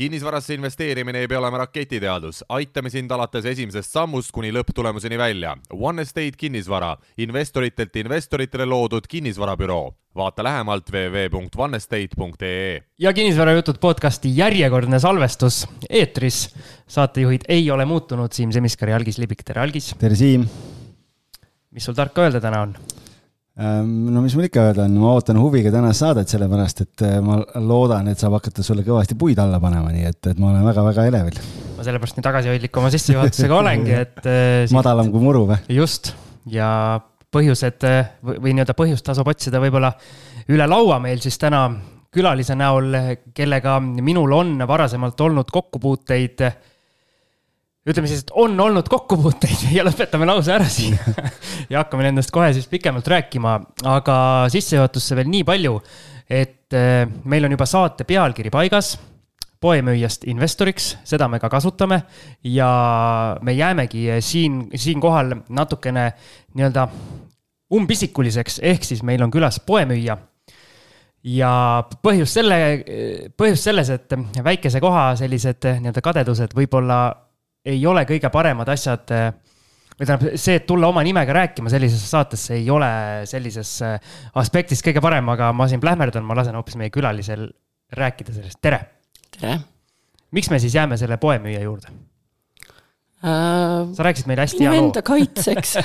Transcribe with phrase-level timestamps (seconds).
[0.00, 5.50] kinnisvarasse investeerimine ei pea olema raketiteadus, aitame sind alates esimesest sammust kuni lõpptulemuseni välja.
[5.76, 9.94] One Estate kinnisvara, investoritelt investoritele loodud kinnisvarabüroo.
[10.14, 12.80] vaata lähemalt www.onestate.ee.
[12.98, 16.54] ja kinnisvarajutud podcasti järjekordne salvestus eetris.
[16.86, 19.94] saatejuhid ei ole muutunud, Siim Semiskar ja Algis Libik, tere Algis.
[19.98, 20.48] tere, Siim.
[21.70, 22.74] mis sul tarka öelda täna on?
[23.58, 27.16] Ähm, no mis mul ikka öelda on, ma ootan huviga tänast saadet, sellepärast et äh,
[27.24, 30.62] ma loodan, et saab hakata sulle kõvasti puid alla panema, nii et, et ma olen
[30.68, 31.40] väga-väga elevil.
[31.76, 34.70] ma sellepärast nii tagasihoidlik oma sissejuhatusega olengi, et äh,.
[34.76, 35.58] madalam kui muru või?
[35.74, 36.12] just,
[36.46, 36.70] ja
[37.34, 39.92] põhjused äh, või, või nii-öelda põhjust tasub otsida võib-olla
[40.54, 41.66] üle laua meil siis täna
[42.14, 42.94] külalise näol,
[43.34, 46.46] kellega minul on varasemalt olnud kokkupuuteid
[47.88, 50.98] ütleme siis, et on olnud kokkupuuteid ja lõpetame lause ära siin.
[51.70, 53.52] Ja hakkame nendest kohe siis pikemalt rääkima,
[53.86, 54.14] aga
[54.50, 55.76] sissejuhatusse veel nii palju,
[56.26, 58.96] et eh, meil on juba saate pealkiri paigas
[59.60, 62.00] poemüüjast investoriks, seda me ka kasutame.
[62.44, 62.70] Ja
[63.42, 66.06] me jäämegi siin, siinkohal natukene
[66.54, 66.86] nii-öelda
[67.76, 70.18] umbisikuliseks, ehk siis meil on külas poemüüja.
[71.20, 72.56] ja põhjus selle,
[73.36, 77.00] põhjus selles, et väikese koha sellised nii-öelda kadedused võib-olla
[77.64, 79.12] ei ole kõige paremad asjad
[80.00, 82.88] või tähendab, see, et tulla oma nimega rääkima sellisesse saatesse ei ole
[83.28, 83.98] sellises äh,
[84.40, 87.50] aspektis kõige parem, aga ma siin plähmerdan, ma lasen hoopis meie külalisel
[87.96, 88.80] rääkida sellest, tere.
[89.36, 89.58] tere.
[90.32, 91.98] miks me siis jääme selle poemüüja juurde uh,?
[93.92, 94.86] sa rääkisid meile hästi hea loo.
[94.86, 95.76] Enda kaitseks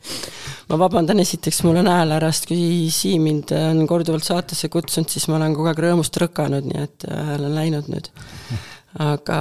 [0.70, 5.28] ma vabandan, esiteks mul on hääl ärast, kui Siim mind on korduvalt saatesse kutsunud, siis
[5.28, 8.08] ma olen kogu aeg rõõmust rõkanud, nii et hääl on läinud nüüd
[8.98, 9.40] aga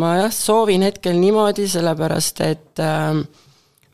[0.00, 3.18] ma jah, soovin hetkel niimoodi, sellepärast et äh,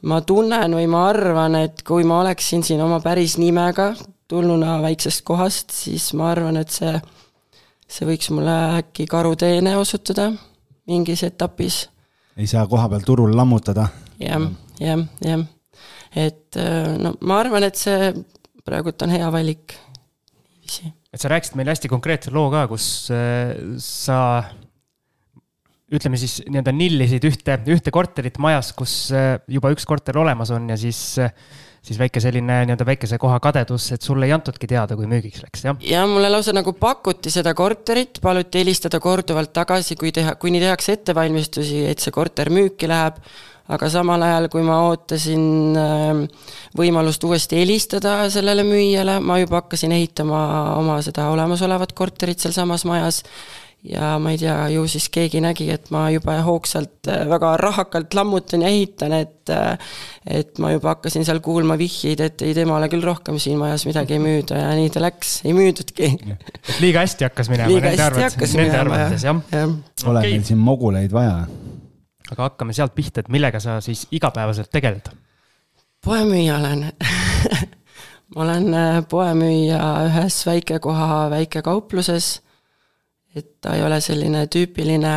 [0.06, 3.92] ma tunnen või ma arvan, et kui ma oleksin siin oma päris nimega,
[4.30, 6.94] tulnuna väiksest kohast, siis ma arvan, et see,
[7.88, 10.30] see võiks mulle äkki karuteene osutuda
[10.90, 11.88] mingis etapis.
[12.36, 14.38] ei saa koha peal turul lammutada ja,.
[14.38, 14.48] jah,
[14.80, 15.46] jah, jah.
[16.14, 18.12] et äh, no ma arvan, et see
[18.64, 19.74] praegult on hea valik
[21.12, 23.52] et sa rääkisid meile hästi konkreetse loo ka, kus äh,
[23.82, 24.18] sa
[25.92, 30.70] ütleme siis nii-öelda nillisid ühte, ühte korterit majas, kus äh, juba üks korter olemas on
[30.72, 31.20] ja siis
[31.82, 35.64] siis väike selline nii-öelda väikese koha kadedus, et sulle ei antudki teada, kui müügiks läks,
[35.66, 35.78] jah?
[35.82, 40.94] ja mulle lausa nagu pakuti seda korterit, paluti helistada korduvalt tagasi, kui teha, kuni tehakse
[41.00, 43.18] ettevalmistusi, et see korter müüki läheb
[43.68, 46.22] aga samal ajal, kui ma ootasin ähm,
[46.78, 50.42] võimalust uuesti helistada sellele müüjale, ma juba hakkasin ehitama
[50.78, 53.22] oma seda olemasolevat korterit sealsamas majas
[53.82, 58.14] ja ma ei tea, ju siis keegi nägi, et ma juba hoogsalt äh, väga rahakalt
[58.14, 59.94] lammutan ja ehitan, et äh,
[60.26, 64.18] et ma juba hakkasin seal kuulma vihjeid, et ei, temale küll rohkem siin majas midagi
[64.18, 66.12] ei müüda ja nii ta läks, ei müüdudki.
[66.84, 67.70] liiga hästi hakkas minema.
[67.72, 69.76] liiga hästi hakkas minema, jah, jah.
[70.04, 70.36] Pole okay.
[70.36, 71.42] meil siin moguleid vaja
[72.32, 75.12] aga hakkame sealt pihta, et millega sa siis igapäevaselt tegeled?
[76.02, 76.88] poemüüja olen
[78.34, 82.40] ma olen äh, poemüüja ühes väikekoha väikekaupluses.
[83.34, 85.12] et ta ei ole selline tüüpiline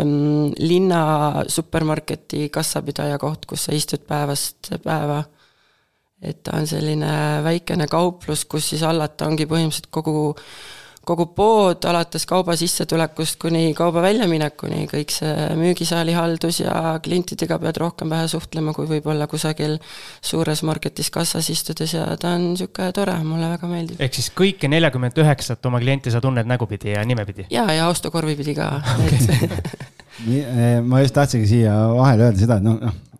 [0.00, 5.22] ähm, linna supermarketi kassapidaja koht, kus sa istud päevast päeva.
[6.22, 10.34] et ta on selline väikene kauplus, kus siis hallata ongi põhimõtteliselt kogu
[11.06, 17.80] kogu pood alates kauba sissetulekust kuni kauba väljaminekuni, kõik see müügisaali haldus ja klientidega pead
[17.82, 19.78] rohkem vähe suhtlema, kui võib-olla kusagil
[20.24, 24.00] suures marketis kassas istudes ja ta on niisugune tore, mulle väga meeldib.
[24.00, 27.48] ehk siis kõiki neljakümmet üheksat oma klienti sa tunned nägupidi ja nimepidi?
[27.54, 28.70] jaa, ja ostukorvi pidi ka
[30.28, 33.13] eh, ma just tahtsingi siia vahele öelda seda, et noh, noh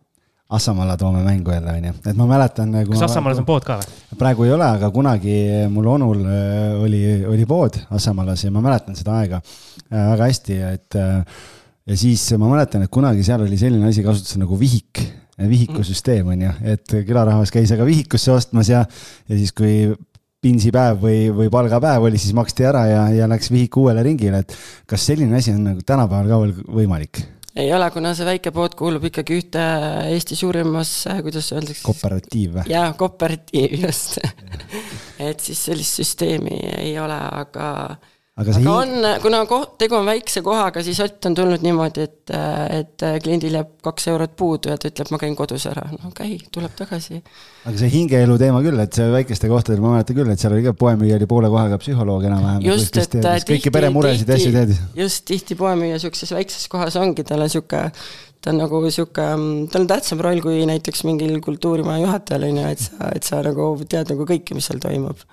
[0.49, 2.73] Assamala toome mängu jälle, on ju, et ma mäletan.
[2.85, 4.17] kas Assamalas on pood ka või?
[4.19, 5.37] praegu ei ole, aga kunagi
[5.73, 10.59] mul onul äh, oli, oli pood Assamalas ja ma mäletan seda aega äh, väga hästi,
[10.69, 10.97] et.
[11.01, 11.43] Äh,
[11.85, 15.01] ja siis ma mäletan, et kunagi seal oli selline asi kasutusel nagu vihik,
[15.37, 18.85] vihikusüsteem on ju, et külarahvas käis aga vihikusse ostmas ja,
[19.29, 19.91] ja siis, kui
[20.45, 24.57] pinsipäev või, või palgapäev oli, siis maksti ära ja, ja läks vihik uuele ringile, et
[24.89, 27.21] kas selline asi on nagu tänapäeval ka veel võimalik?
[27.55, 29.63] Ei ole, kuna see väike pood kuulub ikkagi ühte
[30.11, 31.83] Eesti suurimasse, kuidas öeldakse?
[31.85, 32.65] kooperatiiv või?
[32.73, 34.19] jaa, kooperatiiv, just
[35.29, 37.69] et siis sellist süsteemi ei ole, aga
[38.35, 42.33] aga, aga on, kuna koht, tegu on väikse kohaga, siis Ott on tulnud niimoodi, et,
[42.75, 46.35] et kliendil jääb kaks eurot puudu ja ta ütleb, ma käin kodus ära, no käi,
[46.53, 47.21] tuleb tagasi.
[47.63, 50.65] aga see hingeelu teema küll, et see väikeste kohtadel ma mäletan küll, et seal oli
[50.67, 52.65] ka poemüüja oli poole kohaga psühholoog enam-vähem.
[52.67, 54.83] just, et teadis, asju teadis.
[54.99, 57.85] just, tihti poemüüja sihukeses väikses kohas ongi, tal on sihuke
[58.45, 59.29] ta on nagu sihuke,
[59.71, 63.41] tal on tähtsam roll kui näiteks mingil kultuurimaja juhatajal on ju, et sa, et sa
[63.45, 65.23] nagu tead nagu kõike, mis seal toimub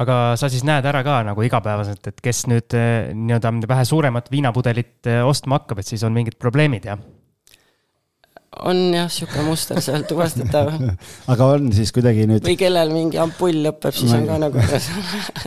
[0.00, 4.30] aga sa siis näed ära ka nagu igapäevaselt, et kes nüüd eh, nii-öelda vähe suuremat
[4.32, 7.02] viinapudelit eh, ostma hakkab, et siis on mingid probleemid, jah?
[8.64, 10.68] on jah, sihuke muster seal tuvastatav.
[11.32, 12.44] aga on siis kuidagi nüüd.
[12.46, 14.62] või kellel mingi ampull lõpeb, siis on ka nagu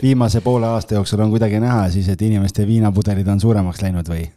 [0.04, 4.28] viimase poole aasta jooksul on kuidagi näha siis, et inimeste viinapudelid on suuremaks läinud või?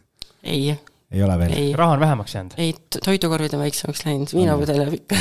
[0.42, 0.72] ei
[1.12, 1.54] ei ole veel?
[1.78, 2.56] raha on vähemaks jäänud?
[2.56, 2.74] ei,
[3.04, 5.16] toidukorvid on väiksemaks läinud, viinapudel jääb ikka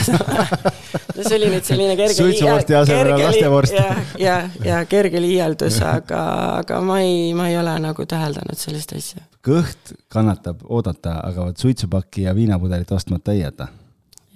[1.27, 3.75] see oli nüüd selline kerge suitsuvorsti asemel on lastevorst.
[3.75, 3.89] ja,
[4.19, 6.21] ja, ja kerge liialdus, aga,
[6.61, 9.25] aga ma ei, ma ei ole nagu täheldanud sellist asja.
[9.45, 13.67] kõht kannatab oodata, aga vot suitsupakki ja viinapudelit ostmata ei jäta.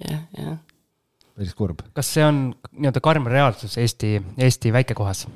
[0.04, 0.58] jah, jah.
[1.34, 1.82] päris kurb.
[1.96, 5.26] kas see on nii-öelda karm reaalsus Eesti, Eesti väikekohas?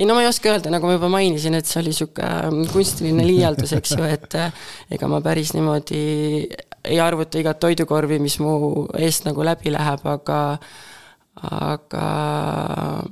[0.00, 2.62] Ei no ma ei oska öelda, nagu ma juba mainisin, et see oli sihuke ähm,
[2.72, 4.62] kunstiline liialdus, eks ju, et äh,
[4.96, 6.04] ega ma päris niimoodi
[6.88, 10.38] ei arvuta igat toidukorvi, mis mu eest nagu läbi läheb, aga
[11.40, 12.06] aga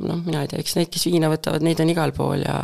[0.00, 2.56] noh, mina ei tea, eks neid, kes viina võtavad, neid on igal pool ja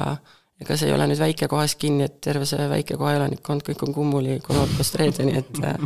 [0.60, 4.40] ega see ei ole nüüd väikekohas kinni, et terve see väikekoha elanikkond, kõik on kummuli
[4.44, 5.78] kolmapäevast reedeni, et äh.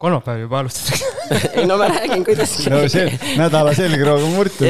[0.00, 1.12] kolmapäeval juba alustatakse
[1.60, 4.68] ei no ma räägin, kuidas no see nädala selgroog on murtud.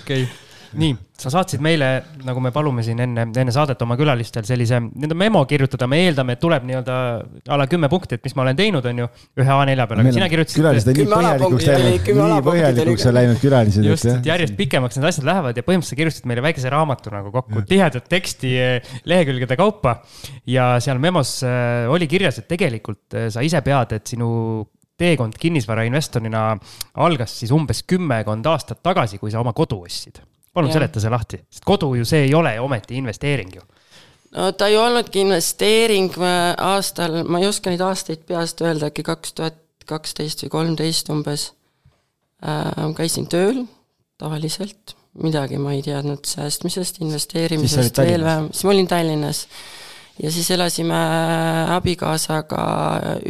[0.00, 0.28] okei
[0.76, 1.86] nii, sa saatsid meile,
[2.26, 6.36] nagu me palume siin enne, enne saadet oma külalistel sellise nii-öelda memo kirjutada, me eeldame,
[6.36, 6.98] et tuleb nii-öelda
[7.48, 9.08] a la kümme punkti, et mis ma olen teinud, on ju,
[9.40, 10.60] ühe A4 peal, aga sina kirjutasid.
[10.60, 13.90] külalised on nii põhjalikuks läinud, nii põhjalikuks on läinud külalised.
[13.90, 17.34] just, et järjest pikemaks need asjad lähevad ja põhimõtteliselt sa kirjutasid meile väikese raamatu nagu
[17.34, 19.98] kokku, tihedat teksti eh, lehekülgede kaupa.
[20.46, 24.30] ja seal memos eh, oli kirjas, et tegelikult eh, sa ise pead, et sinu
[24.98, 26.48] teekond kinnisvarainvestorina
[27.02, 30.22] algas siis umbes kümmekond aastat tagasi, kui sa oma kodu ostsid
[30.54, 33.64] palun seleta see lahti, sest kodu ju see ei ole ometi investeering ju.
[34.36, 39.34] no ta ei olnudki investeering aastal, ma ei oska neid aastaid peast öelda, äkki kaks
[39.38, 41.50] tuhat kaksteist või kolmteist umbes
[42.44, 42.86] äh,.
[42.96, 43.64] käisin tööl
[44.18, 49.44] tavaliselt, midagi ma ei teadnud säästmisest, investeerimisest veel vähem, siis ma olin Tallinnas
[50.22, 50.98] ja siis elasime
[51.76, 52.64] abikaasaga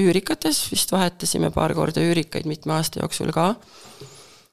[0.00, 3.52] üürikates, vist vahetasime paar korda üürikaid mitme aasta jooksul ka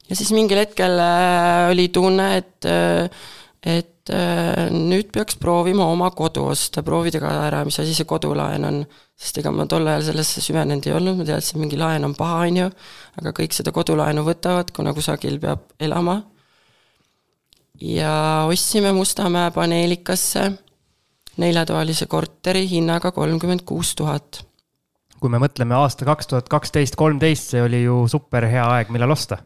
[0.10, 3.10] ja siis mingil hetkel äh, oli tunne, et äh,
[3.66, 8.68] et äh, nüüd peaks proovima oma kodu osta, proovida ka ära, mis asi see kodulaen
[8.68, 8.84] on.
[9.16, 12.42] sest ega ma tol ajal sellesse süvenenud ei olnud, ma teadsin, mingi laen on paha,
[12.46, 12.66] on ju,
[13.22, 16.20] aga kõik seda kodulaenu võtavad, kuna kusagil peab elama.
[17.82, 20.52] ja ostsime Mustamäe paneelikasse
[21.42, 24.44] neljatoalise korteri hinnaga kolmkümmend kuus tuhat.
[25.20, 29.18] kui me mõtleme aasta kaks tuhat kaksteist, kolmteist, see oli ju super hea aeg, millal
[29.18, 29.42] osta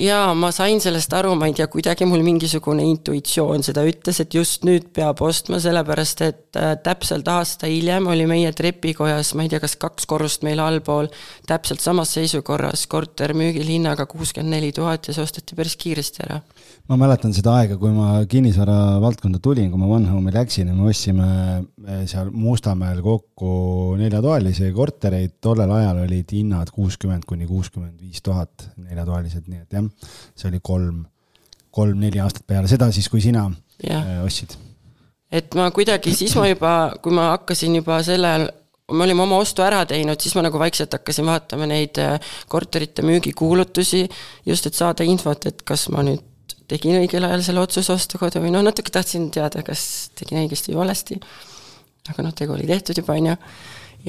[0.00, 4.34] jaa, ma sain sellest aru, ma ei tea, kuidagi mul mingisugune intuitsioon seda ütles, et
[4.34, 9.52] just nüüd peab ostma, sellepärast et äh, täpselt aasta hiljem oli meie trepikojas, ma ei
[9.52, 11.10] tea, kas kaks korrust meil allpool,
[11.46, 16.42] täpselt samas seisukorras korter müügil hinnaga kuuskümmend neli tuhat ja see osteti päris kiiresti ära
[16.90, 20.76] ma mäletan seda aega, kui ma kinnisvara valdkonda tulin, kui ma One Home'i läksin ja
[20.76, 28.02] me ostsime eh, seal Mustamäel kokku neljatoalisi kortereid, tollel ajal olid hinnad kuuskümmend kuni kuuskümmend
[28.04, 29.86] viis tuhat neljatoalised, nii et jah,
[30.36, 31.00] see oli kolm,
[31.74, 33.46] kolm-neli aastat peale seda siis, kui sina
[33.80, 34.02] ja.
[34.02, 34.58] Eh, ostsid.
[35.32, 38.46] et ma kuidagi, siis ma juba, kui ma hakkasin juba sellel
[38.92, 42.20] me olime oma ostu ära teinud, siis ma nagu vaikselt hakkasin vaatama neid eh,
[42.52, 44.04] korterite müügikuulutusi,
[44.44, 46.20] just et saada infot, et kas ma nüüd
[46.70, 50.72] tegin õigel ajal selle otsuse osta kodu või noh, natuke tahtsin teada, kas tegin õigesti
[50.72, 51.18] või valesti.
[52.10, 53.36] aga noh, tegu oli tehtud juba, on ju.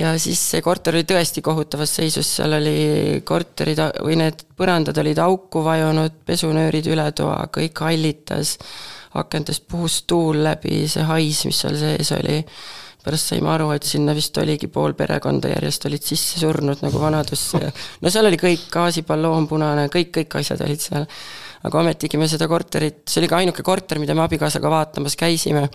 [0.01, 5.19] ja siis see korter oli tõesti kohutavas seisus, seal oli korterid või need põrandad olid
[5.23, 8.57] auku vajunud, pesunöörid üle toa, kõik hallitas,
[9.15, 12.41] akentest puhus tuul läbi, see hais, mis seal sees oli
[13.05, 17.61] pärast saime aru, et sinna vist oligi pool perekonda järjest olid sisse surnud nagu vanadusse
[17.61, 17.69] ja
[18.01, 21.05] no seal oli kõik, gaasipalloon punane, kõik, kõik asjad olid seal
[21.65, 25.69] aga ometigi me seda korterit, see oli ka ainuke korter, mida me abikaasaga vaatamas käisime.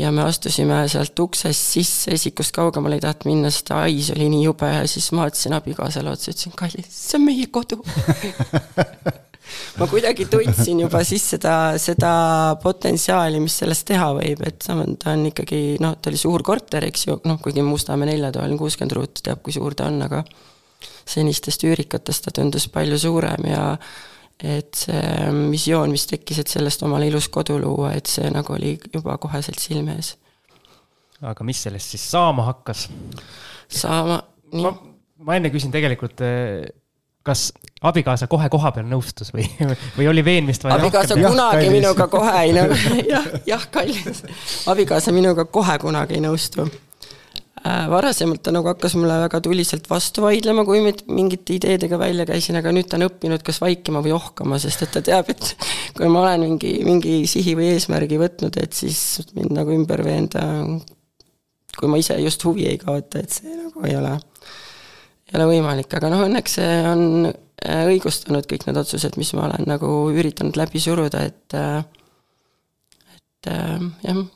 [0.00, 4.44] ja me astusime sealt uksest sisse, esikust kaugemale ei tahtnud minna, sest hais oli nii
[4.46, 4.70] jube.
[4.72, 7.82] Ja siis ma vaatasin abikaasale otsa, ütlesin, kallis, see on meie kodu.
[9.80, 12.12] Ma kuidagi tundsin juba siis seda, seda
[12.62, 17.06] potentsiaali, mis sellest teha võib, et ta on ikkagi noh, ta oli suur korter, eks
[17.08, 20.22] ju, noh, kuigi Mustamäe neljatoaline kuuskümmend ruutu teab, kui suur ta on, aga
[21.10, 23.64] senistest üürikatest ta tundus palju suurem ja
[24.44, 28.76] et see visioon, mis tekkis, et sellest omale ilus kodu luua, et see nagu oli
[28.94, 30.14] juba koheselt silme ees.
[31.20, 32.88] aga mis sellest siis saama hakkas?
[33.68, 34.74] saama, nii.
[35.24, 36.70] ma, enne küsin tegelikult, eh,
[37.26, 37.50] kas
[37.84, 39.44] abikaasa kohe koha peal nõustus või,
[39.98, 41.32] või oli veenmist vaja abikaasa rohkem?
[41.32, 42.78] kunagi jah, minuga kohe ei nõu-,
[43.14, 44.24] jah, jah, kallis.
[44.70, 46.68] abikaasa minuga kohe kunagi ei nõustu
[47.64, 52.72] varasemalt ta nagu hakkas mulle väga tuliselt vastu vaidlema, kui mingite ideedega välja käisin, aga
[52.72, 55.52] nüüd ta on õppinud kas vaikima või ohkama, sest et ta teab, et
[55.98, 60.46] kui ma olen mingi, mingi sihi või eesmärgi võtnud, et siis mind nagu ümber veenda,
[61.76, 64.16] kui ma ise just huvi ei kaota, et see nagu ei ole,
[65.28, 69.50] ei ole võimalik, aga noh, õnneks see on äh, õigustanud kõik need otsused, mis ma
[69.50, 71.82] olen nagu üritanud läbi suruda, et äh,
[73.40, 73.48] et
[74.04, 74.26] jah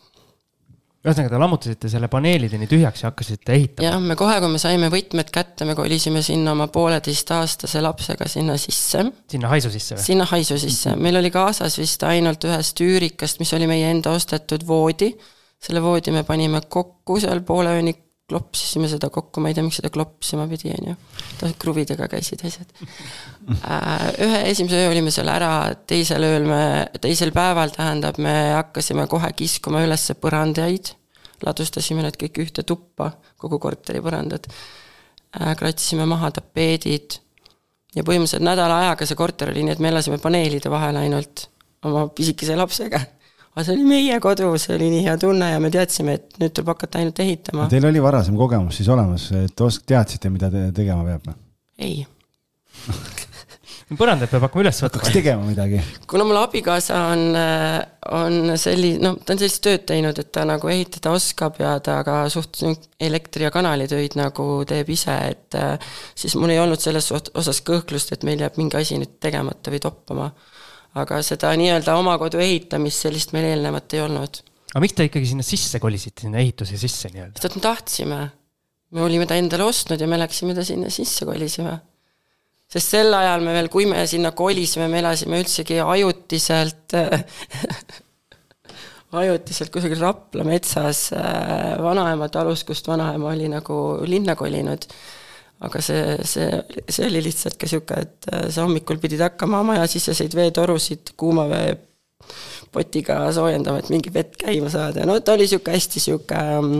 [1.04, 3.86] ühesõnaga, te lammutasite selle paneelideni tühjaks ja hakkasite ehitama?
[3.86, 8.56] jah, me kohe, kui me saime võtmed kätte, me kolisime sinna oma pooleteistaastase lapsega sinna
[8.60, 9.04] sisse.
[9.30, 10.06] sinna haisu sisse või?
[10.06, 14.64] sinna haisu sisse, meil oli kaasas vist ainult ühest üürikast, mis oli meie enda ostetud
[14.66, 15.12] voodi.
[15.60, 17.94] selle voodi me panime kokku seal poole ööni,
[18.28, 21.50] klopsisime seda kokku, ma ei tea, miks seda kloppsima pidi, on ju.
[21.60, 22.70] kruvidega käisid asjad.
[23.52, 25.50] Äh, ühe esimese öö olime seal ära,
[25.88, 26.60] teisel ööl me,
[27.04, 30.94] teisel päeval tähendab, me hakkasime kohe kiskuma üles põrandaid,
[31.44, 34.48] ladustasime need kõik ühte tuppa, kogu korteri põrandad.
[35.36, 37.18] Äh, kratsisime maha tapeedid
[37.94, 41.50] ja põhimõtteliselt nädala ajaga see korter oli nii, et me elasime paneelide vahel ainult
[41.84, 43.02] oma pisikese lapsega
[43.54, 46.54] aga see oli meie kodu, see oli nii hea tunne ja me teadsime, et nüüd
[46.54, 47.68] tuleb hakata ainult ehitama.
[47.70, 51.30] Teil oli varasem kogemus siis olemas, et osk-, teadsite, mida te tegema peab?
[51.84, 52.04] ei
[53.98, 54.98] põrandaid peab hakkama üles võtma.
[54.98, 55.80] hakkaks tegema midagi.
[56.10, 57.22] kuna mul abikaasa on,
[58.18, 62.00] on selli-, noh, ta on sellist tööd teinud, et ta nagu ehitada oskab ja ta
[62.06, 62.62] ka suht
[62.98, 65.58] elektri- ja kanalitöid nagu teeb ise, et
[66.18, 69.82] siis mul ei olnud selles osas kõhklust, et meil jääb mingi asi nüüd tegemata või
[69.84, 70.32] toppama
[71.00, 74.42] aga seda nii-öelda oma kodu ehitamist, sellist meil eelnevat ei olnud.
[74.72, 77.40] aga miks te ikkagi sinna sisse kolisite, sinna ehituse sisse nii-öelda?
[77.40, 78.20] sest et me tahtsime.
[78.94, 81.76] me olime ta endale ostnud ja me läksime ta sinna sisse kolisima.
[82.70, 86.94] sest sel ajal me veel, kui me sinna kolisime, me elasime üldsegi ajutiselt
[89.14, 93.76] ajutiselt kusagil Rapla metsas äh, vanaema talus, kust vanaema oli nagu
[94.10, 94.88] linna kolinud
[95.64, 96.48] aga see, see,
[96.88, 101.74] see oli lihtsalt ka niisugune, et äh, sa hommikul pidid hakkama majasiseseid veetorusid kuuma vee
[102.74, 106.74] potiga soojendama, et mingi vett käima saada, no ta oli niisugune hästi niisugune um,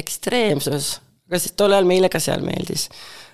[0.00, 0.92] ekstreemsus,
[1.30, 2.88] aga siis tol ajal meile ka seal meeldis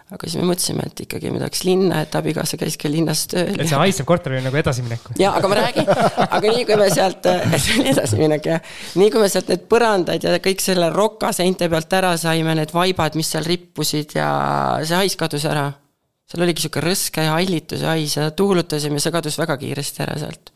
[0.06, 3.56] aga siis me mõtlesime, et ikkagi me tahaks linna, et abikaasa käis ka linnas tööl.
[3.58, 5.08] et see haisev korter oli nagu edasiminek?
[5.18, 5.88] jaa, aga ma räägin,
[6.22, 7.26] aga nii kui me sealt,
[7.64, 8.68] see oli edasiminek jah,
[9.02, 13.18] nii kui me sealt need põrandad ja kõik selle rokaseinte pealt ära saime, need vaibad,
[13.18, 14.28] mis seal rippusid ja
[14.86, 15.72] see hais kadus ära.
[16.30, 20.52] seal oligi sihuke rõske ja hallituse hais ja tuulutasime, see kadus väga kiiresti ära sealt.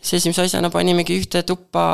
[0.00, 1.84] siis esimese asjana panimegi ühte tuppa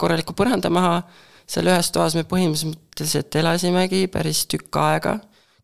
[0.00, 1.02] korraliku põranda maha,
[1.44, 5.18] seal ühes toas me põhimõtteliselt elasimegi päris tükk aega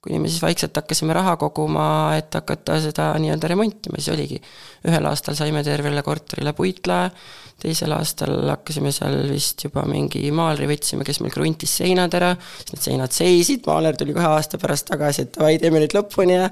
[0.05, 4.38] kuni me siis vaikselt hakkasime raha koguma, et hakata seda nii-öelda remontima, siis oligi.
[4.87, 7.09] ühel aastal saime tervele korterile puitlae,
[7.59, 12.76] teisel aastal hakkasime seal vist juba mingi maalri võtsime, kes meil kruntis seinad ära, siis
[12.76, 16.47] need seinad seisid, maaler tuli kahe aasta pärast tagasi, et davai, teeme nüüd lõpuni ja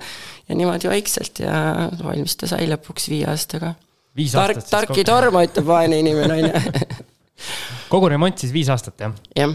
[0.47, 1.55] ja niimoodi vaikselt ja
[2.03, 3.77] valmis ta sai lõpuks viie aastaga.
[4.33, 7.01] tark, tark ei torma, ütleb vaene inimene, on ju.
[7.95, 9.15] kogu remont siis viis aastat, jah?
[9.39, 9.55] jah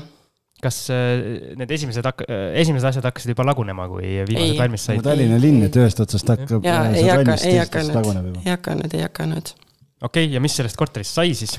[0.61, 5.03] kas äh, need esimesed hak-, äh, esimesed asjad hakkasid juba lagunema, kui viimased valmis said?
[5.05, 6.65] Tallinna linn, et ühest otsast hakkab.
[6.65, 9.53] jaa, ei hakka, ei hakanud, ei hakanud, ei hakanud.
[10.01, 11.57] okei okay,, ja mis sellest korterist sai siis?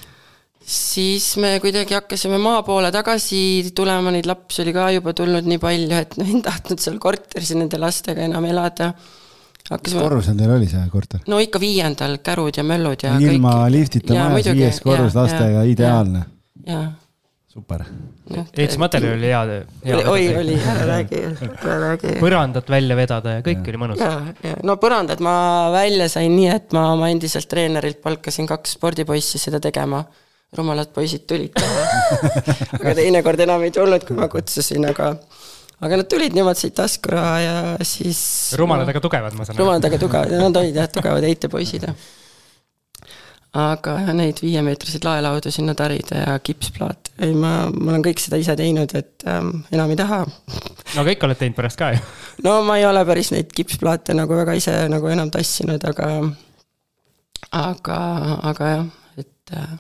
[0.63, 5.59] siis me kuidagi hakkasime maa poole tagasi tulema, neid lapsi oli ka juba tulnud nii
[5.63, 8.93] palju, et noh, ei tahtnud seal korteris nende lastega enam elada.
[9.63, 9.99] Hakkasime...
[9.99, 11.23] mis korrusel teil oli see korter?
[11.31, 13.77] no ikka viiendal, kärud ja möllud ja ilma kõik...
[13.77, 16.27] liftita majas, viies korrus lastega, ideaalne.
[16.67, 16.91] jaa
[17.53, 17.83] super
[18.31, 18.45] no,.
[18.57, 19.41] ehitusmaterjal oli hea,
[19.85, 19.99] hea.
[20.09, 22.15] oi, oli, ära räägi, ära räägi.
[22.25, 23.73] põrandat välja vedada ja kõik ja.
[23.73, 24.01] oli mõnus.
[24.01, 24.13] ja,
[24.47, 25.35] ja no põrandat ma
[25.75, 30.01] välja sain nii, et ma oma endiselt treenerilt palkasin kaks spordipoissi seda tegema.
[30.57, 31.69] rumalad poisid tulid ka
[32.81, 35.13] aga teinekord enam ei tulnud, kui ma kutsusin, aga
[35.83, 37.55] aga nad tulid, nemad said taskuraha ja
[37.85, 38.25] siis.
[38.57, 39.67] rumalad aga tugevad, ma saan aru.
[39.67, 42.11] rumalad, aga tugevad, nad olid jah, tugevad heitepoisid jah
[43.53, 48.57] aga neid viiemeetriseid laelaudu sinna tarida ja kipsplaat, ei ma, ma olen kõik seda ise
[48.57, 50.23] teinud, et ähm, enam ei taha.
[50.97, 52.01] no kõik oled teinud pärast ka ju?
[52.47, 56.11] no ma ei ole päris neid kipsplaate nagu väga ise nagu enam tassinud, aga,
[57.61, 58.01] aga,
[58.55, 58.87] aga jah,
[59.21, 59.73] et äh,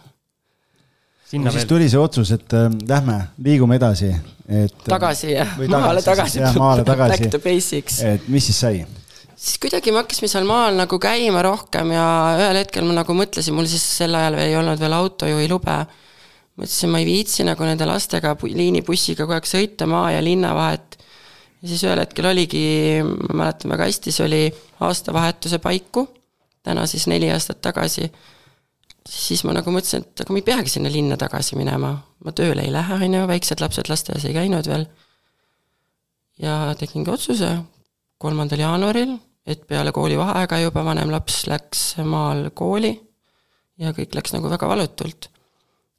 [1.33, 1.63] sinna no, veel.
[1.63, 4.13] siis tuli see otsus, et äh, lähme, liigume edasi,
[4.53, 4.77] et.
[4.85, 6.45] tagasi jah, maale tagasi.
[6.45, 7.25] jah, maale tagasi.
[7.25, 8.03] Back to basics.
[8.05, 8.85] et mis siis sai?
[9.43, 12.05] Siis kuidagi me hakkasime seal maal nagu käima rohkem ja
[12.39, 15.79] ühel hetkel ma nagu mõtlesin, mul siis sel ajal veel ei olnud veel autojuhilube.
[16.61, 20.99] mõtlesin, ma ei viitsi nagu nende lastega liinibussiga kogu aeg sõita maa ja linna vahet.
[21.63, 22.67] ja siis ühel hetkel oligi,
[23.03, 24.43] ma mäletan väga hästi, see oli
[24.81, 26.07] aastavahetuse paiku,
[26.63, 28.13] täna siis neli aastat tagasi.
[29.09, 32.63] siis ma nagu mõtlesin, et aga ma ei peagi sinna linna tagasi minema, ma tööle
[32.63, 34.87] ei lähe, on ju, väiksed lapsed lasteaias ei käinud veel.
[36.39, 37.57] ja tegingi otsuse
[38.23, 42.93] kolmandal jaanuaril, et peale koolivaheaega juba vanem laps läks maal kooli
[43.83, 45.31] ja kõik läks nagu väga valutult.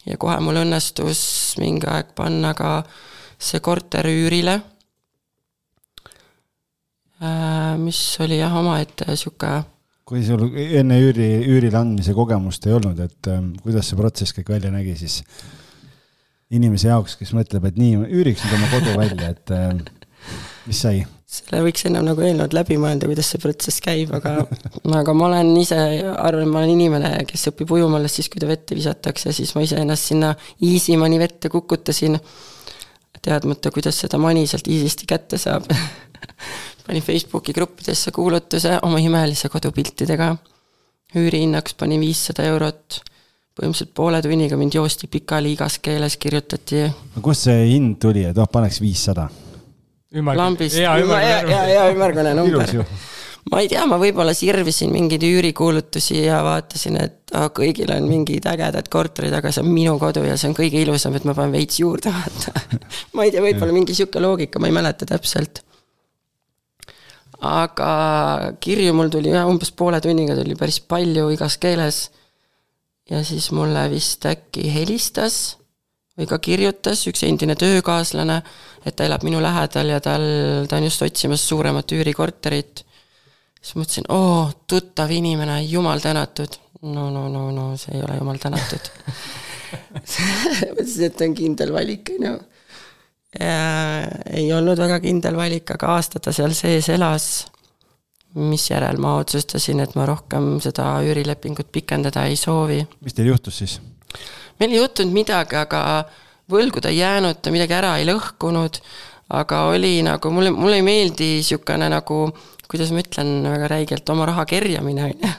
[0.06, 2.84] ja kohe mul õnnestus mingi aeg panna ka
[3.40, 4.60] see korter üürile,
[7.24, 9.64] äh, mis oli jah, omaette niisugune
[10.04, 14.52] kui sul enne üüri, üürile andmise kogemust ei olnud, et ähm, kuidas see protsess kõik
[14.52, 15.22] välja nägi siis
[16.54, 19.72] inimese jaoks, kes mõtleb, et nii, üüriks nüüd oma kodu välja, et äh,
[20.68, 21.06] mis sai?
[21.34, 24.36] Selle võiks ennem nagu eelnevalt läbi mõelda, kuidas see protsess käib, aga
[25.00, 25.78] aga ma olen ise,
[26.14, 29.64] arvan, ma olen inimene, kes õpib ujuma alles siis, kui ta vette visatakse, siis ma
[29.66, 30.34] ise ennast sinna
[31.02, 32.20] money vette kukutasin,
[33.24, 35.66] teadmata, kuidas seda money sealt easy'sti kätte saab
[36.86, 40.36] panin Facebooki gruppidesse kuulutuse oma imelise kodupiltidega.
[41.16, 43.02] üürihinnaks panin viissada eurot.
[43.54, 46.84] põhimõtteliselt poole tunniga mind joosti pikali igas keeles, kirjutati.
[47.16, 49.30] no kust see hind tuli, et oh, paneks viissada?
[50.14, 50.94] Lambist, hea,
[51.92, 52.34] ümmargune.
[52.34, 52.86] number.
[53.52, 58.46] Ma ei tea, ma võib-olla sirvisin mingeid üürikuulutusi ja vaatasin, et oh, kõigil on mingid
[58.48, 61.52] ägedad korterid, aga see on minu kodu ja see on kõige ilusam, et ma panen
[61.58, 62.54] veits juurde, vaata
[63.18, 65.60] ma ei tea, võib-olla mingi sihuke loogika, ma ei mäleta täpselt.
[67.44, 67.90] Aga
[68.64, 72.06] kirju mul tuli jah, umbes poole tunniga tuli päris palju igas keeles.
[73.12, 75.58] ja siis mulle vist äkki helistas
[76.16, 78.40] või ka kirjutas üks endine töökaaslane,
[78.86, 80.26] et ta elab minu lähedal ja tal,
[80.70, 82.86] ta on just otsimas suuremat üürikorterit.
[83.62, 86.60] siis mõtlesin, oo, tuttav inimene, jumal tänatud.
[86.82, 88.90] no, no, no, no see ei ole jumal tänatud
[90.76, 92.40] mõtlesin, et on kindel valik, on ju
[93.34, 97.30] ei olnud väga kindel valik, aga aasta ta seal sees elas,
[98.38, 102.84] misjärel ma otsustasin, et ma rohkem seda üürilepingut pikendada ei soovi.
[103.02, 103.80] mis teil juhtus siis?
[104.60, 105.82] meil ei juhtunud midagi, aga
[106.54, 108.82] võlgu ta ei jäänud, ta midagi ära ei lõhkunud,
[109.40, 112.26] aga oli nagu, mulle, mulle ei meeldi niisugune nagu,
[112.70, 115.34] kuidas ma ütlen väga räigelt, oma raha kerjamine, on ju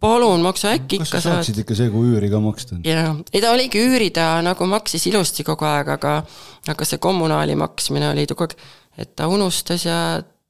[0.00, 1.40] palun maksa äkki ikka saad.
[1.40, 2.78] saaksid ikka see, kui üüri ka maksta.
[2.86, 6.14] jaa, ei ta oligi üüri, ta nagu maksis ilusti kogu aeg, aga
[6.72, 8.56] aga see kommunaali maksmine oli kogu aeg,
[9.04, 9.98] et ta unustas ja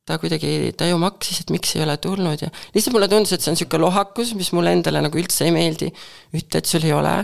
[0.06, 3.42] ta kuidagi, ta ju maksis, et miks ei ole tulnud ja lihtsalt mulle tundus, et
[3.42, 5.90] see on niisugune lohakus, mis mulle endale nagu üldse ei meeldi.
[6.36, 7.14] ütle, et sul ei ole,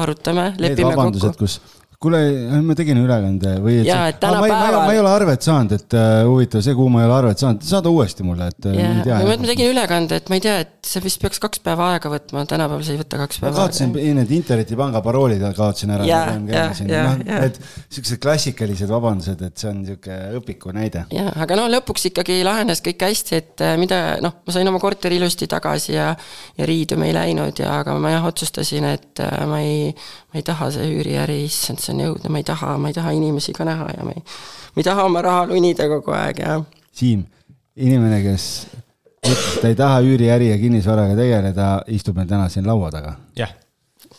[0.00, 1.34] arutame, lepime kokku.
[1.44, 1.60] kus
[2.04, 2.20] kuule,
[2.64, 4.78] ma tegin ülekande või et jaa, et tänapäeval.
[4.84, 7.64] Ma, ei ole arvet saanud, et uh, huvitav, see kuu ma ei ole arvet saanud,
[7.66, 9.20] saada uuesti mulle, et uh, ma ei tea.
[9.30, 12.44] ma tegin ülekande, et ma ei tea, et see vist peaks kaks päeva aega võtma,
[12.50, 16.06] tänapäeval see ei võta kaks päeva kaotasin need internetipanga paroolid kaotasin ära.
[17.24, 17.58] Need
[17.92, 21.06] siuksed klassikalised vabandused, et see on sihuke õpiku näide.
[21.14, 24.80] jah, aga no lõpuks ikkagi lahenes kõik hästi, et äh, mida noh, ma sain oma
[24.82, 26.12] korteri ilusti tagasi ja
[26.58, 29.90] ja riidu me ei läinud ja, aga ma jah otsustasin, et ma ei,
[30.34, 33.14] ma ei taha see üüriäri, issand, see on jõudnud, ma ei taha, ma ei taha
[33.14, 34.24] inimesi ka näha ja ma ei,
[34.74, 36.58] ma ei taha oma raha lunida kogu aeg ja.
[36.94, 37.22] Siim,
[37.78, 38.48] inimene, kes
[39.24, 43.14] ütles, et ta ei taha üüriäri ja kinnisvaraga tegeleda, istub meil täna siin laua taga.
[43.38, 43.54] jah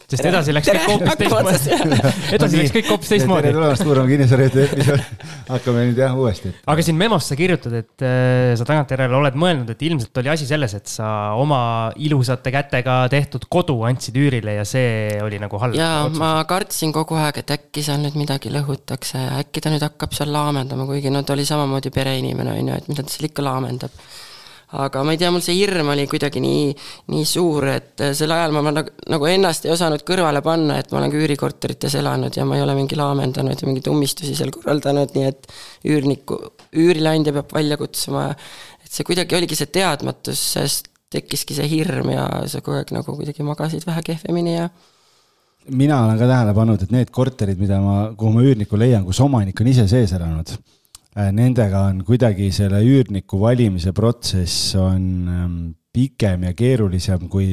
[0.06, 2.00] sest edasi läks kõik hoopis teistmoodi.
[2.38, 3.48] edasi läks kõik hoopis teistmoodi.
[3.48, 5.06] tere tulemast kuulama kinnisvarajutu episoodi.
[5.50, 6.52] hakkame nüüd jah uuesti.
[6.74, 10.48] aga siin memos sa kirjutad, et äh, sa tagantjärele oled mõelnud, et ilmselt oli asi
[10.50, 11.08] selles, et sa
[11.40, 11.62] oma
[11.96, 15.78] ilusate kätega tehtud kodu andsid üürile ja see oli nagu halb.
[15.80, 19.86] jaa, ma kartsin kogu aeg, et äkki seal nüüd midagi lõhutakse ja äkki ta nüüd
[19.86, 23.30] hakkab seal laamendama, kuigi no ta oli samamoodi pereinimene, on ju, et mida ta seal
[23.32, 24.06] ikka laamendab
[24.74, 26.70] aga ma ei tea, mul see hirm oli kuidagi nii,
[27.14, 30.80] nii suur, et äh, sel ajal ma, ma nagu, nagu ennast ei osanud kõrvale panna,
[30.82, 34.34] et ma olen ka üürikorterites elanud ja ma ei ole mingi laamendanud ja mingeid ummistusi
[34.38, 35.48] seal korraldanud, nii et
[35.92, 36.40] üürniku,
[36.74, 38.28] üürileandja peab välja kutsuma.
[38.84, 43.16] et see kuidagi oligi see teadmatus, sest tekkiski see hirm ja sa kogu aeg nagu
[43.16, 44.70] kuidagi magasid vähe kehvemini ja
[45.70, 49.22] mina olen ka tähele pannud, et need korterid, mida ma, kuhu ma üürniku leian, kus
[49.24, 50.52] omanik on ise sees elanud
[51.16, 55.60] nendega on kuidagi selle üürniku valimise protsess on ähm,
[55.96, 57.48] pikem ja keerulisem kui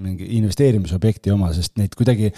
[0.00, 2.30] mingi investeerimisobjekti oma, sest neid kuidagi,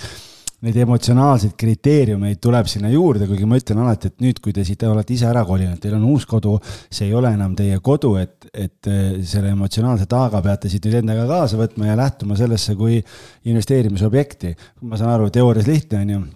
[0.66, 4.82] neid emotsionaalseid kriteeriumeid tuleb sinna juurde, kuigi ma ütlen alati, et nüüd, kui te siit
[4.88, 6.56] olete ise ära kolinud, teil on uus kodu,
[6.90, 10.98] see ei ole enam teie kodu, et, et äh, selle emotsionaalse taaga peate siit nüüd
[11.04, 12.98] endaga kaasa võtma ja lähtuma sellesse kui
[13.46, 14.56] investeerimisobjekti.
[14.90, 16.26] ma saan aru, teoorias lihtne on ju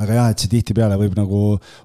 [0.00, 1.38] aga jah, et see tihtipeale võib nagu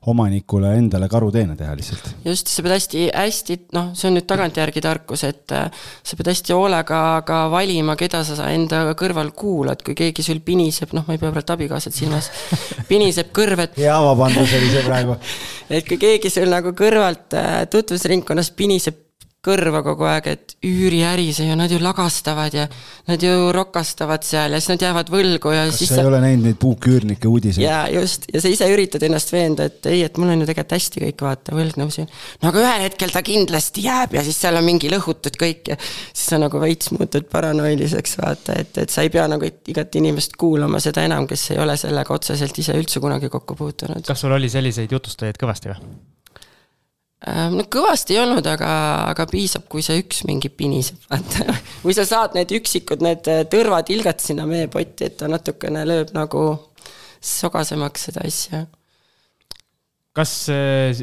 [0.08, 2.06] omanikule endale karuteene teha lihtsalt.
[2.24, 5.68] just, sa pead hästi, hästi, noh, see on nüüd tagantjärgi tarkus, et äh,
[6.08, 10.96] sa pead hästi hoolega ka valima, keda sa enda kõrval kuulad, kui keegi sul piniseb,
[10.96, 12.32] noh, ma ei pea praegu abikaasat silmas,
[12.92, 13.76] piniseb kõrvet.
[13.82, 15.18] hea vabandus oli see praegu
[15.76, 19.04] et kui keegi sul nagu kõrvalt äh, tutvusringkonnas piniseb
[19.48, 22.68] kõrva kogu aeg, et üüriäri, see ju, nad ju lagastavad ja
[23.08, 26.20] nad ju rokastavad seal ja siis nad jäävad võlgu ja kas siis sa ei ole
[26.24, 27.64] näinud neid puuküürnike uudiseid?
[27.64, 30.76] jaa, just, ja sa ise üritad ennast veenda, et ei, et mul on ju tegelikult
[30.78, 32.08] hästi kõik, vaata, võlgnevusi.
[32.42, 35.80] no aga ühel hetkel ta kindlasti jääb ja siis seal on mingi lõhutud kõik ja
[35.80, 40.38] siis sa nagu veits muutud paranoiliseks, vaata, et, et sa ei pea nagu igat inimest
[40.40, 44.06] kuulama, seda enam, kes ei ole sellega otseselt ise üldse kunagi kokku puutunud.
[44.08, 45.98] kas sul oli selliseid jutustajaid kõvasti või?
[47.26, 48.70] Äh, no kõvasti ei olnud, aga,
[49.10, 51.56] aga piisab, kui see üks mingi piniseb, vaata.
[51.86, 56.44] või sa saad need üksikud, need tõrvatilgad sinna meepotti, et ta natukene lööb nagu
[57.18, 58.68] sogasemaks seda asja.
[60.14, 61.02] kas äh,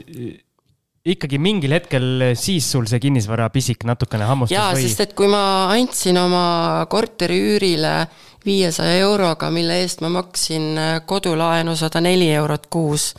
[1.03, 4.87] ikkagi mingil hetkel siis sul see kinnisvarapisik natukene hammustas jaa, või?
[4.87, 5.43] sest et kui ma
[5.75, 6.47] andsin oma
[6.91, 7.97] korteri üürile
[8.47, 10.79] viiesaja euroga, mille eest ma maksin
[11.11, 13.11] kodulaenu sada neli eurot kuus,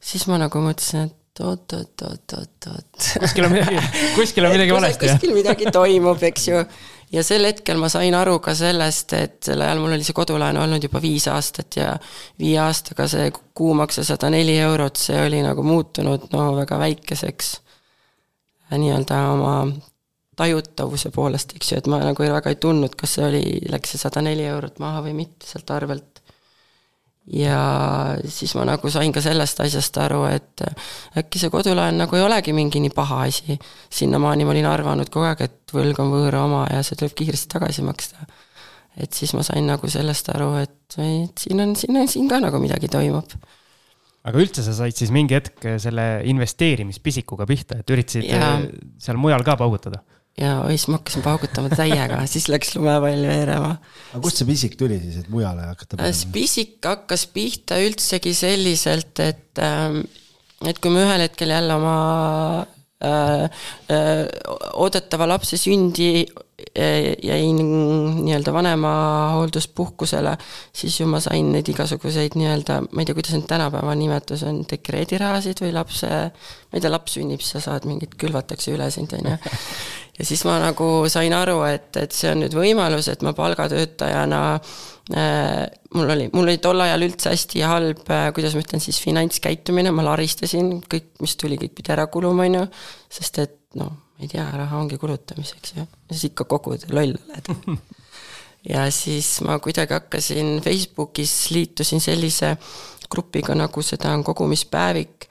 [0.00, 3.10] siis ma nagu mõtlesin, et oot-oot-oot-oot-oot.
[3.20, 3.82] kuskil on midagi,
[4.18, 6.62] kuskil on midagi valesti, kuskil midagi toimub, eks ju.
[7.12, 10.60] ja sel hetkel ma sain aru ka sellest, et sel ajal mul oli see kodulaen
[10.60, 11.94] olnud juba viis aastat ja
[12.38, 17.54] viie aastaga see kuumakse sada neli eurot, see oli nagu muutunud no väga väikeseks.
[18.70, 19.54] nii-öelda oma
[20.40, 24.00] tajutavuse poolest, eks ju, et ma nagu väga ei tundnud, kas see oli, läks see
[24.00, 26.19] sada neli eurot maha või mitte sealt arvelt
[27.28, 27.60] ja
[28.24, 30.64] siis ma nagu sain ka sellest asjast aru, et
[31.20, 33.58] äkki see kodulaen nagu ei olegi mingi nii paha asi.
[33.92, 37.52] sinnamaani ma olin arvanud kogu aeg, et võlg on võõra oma ja see tuleb kiiresti
[37.58, 38.26] tagasi maksta.
[38.96, 42.40] et siis ma sain nagu sellest aru, et, et siin on, siin on, siin ka
[42.42, 43.36] nagu midagi toimub.
[44.24, 48.56] aga üldse sa said siis mingi hetk selle investeerimispisikuga pihta, et üritasid ja.
[48.98, 50.02] seal mujal ka paugutada?
[50.40, 53.74] Ja oi, siis ma hakkasin paugutama täiega siis läks lumepall veerema.
[54.12, 56.16] aga kust see pisik tuli siis, et mujale hakata panema?
[56.16, 60.02] see pisik hakkas pihta üldsegi selliselt, et, ähm,
[60.66, 61.96] et kui ma ühel hetkel jälle oma
[63.04, 63.44] äh,
[63.92, 64.22] äh,
[64.80, 70.36] oodatava lapse sündi äh, jäin nii-öelda vanemahoolduspuhkusele,
[70.72, 74.64] siis ju ma sain neid igasuguseid nii-öelda, ma ei tea, kuidas need tänapäeva nimetus on,
[74.72, 79.34] dekreedirahasid või lapse, ma ei tea, laps sünnib, sa saad mingit, külvatakse üle sind, on
[79.34, 79.40] ju
[80.20, 84.40] ja siis ma nagu sain aru, et, et see on nüüd võimalus, et ma palgatöötajana
[84.56, 85.64] äh,
[85.96, 89.92] mul oli, mul oli tol ajal üldse hästi halb äh,, kuidas ma ütlen siis, finantskäitumine,
[89.94, 92.66] ma laristasin, kõik, mis tuli, kõik pidi ära kuluma, on ju,
[93.20, 97.50] sest et noh, ei tea, raha ongi kulutamiseks ju, ja siis ikka kogud, loll oled
[98.72, 102.54] ja siis ma kuidagi hakkasin Facebookis, liitusin sellise
[103.10, 105.30] grupiga, nagu seda on kogumispäevik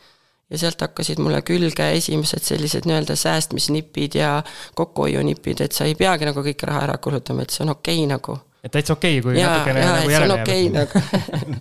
[0.50, 4.44] ja sealt hakkasid mulle külge esimesed sellised nii-öelda säästmisnipid ja
[4.76, 8.10] kokkuhoiunipid, et sa ei peagi nagu kõik raha ära kulutama, et see on okei okay,
[8.10, 8.38] nagu.
[8.64, 10.74] et täitsa okei okay,, kui ja, natukene ja, nagu järele okay, jääb.
[10.80, 11.60] nagu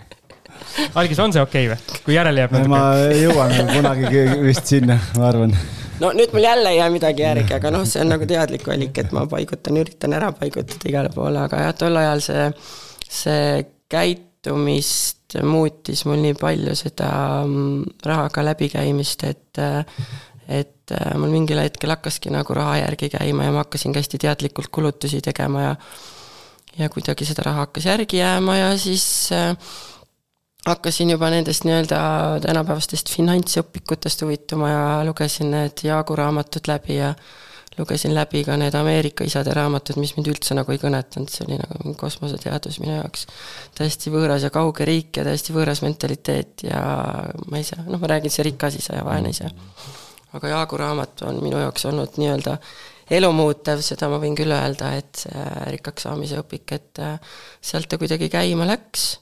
[1.01, 2.73] algis on see okei okay või, kui järele jääb natuke?
[2.73, 2.83] ma
[3.19, 5.57] jõuan kunagi vist sinna, ma arvan.
[6.01, 9.03] no nüüd mul jälle ei jää midagi järgi, aga noh, see on nagu teadlik valik,
[9.05, 12.49] et ma paigutan, üritan ära paigutada igale poole, aga jah, tol ajal see,
[13.21, 13.43] see
[14.43, 19.59] käitumist muutis mul nii palju seda mm, rahaga läbikäimist, et
[20.49, 24.71] et mul mingil hetkel hakkaski nagu raha järgi käima ja ma hakkasin ka hästi teadlikult
[24.73, 25.75] kulutusi tegema ja
[26.79, 29.57] ja kuidagi seda raha hakkas järgi jääma ja siis äh,
[30.67, 31.99] hakkasin juba nendest nii-öelda
[32.41, 37.15] tänapäevastest finantsõpikutest huvituma ja lugesin need Jaagu raamatud läbi ja
[37.79, 41.59] lugesin läbi ka need Ameerika isade raamatud, mis mind üldse nagu ei kõnetanud, see oli
[41.61, 43.27] nagu kosmoseteadus minu jaoks.
[43.79, 46.83] täiesti võõras ja kauge riik ja täiesti võõras mentaliteet ja
[47.49, 49.51] ma ei saa, noh, ma räägin, see rikas isa ja vaene isa.
[50.33, 52.59] aga Jaagu raamat on minu jaoks olnud nii-öelda
[53.19, 57.01] elumuutev, seda ma võin küll öelda, et see rikkaks saamise õpik, et
[57.65, 59.15] sealt ta kuidagi käima läks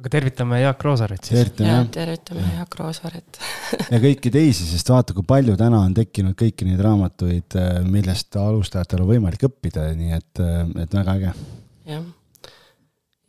[0.00, 1.36] aga tervitame Jaak Roosaret siis.
[1.36, 2.54] tervitame, tervitame ja.
[2.62, 3.38] Jaak Roosaret
[3.92, 8.36] ja kõiki teisi, sest vaata, kui palju täna on tekkinud kõiki neid raamatuid, äh, millest
[8.40, 11.32] alustajatel on võimalik õppida, nii et, äh, et väga äge.
[11.92, 12.06] jah.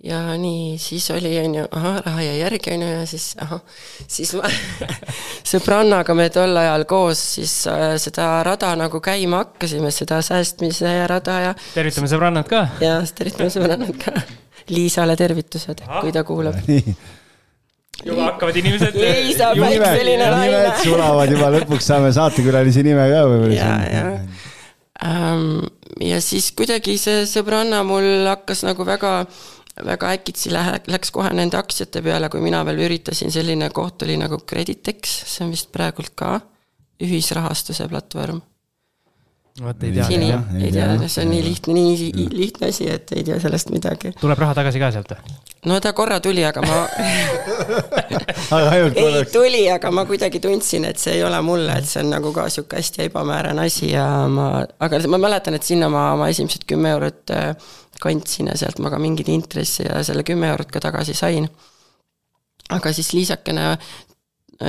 [0.04, 3.62] ja nii, siis oli, on ju, ahah, raha jäi järgi, on ju, ja siis ahah,
[4.08, 4.52] siis ma
[5.54, 11.42] sõbrannaga me tol ajal koos siis äh, seda rada nagu käima hakkasime, seda säästmise rada
[11.50, 11.54] ja.
[11.76, 12.66] tervitame sõbrannat ka.
[12.84, 14.16] jah, tervitame sõbrannat ka
[14.72, 16.60] Liisale tervitused, kui ta kuulab.
[18.08, 18.96] juba hakkavad inimesed.
[18.98, 20.58] Liisa Päikseline naine.
[20.58, 23.58] nimed sulavad juba, lõpuks saame saatekülalise nime ka võib-olla.
[23.58, 24.04] ja, ja
[25.04, 25.66] um,.
[26.02, 29.14] ja siis kuidagi see sõbranna mul hakkas nagu väga
[29.86, 34.20] väga äkitsi lähe-, läks kohe nende aktsiate peale, kui mina veel üritasin, selline koht oli
[34.22, 36.36] nagu Creditex, see on vist praegult ka
[37.04, 38.42] ühisrahastuse platvorm
[39.62, 40.06] vot ei tea.
[40.08, 40.30] sini,
[40.64, 44.14] ei tea, see on nii lihtne, nii lihtne asi, et ei tea sellest midagi.
[44.22, 45.36] tuleb raha tagasi ka sealt või?
[45.70, 46.80] no ta korra tuli, aga ma
[48.74, 52.34] ei tuli, aga ma kuidagi tundsin, et see ei ole mulle, et see on nagu
[52.34, 54.50] ka sihuke hästi ebamäärane asi ja ma,
[54.88, 57.54] aga ma mäletan, et sinna ma oma esimesed kümme eurot äh,
[58.02, 61.48] kandsin ja sealt ma ka mingeid intresse ja selle kümme eurot ka tagasi sain.
[62.74, 63.78] aga siis Liisakene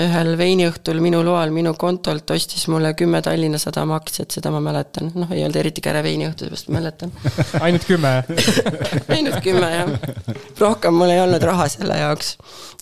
[0.01, 5.11] ühel veiniõhtul minu loal minu kontolt ostis mulle kümme Tallinna Sadama aktsiat, seda ma mäletan,
[5.15, 7.13] noh, ei olnud eriti käre veiniõhtu, seepärast mäletan
[7.67, 8.15] ainult kümme
[9.17, 9.93] ainult kümme jah.
[10.61, 12.35] rohkem mul ei olnud raha selle jaoks.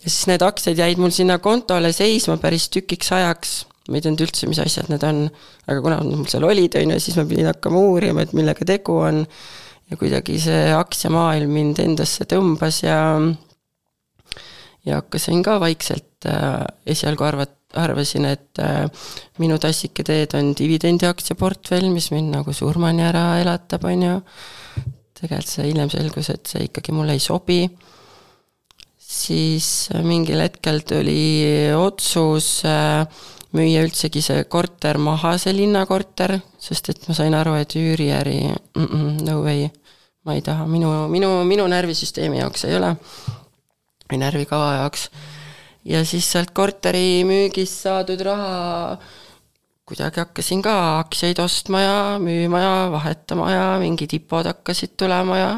[0.02, 3.54] ja siis need aktsiad jäid mul sinna kontole seisma päris tükiks ajaks.
[3.90, 5.24] ma ei teadnud üldse, mis asjad need on.
[5.66, 8.98] aga kuna mul seal olid, on ju, siis ma pidin hakkama uurima, et millega tegu
[9.04, 9.24] on.
[9.90, 12.98] ja kuidagi see aktsiamaailm mind endasse tõmbas ja
[14.86, 18.86] ja hakkasin ka vaikselt äh, esialgu arvat-, arvasin, et äh,
[19.42, 24.18] minu tassike teed on dividendiaktsiaportfell, mis mind nagu surmani ära elatab, on ju.
[25.22, 27.60] tegelikult see hiljem selgus, et see ikkagi mulle ei sobi.
[29.12, 33.06] siis äh, mingil hetkel tuli otsus äh,
[33.52, 38.86] müüa üldsegi see korter maha, see linnakorter, sest et ma sain aru, et üüriäri mm,
[38.86, 39.68] -mm, no way,
[40.24, 42.96] ma ei taha, minu, minu, minu närvisüsteemi jaoks ei ole
[44.12, 45.08] või närvikava jaoks.
[45.84, 48.98] ja siis sealt korteri müügist saadud raha
[49.88, 55.50] kuidagi hakkasin ka aktsiaid ostma ja müüma ja vahetama ja mingid IPO-d hakkasid tulema ja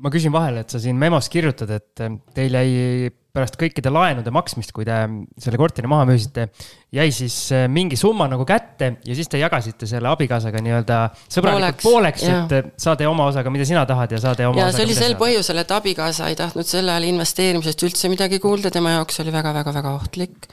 [0.00, 4.72] ma küsin vahele, et sa siin memos kirjutad, et teil jäi pärast kõikide laenude maksmist,
[4.74, 4.96] kui te
[5.40, 6.48] selle korteri maha müüsite,
[6.94, 7.36] jäi siis
[7.70, 12.82] mingi summa nagu kätte ja siis te jagasite selle abikaasaga nii-öelda sõbralikult pooleks, Pooleks, et
[12.82, 15.14] saa tee oma osaga, mida sina tahad ja saa tee oma ja see oli sel
[15.20, 19.94] põhjusel, et abikaasa ei tahtnud sel ajal investeerimisest üldse midagi kuulda, tema jaoks oli väga-väga-väga
[20.00, 20.50] ohtlik.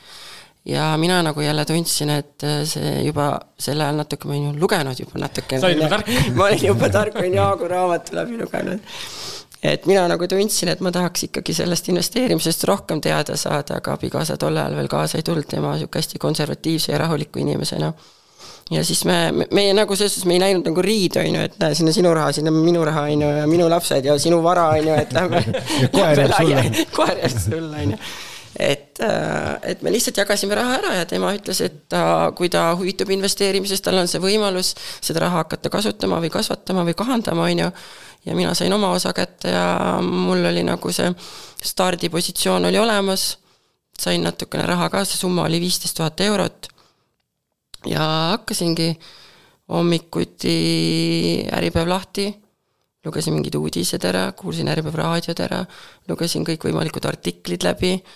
[0.67, 4.99] ja mina nagu jälle tundsin, et see juba sel ajal natuke, ma olin ju lugenud
[4.99, 5.57] juba natuke.
[5.57, 6.13] Sa olid juba tark.
[6.37, 8.93] ma olin juba tark, olin Jaagu raamatu läbi lugenud.
[9.63, 14.37] Et mina nagu tundsin, et ma tahaks ikkagi sellest investeerimisest rohkem teada saada, aga abikaasa
[14.37, 17.93] tol ajal veel kaasa ei tulnud, tema sihuke hästi konservatiivse ja rahuliku inimesena
[18.71, 21.59] ja siis me, meie nagu selles suhtes, me ei läinud nagu riidu, on ju, et
[21.61, 24.17] näe, siin on sinu raha, siin on minu raha, on ju, ja minu lapsed ja
[24.21, 25.43] sinu vara, on ju, et lähme.
[25.93, 26.65] koer jääb sulle.
[26.97, 28.01] koer jääb sulle, on ju.
[28.59, 28.99] Et,
[29.63, 33.85] et me lihtsalt jagasime raha ära ja tema ütles, et ta, kui ta huvitub investeerimisest,
[33.85, 37.69] tal on see võimalus seda raha hakata kasutama või kasvatama või kahandama, on ju.
[38.25, 41.11] ja mina sain oma osa kätte ja mul oli nagu see
[41.63, 43.37] stardipositsioon oli olemas.
[43.97, 46.67] sain natukene raha ka, see summa oli viisteist tuhat eurot
[47.85, 48.01] ja
[48.33, 48.91] hakkasingi
[49.69, 50.57] hommikuti
[51.53, 52.29] Äripäev lahti,
[53.05, 55.65] lugesin mingid uudised ära, kuulsin Äripäev raadiod ära,
[56.09, 58.15] lugesin kõikvõimalikud artiklid läbi äh,,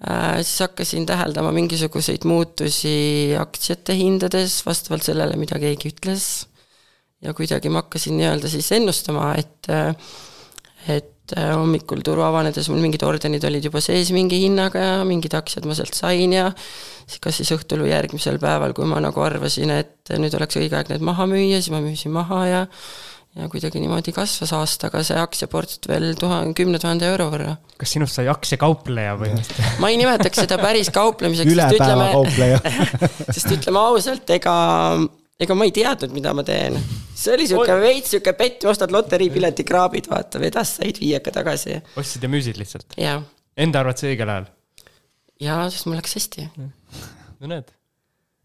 [0.00, 6.46] siis hakkasin täheldama mingisuguseid muutusi aktsiate hindades vastavalt sellele, mida keegi ütles.
[7.20, 9.68] ja kuidagi ma hakkasin nii-öelda siis ennustama, et,
[10.88, 15.36] et äh, hommikul turu avanedes mul mingid ordenid olid juba sees mingi hinnaga ja mingid
[15.36, 16.48] aktsiad ma sealt sain ja
[17.20, 20.94] kas siis õhtul või järgmisel päeval, kui ma nagu arvasin, et nüüd oleks õige aeg
[20.94, 22.64] need maha müüa, siis ma müüsin maha ja
[23.38, 27.54] ja kuidagi niimoodi kasvas aastaga see aktsiaportfell tuhande, kümne tuhande euro võrra.
[27.78, 29.34] kas sinust sai aktsiakaupleja või?
[29.82, 32.74] ma ei nimetaks seda päris kauplemiseks, sest ütleme,
[33.36, 34.56] sest ütleme ausalt, ega
[35.40, 36.78] ega ma ei teadnud, mida ma teen.
[37.14, 41.78] see oli sihuke veits sihuke pett, ostad loteriipileti, kraabid, vaata, vedas said viieka tagasi.
[42.00, 42.98] ostsid ja müüsid lihtsalt?
[43.60, 44.50] Enda arvates õigel ajal?
[45.40, 46.48] jaa, sest mul läks hästi.
[46.58, 47.70] no näed.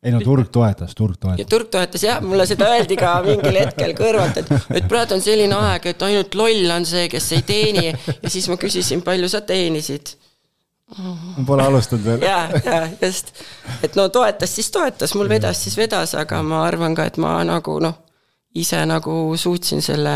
[0.06, 1.50] Ei no turg toetas, turg ja toetas.
[1.50, 5.58] turg toetas jah, mulle seda öeldi ka mingil hetkel kõrvalt, et, et praegu on selline
[5.58, 7.88] aeg, et ainult loll on see, kes ei teeni.
[7.90, 10.14] ja siis ma küsisin, palju sa teenisid.
[11.48, 12.26] Pole alustanud veel.
[12.28, 13.34] ja, ja just,
[13.84, 17.40] et no toetas, siis toetas, mul vedas, siis vedas, aga ma arvan ka, et ma
[17.48, 17.98] nagu noh,
[18.56, 20.14] ise nagu suutsin selle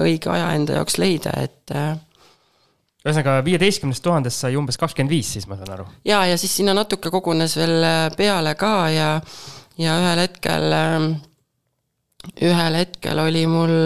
[0.00, 1.92] õige aja enda jaoks leida, et äh,
[3.06, 5.86] ühesõnaga viieteistkümnest tuhandest sai umbes kakskümmend viis, siis ma saan aru.
[6.04, 7.86] ja, ja siis sinna natuke kogunes veel
[8.18, 9.10] peale ka ja,
[9.78, 10.74] ja ühel hetkel,
[12.42, 13.76] ühel hetkel oli mul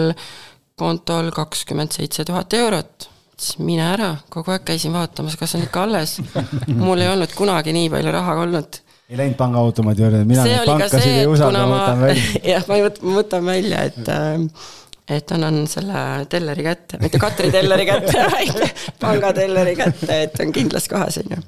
[0.81, 3.09] kontol kakskümmend seitse tuhat eurot.
[3.37, 6.19] siis mine ära, kogu aeg käisin vaatamas, kas on ikka alles.
[6.85, 8.81] mul ei olnud kunagi nii palju raha olnud.
[9.09, 12.29] ei läinud pangaautomaadi juurde, mina neid pankasid ei usalda, ma võtan välja.
[12.53, 14.69] jah, ma võtan välja, et äh,
[15.11, 20.53] et annan selle telleri kätte, mitte Katri telleri kätte, vaid panga telleri kätte, et on
[20.55, 21.41] kindlas kohas, on ju.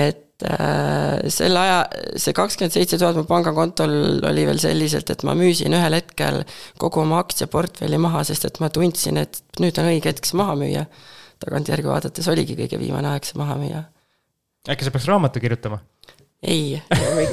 [0.00, 1.78] et äh, selle aja,
[2.20, 6.42] see kakskümmend seitse tuhat mu pangakontol oli veel selliselt, et ma müüsin ühel hetkel
[6.80, 10.56] kogu oma aktsiaportfelli maha, sest et ma tundsin, et nüüd on õige hetk see maha
[10.60, 10.86] müüa.
[11.40, 13.84] tagantjärgi vaadates oligi kõige viimane aeg see maha müüa.
[14.68, 15.82] äkki sa peaks raamatu kirjutama?
[16.42, 16.80] ei,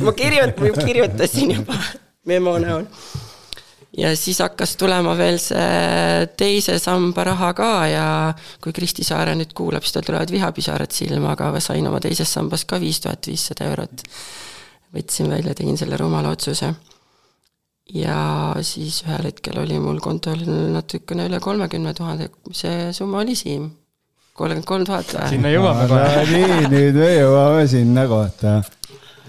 [0.03, 1.79] ma kirjut-, ma kirjutasin juba
[2.29, 2.85] memo näol.
[3.97, 8.07] Ja siis hakkas tulema veel see teise samba raha ka ja
[8.63, 12.65] kui Kristi Saare nüüd kuulab, siis tal tulevad vihapisarad silma, aga sain oma teises sambas
[12.69, 14.03] ka viis tuhat viissada eurot.
[14.93, 16.73] võtsin välja, tegin selle rumala otsuse.
[17.93, 23.69] ja siis ühel hetkel oli mul kontol natukene üle kolmekümne tuhande, see summa oli, Siim?
[24.37, 25.29] kolmkümmend kolm tuhat või?
[25.29, 26.25] sinna jõuame kohe.
[26.29, 28.59] nii, nüüd me jõuame sinna kohta.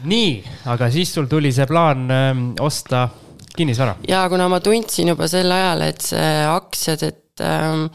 [0.05, 0.35] nii,
[0.69, 3.07] aga siis sul tuli see plaan öö, ähm, osta
[3.57, 3.97] kinnisvara?
[4.09, 7.87] jaa, kuna ma tundsin juba sel ajal, et see aktsiad, et ähm,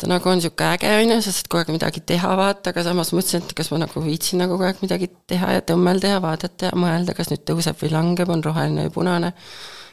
[0.00, 2.84] ta nagu on sihuke äge, on ju, sa saad kogu aeg midagi teha, vaata, aga
[2.86, 6.22] samas mõtlesin, et kas ma nagu viitsin nagu kogu aeg midagi teha ja tõmmelda ja
[6.24, 9.34] vaadata ja mõelda, kas nüüd tõuseb või langeb, on roheline või punane.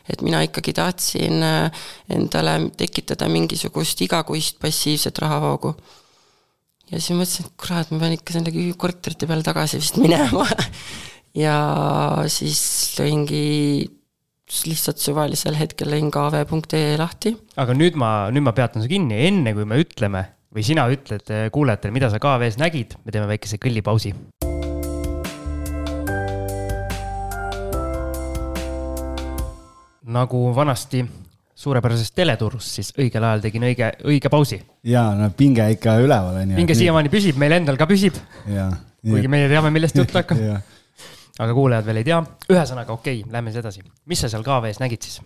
[0.08, 5.76] et mina ikkagi tahtsin äh, endale tekitada mingisugust igakuist passiivset rahavoogu.
[6.92, 10.48] ja siis mõtlesin, et kurat, ma pean ikka selle korterite peale tagasi vist minema
[11.46, 11.58] ja
[12.32, 12.64] siis
[12.96, 13.97] lõingi
[14.48, 17.36] lihtsalt suvalisel hetkel lõin kv.ee lahti.
[17.60, 20.24] aga nüüd ma, nüüd ma peatan su kinni, enne kui me ütleme
[20.56, 24.16] või sina ütled eh, kuulajatele, mida sa KV-s nägid, me teeme väikese kõllipausi.
[30.08, 31.02] nagu vanasti
[31.52, 34.62] suurepärases teleturus, siis õigel ajal tegin õige, õige pausi.
[34.88, 36.62] ja no pinge ikka üleval on ju.
[36.62, 38.16] pinge siiamaani püsib, meil endal ka püsib.
[38.48, 40.40] kuigi meie teame, millest jutt hakkab
[41.38, 42.22] aga kuulajad veel ei tea.
[42.50, 43.86] ühesõnaga, okei okay,, lähme siis edasi.
[44.06, 45.22] mis sa seal KV-s nägid siis?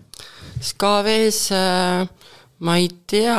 [0.58, 2.10] siis KV-s äh,
[2.62, 3.38] ma ei tea,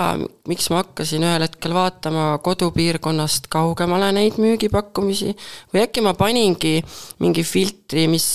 [0.51, 5.35] miks ma hakkasin ühel hetkel vaatama kodupiirkonnast kaugemale neid müügipakkumisi
[5.75, 6.81] või äkki ma paningi
[7.23, 8.27] mingi filtri, mis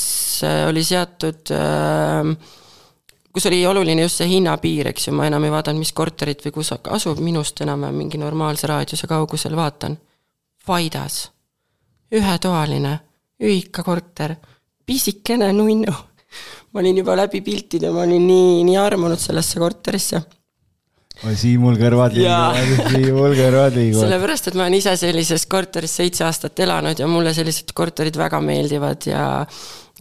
[0.47, 2.31] äh, oli seatud äh,
[3.37, 6.55] kus oli oluline just see hinnapiir, eks ju, ma enam ei vaadanud, mis korterit või
[6.55, 9.97] kus asub, minust enam-vähem mingi normaalse raadiuse kaugusel vaatan.
[10.67, 11.19] Vaidas,
[12.11, 12.95] ühetoaline
[13.43, 14.35] ühikakorter,
[14.85, 15.93] pisikene nunnu.
[16.73, 20.21] ma olin juba läbi piltide, ma olin nii, nii armunud sellesse korterisse
[21.25, 24.03] oi, Siimul kõrvad liiguvad, Siimul kõrvad liiguvad.
[24.03, 28.41] sellepärast, et ma olen ise sellises korteris seitse aastat elanud ja mulle sellised korterid väga
[28.43, 29.25] meeldivad ja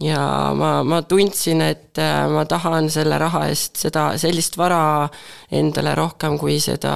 [0.03, 0.21] ja
[0.53, 5.07] ma, ma tundsin, et äh, ma tahan selle raha eest seda, sellist vara
[5.49, 6.93] endale rohkem kui seda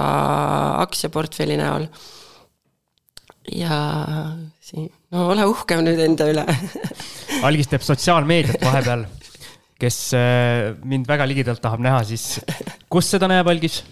[0.84, 1.88] aktsiaportfelli näol.
[3.58, 3.76] ja
[4.72, 6.44] siin no ole uhkem nüüd enda üle
[7.48, 9.04] algis teeb sotsiaalmeediat vahepeal.
[9.82, 12.40] kes äh, mind väga ligidalt tahab näha, siis
[12.92, 13.82] kus seda näeb, Algis?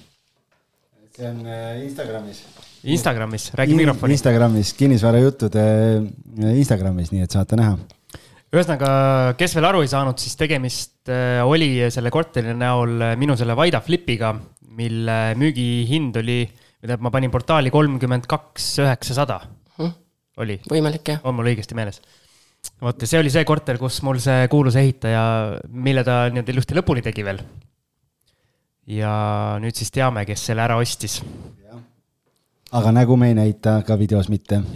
[1.17, 2.45] see on äh, Instagramis.
[2.81, 4.15] Instagramis, räägi In mikrofoni.
[4.17, 5.65] Instagramis, kinnisvarajuttude
[6.01, 7.77] äh, Instagramis, nii et saate näha
[8.51, 8.89] ühesõnaga,
[9.39, 11.11] kes veel aru ei saanud, siis tegemist
[11.47, 14.33] oli selle korteri näol minu selle Vaida Flipiga,
[14.75, 16.41] mille müügihind oli,
[16.81, 19.39] tähendab, ma panin portaali kolmkümmend kaks üheksasada
[20.41, 20.59] oli?
[20.71, 21.23] võimalik, jah.
[21.25, 22.01] on mul õigesti meeles.
[22.83, 25.23] vot see oli see korter, kus mul see kuulus ehitaja,
[25.69, 27.41] mille ta nii-öelda ilusti lõpuni tegi veel.
[28.91, 29.13] ja
[29.63, 31.21] nüüd siis teame, kes selle ära ostis.
[32.73, 34.63] aga nägu me ei näita, ka videos mitte.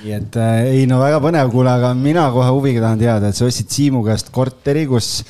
[0.00, 3.36] nii et äh, ei no väga põnev, kuule, aga mina kohe huviga tahan teada, et
[3.36, 5.20] sa ostsid Siimu käest korteri, kus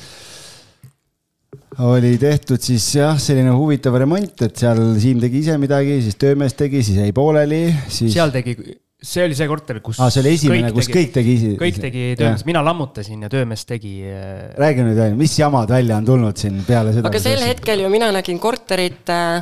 [1.79, 6.55] oli tehtud siis jah, selline huvitav remont, et seal Siim tegi ise midagi, siis töömees
[6.59, 8.11] tegi, siis jäi pooleli, siis.
[8.15, 8.55] seal tegi,
[9.01, 10.01] see oli see korter, kus.
[10.03, 11.53] aa, see oli esimene, kus tegi, kõik tegi ise.
[11.61, 13.95] kõik tegi töömees, mina lammutasin ja töömees tegi.
[14.11, 17.07] Äh, räägi nüüd mis jamad välja on tulnud siin peale seda?
[17.07, 19.41] aga sel hetkel ju mina nägin korterit, äh,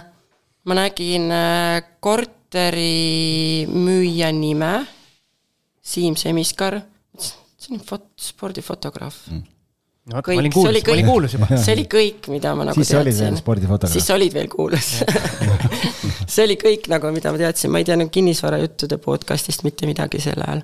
[0.69, 4.73] ma nägin äh, korteri müüja nime,
[5.89, 6.83] Siim Semiskar,
[7.17, 9.47] see on fot-, spordifotograaf mm
[10.09, 11.49] no, kõik, see oli kõik, kuulus juba.
[11.55, 13.11] see oli kõik, mida ma nagu siis teadsin.
[13.11, 13.95] siis olid veel spordifotograaf.
[13.95, 14.91] siis olid veel kuulus
[16.33, 20.41] see oli kõik nagu, mida ma teadsin, ma ei teadnud kinnisvarajuttude podcast'ist mitte midagi sel
[20.45, 20.63] ajal.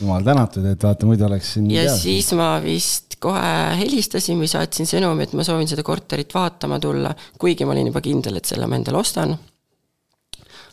[0.00, 2.00] jumal tänatud, et vaata, muidu oleks siin ja teada.
[2.02, 7.12] siis ma vist kohe helistasin või saatsin sõnumi, et ma soovin seda korterit vaatama tulla,
[7.38, 9.36] kuigi ma olin juba kindel, et selle ma endale ostan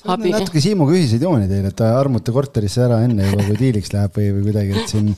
[0.07, 0.31] Abi...
[0.31, 4.29] natuke Siimuga ühiseid jooni teil, et armute korterisse ära enne juba, kui diiliks läheb või,
[4.37, 5.09] või kuidagi, et siin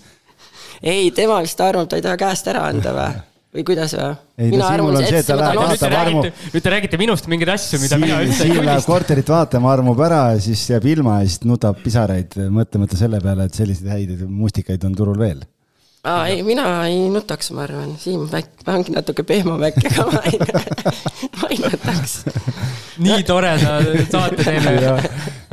[0.82, 3.26] ei, tema vist arvab, ta ei taha käest ära anda või?
[3.56, 4.50] või kuidas või?
[4.54, 6.24] mina arvan, et see, ta läheb vaatab armu.
[6.54, 8.92] nüüd te räägite minust mingeid asju, mida Siim, mina üldse ei tunnista.
[8.92, 13.48] korterit vaatama, armub ära ja siis jääb ilma ja siis nutab pisaraid, mõtlemata selle peale,
[13.50, 15.42] et selliseid häid mustikaid on turul veel.
[16.06, 20.22] aa, ei, mina ei nutaks, ma arvan, Siim väik-, ongi natuke pehmem äkki, aga ma
[20.30, 20.38] ei,
[21.42, 22.15] ma ei nutaks.
[23.02, 23.80] nii toreda
[24.13, 24.78] saate teeme.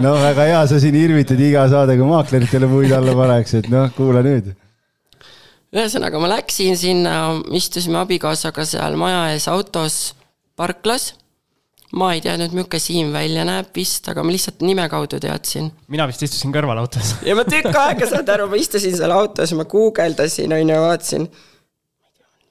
[0.04, 4.20] no väga hea, sa siin irvitad iga saadega maakleritele puid alla paneks, et noh, kuula
[4.26, 4.52] nüüd
[5.76, 7.14] ühesõnaga, ma läksin sinna,
[7.56, 10.14] istusime abikaasaga seal maja ees autos
[10.56, 11.14] parklas.
[11.96, 15.70] ma ei teadnud, milline Siim välja näeb vist, aga ma lihtsalt nime kaudu teadsin.
[15.92, 17.14] mina vist istusin kõrval autos.
[17.26, 21.28] ja ma tükk aega, saad aru, ma istusin seal autos, ma guugeldasin, on ju, vaatasin.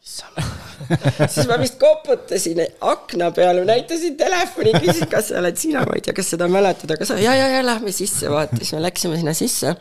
[1.33, 6.05] siis ma vist koputasin akna peale, näitasin telefoni, küsisin, kas sa oled sina, ma ei
[6.05, 9.17] tea, kas seda mäletad, aga sa ja, ja, ja lähme sisse, vaata, siis me läksime
[9.19, 9.75] sinna sisse,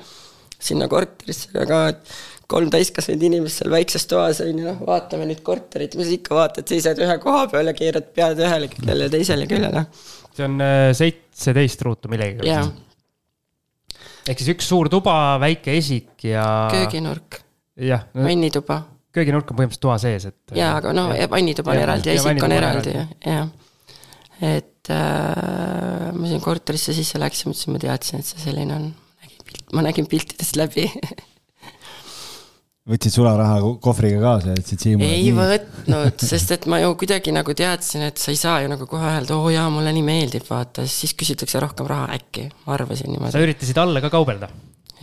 [0.58, 1.82] sinna korterisse, aga
[2.54, 6.68] kolm täiskasvanud inimest seal väikses toas on ju, noh, vaatame nüüd korterit, mis ikka vaatad,
[6.70, 9.84] seisad ühe koha peal ja keerad pead ühele küljele ja teisele küljele.
[10.34, 12.48] see on äh, seitseteist ruutu millegagi.
[12.48, 12.66] jaa.
[14.28, 16.46] ehk siis üks suur tuba, väike esik ja.
[16.74, 17.40] kööginurk.
[17.90, 18.26] jah no,.
[18.28, 18.80] vannituba.
[19.14, 20.56] kööginurk on põhimõtteliselt toa sees, et.
[20.58, 22.96] jaa, aga no vannituba on eraldi ja esik on eraldi,
[23.26, 23.52] jah.
[24.54, 28.90] et äh, ma sinna korterisse sisse läksin, mõtlesin, ma teadsin, et see selline on.
[29.74, 30.86] ma nägin piltidest läbi
[32.84, 35.08] võtsid sularaha kohvriga kaasa ja ütlesid Siimule?
[35.08, 35.36] ei nii.
[35.38, 39.08] võtnud, sest et ma ju kuidagi nagu teadsin, et sa ei saa ju nagu kohe
[39.14, 43.32] öelda, oo jaa, mulle nii meeldib, vaata, siis küsitakse rohkem raha äkki, ma arvasin niimoodi.
[43.32, 44.52] sa üritasid alla ka kaubelda?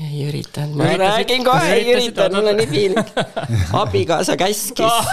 [0.02, 3.12] ei üritanud, ma üritasid, räägin kohe, ei üritanud, mul on nii piinlik.
[3.82, 5.10] abikaasa käskis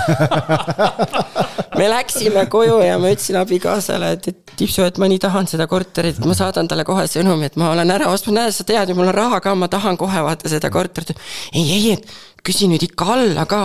[1.79, 5.66] me läksime koju ja ma ütlesin abikaasale, et, et tipsu, et ma nii tahan seda
[5.71, 8.97] korterit, ma saadan talle kohe sõnumi, et ma olen ära ostnud, näe, sa tead ju,
[8.99, 11.16] mul on raha ka, ma tahan kohe vaata seda korterit.
[11.53, 12.16] ei, ei, et
[12.49, 13.62] küsi nüüd ikka alla ka.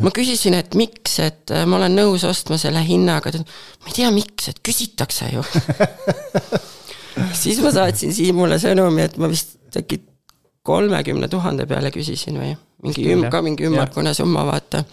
[0.00, 3.92] ma küsisin, et miks, et äh, ma olen nõus ostma selle hinnaga, ta ütles, ma
[3.92, 5.44] ei tea, miks, et küsitakse ju
[7.42, 10.00] siis ma saatsin Siimule sõnumi, et ma vist äkki
[10.66, 12.54] kolmekümne tuhande peale küsisin või
[12.84, 14.84] mingi üm-, ka mingi ümmargune summa, vaata.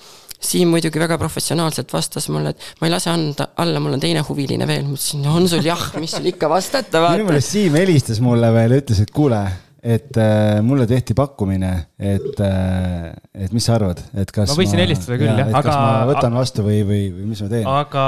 [0.43, 4.25] Siim muidugi väga professionaalselt vastas mulle, et ma ei lase anda alla, mul on teine
[4.27, 7.15] huviline veel, ma ütlesin, on sul jah, mis sul ikka vastata, vaata.
[7.15, 9.39] minu meelest Siim helistas mulle veel ja ütles, et kuule
[9.83, 14.79] et äh, mulle tehti pakkumine, et äh,, et mis sa arvad, et kas ma võisin
[14.79, 15.61] ma, helistada küll, jah, aga.
[15.65, 17.67] kas ma võtan vastu või, või, või mis ma teen?
[17.67, 18.05] aga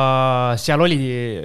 [0.61, 0.99] seal oli,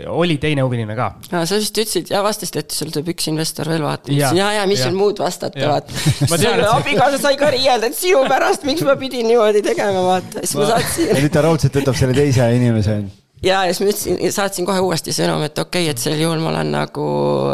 [0.06, 1.08] oli teine huviline ka.
[1.32, 4.20] no sa vist ütlesid ja vastasid, et sul tuleb üks investor veel vaatama.
[4.20, 5.98] ja, ja, ja mis sul muud vastata, vaata.
[6.78, 10.68] abikaasa sai ka riielda, et sinu pärast, miks ma pidin niimoodi tegema, vaata, siis ma,
[10.68, 11.10] ma saatsin.
[11.10, 13.00] ja nüüd ta raudselt võtab selle teise inimese
[13.45, 16.43] ja, ja siis ma ütlesin, saatsin kohe uuesti sõnumi, et okei okay,, et sel juhul
[16.43, 17.07] ma olen nagu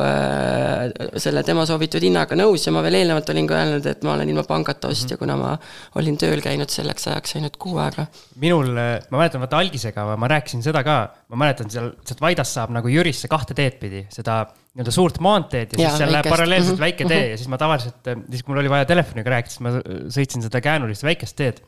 [0.02, 0.90] äh,
[1.22, 4.32] selle tema soovitud hinnaga nõus ja ma veel eelnevalt olin ka öelnud, et ma olen
[4.32, 5.20] ilma pangata ostja mm, -hmm.
[5.22, 8.06] kuna ma olin tööl käinud selleks ajaks ainult kuu aega.
[8.42, 12.74] minul, ma mäletan, vaata algisega ma rääkisin seda ka, ma mäletan seal, sealt Vaidast saab
[12.74, 14.44] nagu Jürisse kahte teed pidi, seda
[14.76, 16.86] nii-öelda suurt maanteed ja, ja siis seal läheb paralleelselt mm -hmm.
[16.86, 19.72] väike tee ja siis ma tavaliselt, siis kui mul oli vaja telefoniga rääkida, siis ma
[20.12, 21.62] sõitsin seda käänulist väikest teed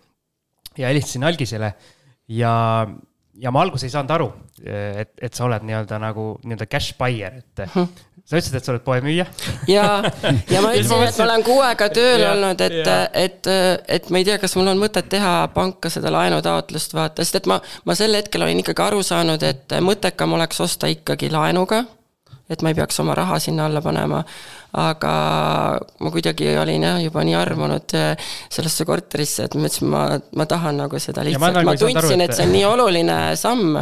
[0.79, 1.73] ja helistasin algisele
[2.29, 2.53] ja
[3.39, 4.29] ja ma alguses ei saanud aru,
[4.65, 7.89] et, et sa oled nii-öelda nagu nii-öelda cash buyer, et hm.
[8.23, 9.27] sa ütlesid, et sa oled poemüüja.
[9.71, 9.85] ja,
[10.55, 12.93] ja ma ütlesin, et ma olen kuu aega tööl ja, olnud, et,
[13.25, 13.53] et,
[13.99, 17.51] et ma ei tea, kas mul on mõtet teha panka seda laenutaotlust, vaata, sest et
[17.51, 21.85] ma, ma sel hetkel olin ikkagi aru saanud, et mõttekam oleks osta ikkagi laenuga
[22.49, 24.23] et ma ei peaks oma raha sinna alla panema.
[24.77, 25.13] Aga
[26.05, 30.03] ma kuidagi olin jah, juba nii armunud äh, sellesse korterisse, et ma ütlesin, ma,
[30.37, 33.79] ma tahan nagu seda lihtsalt, ma, ma tundsin, et see on nii oluline samm.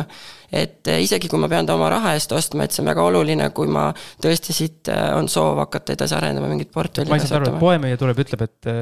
[0.47, 3.03] et äh, isegi kui ma pean ta oma raha eest ostma, et see on väga
[3.03, 3.89] oluline, kui ma
[4.23, 7.11] tõesti siit äh, on soov hakata edasi arendama mingit portfelli.
[7.11, 8.73] ma ei saanud aru, et poemüüja tuleb, ütleb, et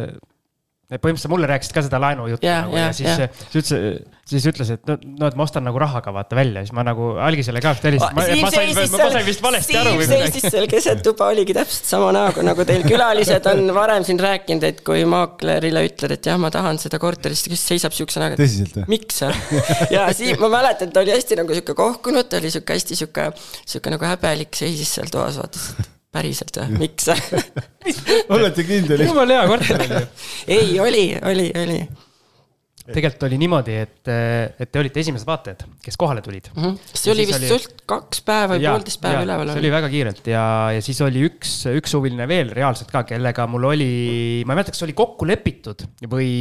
[0.98, 3.40] põhimõtteliselt mulle rääkisid ka seda laenujuttu yeah, nagu yeah, ja siis yeah.
[3.52, 6.74] siis ütles, siis ütles, et no, no, et ma ostan nagu rahaga vaata välja, siis
[6.76, 10.30] ma nagu algisele ka helistasin, ma, ma sain, ma sain vist valesti aru midagi.
[10.32, 14.68] seisis seal keset tuba, oligi täpselt sama näoga, nagu teil külalised on varem siin rääkinud,
[14.68, 18.40] et kui maaklerile ütled, et jah, ma tahan seda korterit, siis seisab siukse näoga.
[18.40, 18.86] tõsiselt või?
[18.96, 19.24] miks?
[19.94, 23.30] ja siis ma mäletan, ta oli hästi nagu sihuke kohkunud, ta oli sihuke hästi sihuke,
[23.64, 27.10] sihuke nagu häbelik, seisis seal toas, vaatas, et päriselt või, miks
[28.36, 29.04] olete kindel?
[29.08, 30.08] jumala hea korter oli ju.
[30.56, 31.78] ei, oli, oli, oli.
[32.86, 36.62] tegelikult oli niimoodi, et, et te olite esimesed vaatajad, kes kohale tulid mm.
[36.62, 36.96] -hmm.
[37.02, 37.52] see oli vist oli...
[37.52, 39.52] sult kaks päeva või poolteist päeva üleval.
[39.52, 40.46] see oli väga kiirelt ja,
[40.78, 43.94] ja siis oli üks, üks huviline veel reaalselt ka, kellega mul oli,
[44.46, 46.32] ma ei mäleta, kas oli kokku lepitud või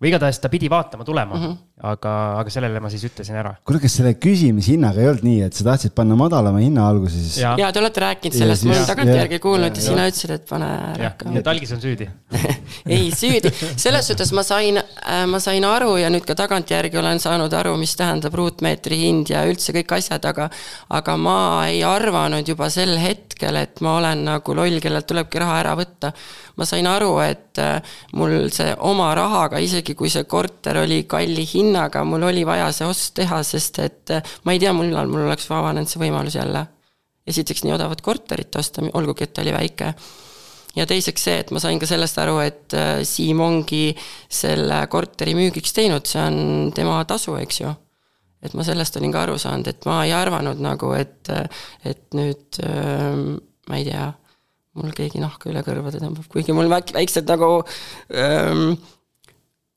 [0.00, 1.58] või igatahes ta pidi vaatama tulema mm, -hmm.
[1.82, 3.52] Aga, aga sellele ma siis ütlesin ära.
[3.66, 7.34] kuule, kas selle küsimishinnaga ei olnud nii, et sa tahtsid panna madalama hinna alguses?
[7.40, 10.46] ja, ja, te olete rääkinud sellest, ma olen tagantjärgi kuulnud ja, ja sina ütlesid, et
[10.48, 10.70] pane
[11.00, 11.34] rohkem.
[11.34, 12.08] nii et algis on süüdi
[12.96, 17.20] ei, süüdi, selles suhtes ma sain, äh, ma sain aru ja nüüd ka tagantjärgi olen
[17.22, 20.50] saanud aru, mis tähendab ruutmeetri hind ja üldse kõik asjad, aga
[21.00, 25.58] aga ma ei arvanud juba sel hetkel, et ma olen nagu loll, kellelt tulebki raha
[25.64, 26.14] ära võtta.
[26.60, 31.04] ma sain aru, et äh, mul see oma rahaga isegi isegi kui see korter oli
[31.08, 31.69] kalli hinnaga,
[32.04, 35.50] mul oli vaja see ost teha, sest et eh, ma ei tea, millal mul oleks
[35.50, 36.66] avanenud see võimalus jälle.
[37.26, 39.92] esiteks nii odavat korterit osta, olgugi et ta oli väike.
[40.76, 43.94] ja teiseks see, et ma sain ka sellest aru, et eh, Siim ongi
[44.28, 47.74] selle korteri müügiks teinud, see on tema tasu, eks ju
[48.40, 51.28] et ma sellest olin ka aru saanud, et ma ei arvanud nagu, et,
[51.84, 52.56] et nüüd
[53.68, 54.06] ma ei tea,
[54.78, 57.50] mul keegi nahka üle kõrvade tõmbab, kuigi mul väiksed nagu
[58.14, 58.74] ähm,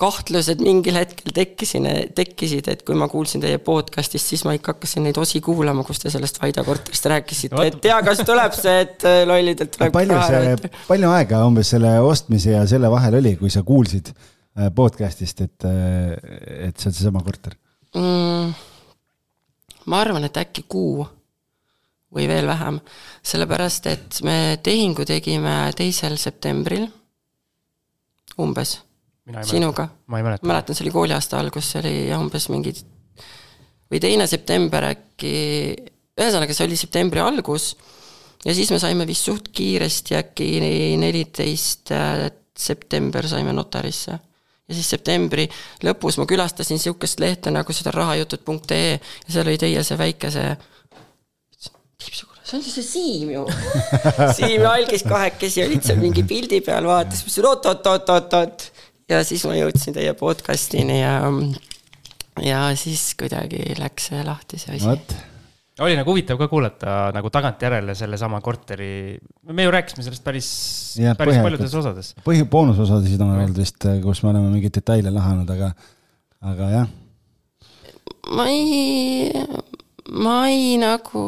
[0.03, 5.07] kahtlused mingil hetkel tekkisin, tekkisid, et kui ma kuulsin teie podcast'ist, siis ma ikka hakkasin
[5.07, 9.07] neid osi kuulama, kus te sellest Vaida korterist rääkisite, et tea, kas tuleb see, et
[9.07, 13.51] äh, lollidelt tuleb palju see, palju aega umbes selle ostmise ja selle vahel oli, kui
[13.53, 16.13] sa kuulsid äh, podcast'ist, et, äh,
[16.69, 17.57] et see on seesama korter?
[17.95, 18.55] Mm,?
[19.91, 21.03] ma arvan, et äkki kuu
[22.13, 22.79] või veel vähem,
[23.25, 26.87] sellepärast et me tehingu tegime teisel septembril
[28.41, 28.77] umbes
[29.47, 29.87] sinuga.
[30.07, 30.47] ma ei mäleta.
[30.47, 32.73] mäletan, see oli kooliaasta algus, see oli umbes mingi
[33.91, 35.33] või teine september äkki,
[36.19, 37.73] ühesõnaga, see oli septembri algus
[38.43, 40.49] ja siis me saime vist suht kiiresti äkki
[40.99, 44.19] neliteist äh, september saime notarisse.
[44.67, 45.47] ja siis septembri
[45.83, 48.99] lõpus ma külastasin niisugust lehte nagu seda rahajutud.ee ja
[49.29, 50.51] seal oli teie see väike see
[52.43, 53.47] see on see Siim ju
[54.37, 58.67] Siim ja Algis kahekesi olid seal mingi pildi peal, vaatas, oot-oot-oot-oot-oot
[59.09, 61.13] ja siis ma jõudsin teie podcast'ini ja,
[62.43, 65.19] ja siis kuidagi läks see lahti, see asi.
[65.83, 69.17] oli nagu huvitav ka kuulata nagu tagantjärele sellesama korteri,
[69.51, 70.49] me ju rääkisime sellest päris,
[71.19, 72.13] päris paljudes osades.
[72.25, 75.73] põhi, boonusosasid on olnud vist, kus me oleme mingeid detaile lahanud, aga,
[76.53, 76.91] aga jah.
[78.33, 79.29] ma ei,
[80.11, 81.21] ma ei nagu,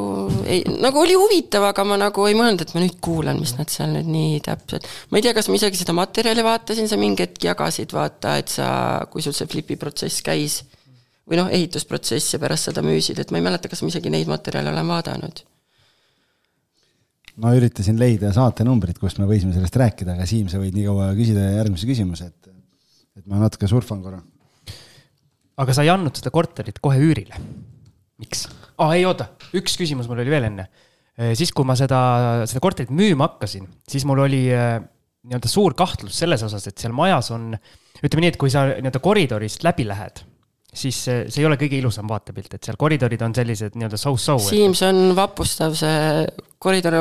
[0.44, 3.72] ei, nagu oli huvitav, aga ma nagu ei mõelnud, et ma nüüd kuulan, mis nad
[3.72, 4.88] seal nüüd nii täpselt.
[5.10, 8.52] ma ei tea, kas ma isegi seda materjali vaatasin, sa mingi hetk jagasid, vaata, et
[8.52, 8.68] sa,
[9.12, 10.64] kui sul see flipi protsess käis.
[11.26, 14.28] või noh, ehitusprotsess ja pärast seda müüsid, et ma ei mäleta, kas ma isegi neid
[14.30, 15.40] materjale olen vaadanud.
[17.40, 21.14] ma üritasin leida saatenumbrit, kust me võisime sellest rääkida, aga Siim, sa võid nii kaua
[21.16, 22.52] küsida järgmise küsimuse, et,
[23.22, 24.20] et ma natuke surfan korra.
[25.64, 27.40] aga sa ei andnud seda korterit kohe üürile?
[28.20, 28.48] miks?
[28.82, 30.68] Aa ei oota, üks küsimus mul oli veel enne.
[31.16, 32.00] Äh, siis, kui ma seda,
[32.50, 34.78] seda korterit müüma hakkasin, siis mul oli äh,
[35.26, 37.54] nii-öelda suur kahtlus selles osas, et seal majas on,
[38.04, 40.22] ütleme nii, et kui sa nii-öelda koridorist läbi lähed,
[40.76, 44.38] siis see, see ei ole kõige ilusam vaatepilt, et seal koridorid on sellised nii-öelda so-so.
[44.44, 46.26] Siim, see on vapustav, see
[46.66, 46.98] koridor,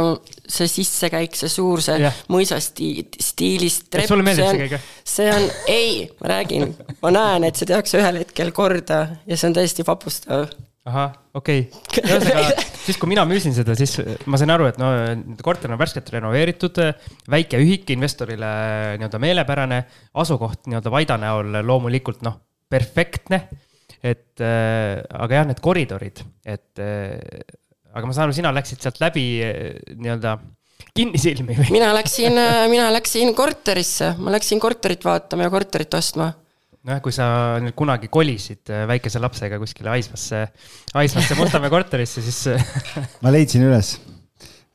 [0.46, 2.22] see sissekäik, see suur, see yeah.
[2.32, 4.10] mõisastiilis stiilis trepp.
[4.10, 4.92] sulle meeldib see käik, jah?
[5.14, 6.70] see on, ei, ma räägin,
[7.02, 10.48] ma näen, et see tehakse ühel hetkel korda ja see on täiesti vapustav
[10.88, 13.96] ahah, okei okay., ühesõnaga siis, kui mina müüsin seda, siis
[14.28, 14.90] ma sain aru, et no
[15.44, 16.80] korter on värskelt renoveeritud,
[17.32, 18.50] väike ühik investorile
[19.00, 19.80] nii-öelda meelepärane,
[20.20, 22.36] asukoht nii-öelda Vaida näol loomulikult noh,
[22.70, 23.46] perfektne.
[24.04, 27.16] et äh, aga jah, need koridorid, et äh,
[27.94, 30.36] aga ma saan aru, sina läksid sealt läbi äh, nii-öelda
[30.94, 31.70] kinnisilmi või?
[31.78, 32.36] mina läksin,
[32.68, 36.28] mina läksin korterisse, ma läksin korterit vaatama ja korterit ostma
[36.84, 37.26] nojah, kui sa
[37.64, 40.44] nüüd kunagi kolisid äh, väikese lapsega kuskile Aismasse,
[41.00, 42.42] Aismasse Mustamäe korterisse, siis
[43.24, 43.94] ma leidsin üles.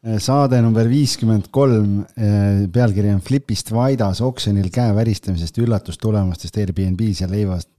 [0.05, 7.25] Äh, saade number viiskümmend kolm, äh, pealkiri on Flipist Vaidas oksjonil käe väristamisest, üllatustulemustest Airbnb-s
[7.25, 7.71] ja leivast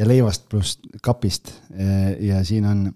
[0.00, 1.50] ja leivast pluss kapist.
[2.24, 2.86] ja siin on,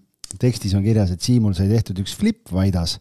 [0.40, 2.94] tekstis on kirjas, et Siimul sai tehtud üks flip Vaidas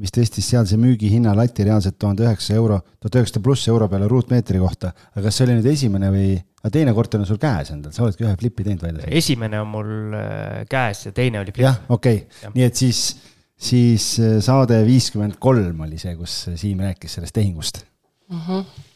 [0.00, 4.60] mis tõstis sealse müügihinna lati reaalselt tuhande üheksasaja euro, tuhat üheksasada pluss euro peale ruutmeetri
[4.60, 4.94] kohta.
[5.12, 6.30] aga kas see oli nüüd esimene või,
[6.60, 9.08] aga teine korter on sul käes endal, sa oledki ühe flipi teinud välja?
[9.20, 11.66] esimene on mul äh, käes ja teine oli flip.
[11.66, 13.04] jah, okei okay., nii et siis,
[13.70, 17.84] siis äh, saade viiskümmend kolm oli see, kus Siim rääkis sellest tehingust
[18.28, 18.46] mm.
[18.46, 18.88] -hmm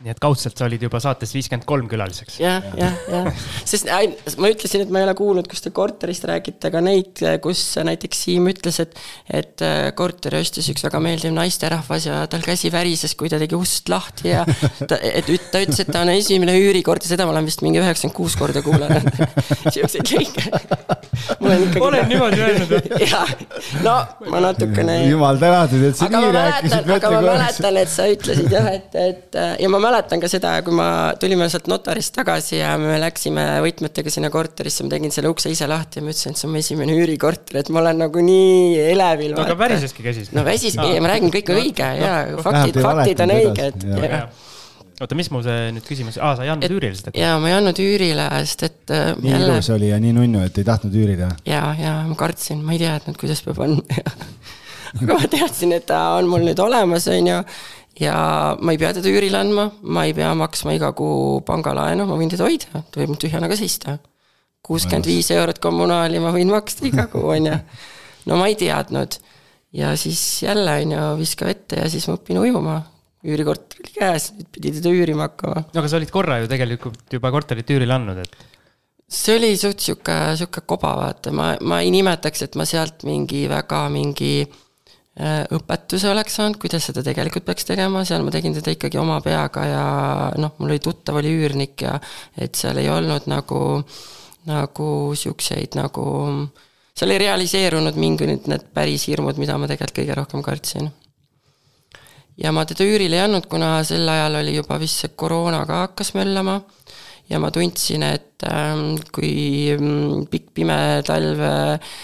[0.00, 2.54] nii et kaudselt sa olid juba saates viiskümmend kolm külaliseks ja,.
[2.72, 4.06] jah, jah, jah, sest äh,
[4.40, 8.22] ma ütlesin, et ma ei ole kuulnud, kus te korterist räägite, aga neid, kus näiteks
[8.24, 8.96] Siim ütles, et,
[9.28, 13.58] et äh, korteri ostis üks väga meeldiv naisterahvas ja tal käsi värises, kui ta tegi
[13.58, 17.36] ust lahti ja ta, et ta ütles, et ta on esimene üürikord ja seda ma
[17.36, 19.04] olen vist mingi üheksakümmend kuus korda kuulanud
[19.74, 20.46] siukseid lõike.
[21.84, 22.96] olen niimoodi öelnud või?
[23.12, 23.36] jah,
[23.84, 23.98] no
[24.32, 24.96] ma natukene.
[25.10, 26.90] jumal tänatud, et sa nii rääkisid.
[26.96, 30.52] aga ma mäletan, et sa ütlesid jah, et, et ja ma mäletan mäletan ka seda,
[30.64, 30.88] kui ma,
[31.20, 35.68] tulime sealt notarist tagasi ja me läksime võtmetega sinna korterisse, ma tegin selle ukse ise
[35.70, 38.76] lahti ja ma ütlesin, et see on mu esimene üürikorter, et ma olen nagu nii
[38.90, 39.34] elevil.
[39.36, 40.30] no aga väriseski käsis.
[40.36, 43.88] no väsis no., ma räägin, kõik on õige no, ja no, faktid, faktid on õiged.
[45.00, 47.14] oota, mis mul see nüüd küsimus, aa, sa ei andnud üürile seda?
[47.18, 49.50] jaa, ma ei andnud üürile, sest et äh, nii jälle...
[49.58, 51.34] ilus oli ja nii nunnu, et ei tahtnud üürida?
[51.48, 54.00] jaa, jaa, ma kartsin, ma ei teadnud, kuidas peab andma
[55.00, 57.42] aga ma teadsin, et ta on mul nüüd olemas, on ju
[58.00, 58.14] ja
[58.60, 62.32] ma ei pea teda üürile andma, ma ei pea maksma iga kuu pangalaenu, ma võin
[62.32, 63.98] teda hoida, ta võib mul tühjana ka seista.
[64.66, 67.58] kuuskümmend viis eurot kommunaali ma võin maksta iga kuu, on ju.
[68.30, 69.18] no ma ei teadnud.
[69.76, 72.80] ja siis jälle, on ju, viska vette ja siis ma õpin ujuma.
[73.24, 75.66] üürikorter oli käes, nüüd pidi teda üürima hakkama.
[75.68, 78.48] no aga sa olid korra ju tegelikult juba korterit üürile andnud, et
[79.10, 83.44] see oli suht sihuke, sihuke koba, vaata, ma, ma ei nimetaks, et ma sealt mingi
[83.50, 84.46] väga mingi
[85.18, 89.64] õpetuse oleks saanud, kuidas seda tegelikult peaks tegema, seal ma tegin seda ikkagi oma peaga
[89.66, 89.84] ja
[90.38, 91.96] noh, mul oli tuttav, oli üürnik ja
[92.38, 93.82] et seal ei olnud nagu,
[94.48, 94.88] nagu
[95.18, 96.06] siukseid nagu,
[96.94, 100.90] seal ei realiseerunud mingid need päris hirmud, mida ma tegelikult kõige rohkem kartsin.
[102.40, 105.82] Ja ma teda üürile ei andnud, kuna sel ajal oli juba vist see koroona ka
[105.88, 106.62] hakkas möllama
[107.30, 108.80] ja ma tundsin, et äh,
[109.14, 109.32] kui
[109.76, 111.94] mm, pikk pime talv äh,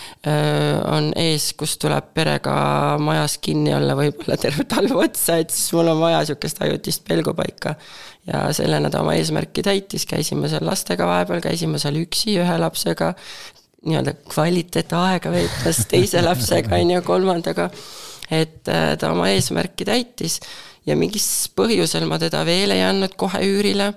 [0.92, 2.54] on ees, kus tuleb perega
[3.02, 7.76] majas kinni olla võib-olla terve talv otsa, et siis mul on vaja niisugust ajutist pelgupaika.
[8.26, 13.12] ja sellena ta oma eesmärki täitis, käisime seal lastega vahepeal, käisime seal üksi ühe lapsega,
[13.86, 17.70] nii-öelda kvaliteetaega veetmas teise lapsega, on ju, kolmandaga
[18.30, 20.40] et äh, ta oma eesmärki täitis
[20.86, 23.92] ja mingis põhjusel ma teda veel ei andnud kohe üürile.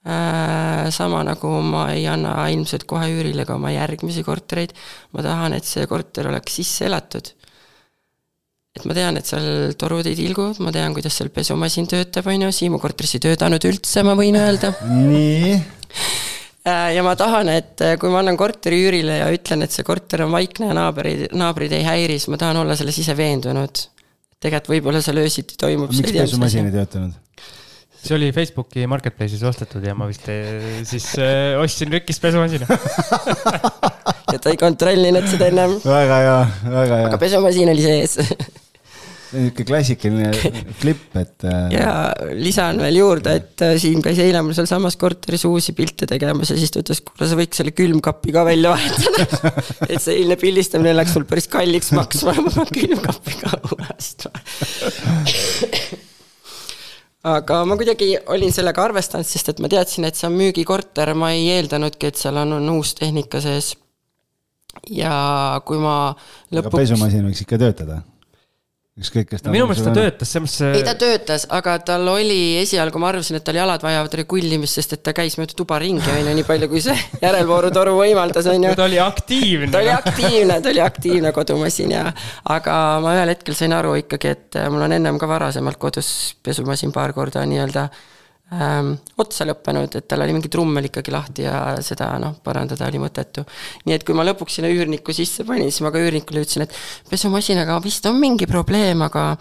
[0.00, 4.72] Äh, sama nagu ma ei anna ilmselt kohe üürile ka oma järgmisi kortereid.
[5.12, 7.34] ma tahan, et see korter oleks sisse elatud.
[8.76, 12.46] et ma tean, et seal torud ei tilgu, ma tean, kuidas seal pesumasin töötab, on
[12.46, 14.72] ju, Siimu korteris ei töötanud üldse, ma võin öelda.
[14.88, 15.54] nii
[16.60, 19.84] Äh, ja ma tahan, et äh, kui ma annan korteri üürile ja ütlen, et see
[19.86, 23.86] korter on vaikne ja naabrid, naabrid ei häiri, siis ma tahan olla selles ise veendunud.
[24.40, 25.94] tegelikult võib-olla seal öösiti toimub.
[25.96, 27.16] miks pesumasin ei töötanud?
[28.00, 32.68] See oli Facebooki Marketplace'is ostetud ja ma vist äh, siis äh, ostsin rükkis pesumasina
[34.32, 35.76] ja ta ei kontrollinud seda ennem.
[35.84, 37.12] väga hea, väga hea.
[37.12, 38.18] aga pesumasin oli sees
[39.30, 40.30] niisugune klassikaline
[40.80, 41.44] klipp, et.
[41.46, 41.90] Äh, ja
[42.34, 46.72] lisan veel juurde, et Siim käis eile mul sealsamas korteris uusi pilte tegemas ja siis
[46.74, 49.52] ta ütles, kuule, sa võiks selle külmkapi ka välja vahetada
[49.92, 54.42] et see eilne pildistamine läks mul päris kalliks maksma, ma pean külmkapi ka uuestama
[57.28, 61.32] aga ma kuidagi olin sellega arvestanud, sest et ma teadsin, et see on müügikorter, ma
[61.36, 63.74] ei eeldanudki, et seal on, on uus tehnika sees.
[64.86, 66.14] ja kui ma
[66.54, 66.76] lõpuks.
[66.76, 68.00] pesumasin võiks ikka töötada
[68.98, 70.76] ükskõik, kes ta minu meelest ta töötas, selles mõttes.
[70.76, 74.96] ei, ta töötas, aga tal oli esialgu, ma arvasin, et tal jalad vajavad regullimist, sest
[74.96, 78.66] et ta käis mööda tuba ringi, on ju, nii palju, kui see järelvoorutoru võimaldas, on
[78.66, 78.74] ju.
[78.76, 79.70] ta oli aktiivne.
[79.72, 82.06] ta oli aktiivne, ta oli aktiivne kodumasin ja,
[82.56, 86.10] aga ma ühel hetkel sain aru ikkagi, et mul on ennem ka varasemalt kodus
[86.42, 87.88] pesumasin paar korda nii-öelda
[88.54, 93.02] ähm, otsa lõppenud, et tal oli mingi trummel ikkagi lahti ja seda noh, parandada oli
[93.02, 93.44] mõttetu.
[93.86, 96.76] nii et kui ma lõpuks sinna üürniku sisse panin, siis ma ka üürnikule ütlesin, et
[97.10, 99.32] pesumasinaga vist on mingi probleem, aga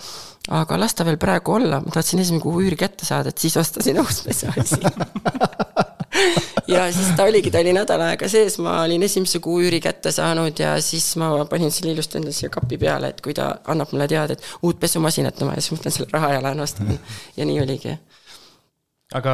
[0.49, 3.57] aga las ta veel praegu olla, ma tahtsin esimene kuu üüri kätte saada, et siis
[3.59, 4.87] ostasin uus pesumasin
[6.67, 10.11] ja siis ta oligi, ta oli nädal aega sees, ma olin esimese kuu üüri kätte
[10.15, 13.93] saanud ja siis ma panin selle ilusti endale siia kapi peale, et kui ta annab
[13.93, 16.93] mulle teada, et uut pesumasinat on vaja, siis ma võtan selle raha ja lähen ostan.
[17.37, 17.97] ja nii oligi
[19.17, 19.33] aga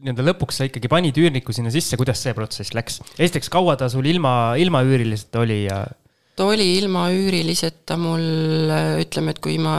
[0.00, 3.00] nii-öelda lõpuks sa ikkagi panid üürniku sinna sisse, kuidas see protsess läks?
[3.18, 5.82] esiteks, kaua ta sul ilma, ilma üüriliseta oli ja?
[6.36, 8.24] ta oli ilma üüriliseta mul,
[9.02, 9.76] ütleme, et kui ma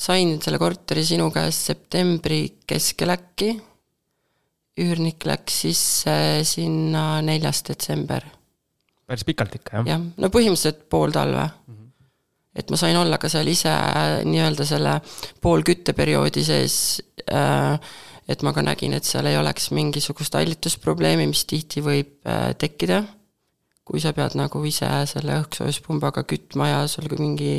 [0.00, 3.50] sain selle korteri sinu käest septembri keskel äkki,
[4.80, 6.14] üürnik läks sisse
[6.46, 8.24] sinna neljas detsember.
[9.10, 9.90] päris pikalt ikka, jah?
[9.96, 11.74] jah, no põhimõtteliselt pool talve mm.
[11.74, 11.88] -hmm
[12.60, 13.70] et ma sain olla ka seal ise
[14.26, 14.96] nii-öelda selle
[15.40, 16.74] poolkütteperioodi sees
[17.30, 17.78] äh,
[18.30, 23.02] et ma ka nägin, et seal ei oleks mingisugust hallitusprobleemi, mis tihti võib äh, tekkida,
[23.90, 27.56] kui sa pead nagu ise selle õhksoojuspumbaga kütma ja sul mingi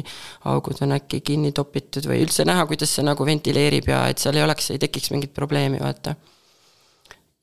[0.47, 4.39] augud on äkki kinni topitud või üldse näha, kuidas see nagu ventileerib ja et seal
[4.39, 6.15] ei oleks, ei tekiks mingit probleemi, vaata.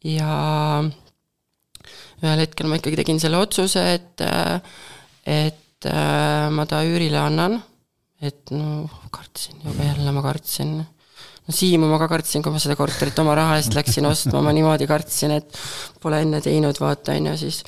[0.09, 0.33] ja
[2.23, 4.79] ühel hetkel ma ikkagi tegin selle otsuse, et, äh,
[5.29, 7.61] et äh, ma ta üürile annan,
[8.25, 10.79] et no kartsin, juba jälle ma kartsin
[11.49, 14.89] Siimu ma ka kartsin, kui ma seda korterit oma raha eest läksin ostma, ma niimoodi
[14.91, 15.57] kartsin, et
[16.03, 17.63] pole enne teinud, vaata, on ju, siis.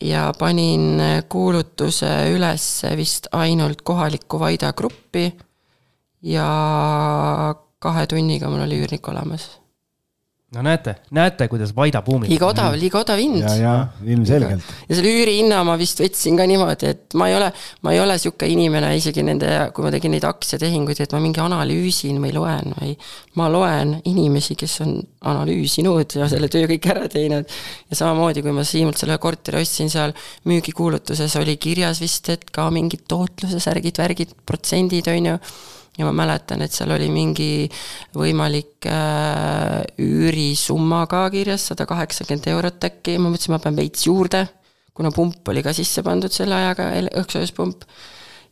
[0.00, 1.00] Ja panin
[1.32, 2.64] kuulutuse üles
[2.96, 5.30] vist ainult kohalikku Vaida gruppi
[6.24, 6.48] ja
[7.80, 9.48] kahe tunniga mul oli üürnik olemas
[10.56, 12.30] no näete, näete, kuidas Vaida buumib.
[12.30, 13.42] liiga odav, liiga odav hind.
[13.42, 13.74] ja, ja
[14.14, 14.64] ilmselgelt.
[14.88, 17.50] ja selle üürihinna ma vist võtsin ka niimoodi, et ma ei ole,
[17.84, 21.42] ma ei ole sihuke inimene isegi nende, kui ma tegin neid aktsiatehinguid, et ma mingi
[21.44, 22.96] analüüsin või loen või.
[23.36, 24.96] ma loen inimesi, kes on
[25.26, 27.56] analüüsinud ja selle töö kõik ära teinud.
[27.90, 30.16] ja samamoodi, kui ma Siimult selle korteri ostsin, seal
[30.48, 35.38] müügikuulutuses oli kirjas vist, et ka mingid tootluse särgid, värgid, protsendid, on ju
[35.96, 37.68] ja ma mäletan, et seal oli mingi
[38.16, 44.44] võimalik äh, üürisumma ka kirjas, sada kaheksakümmend eurot äkki, ma mõtlesin, ma pean veits juurde,
[44.96, 46.90] kuna pump oli ka sisse pandud selle ajaga,
[47.22, 47.88] õhksoojuspump.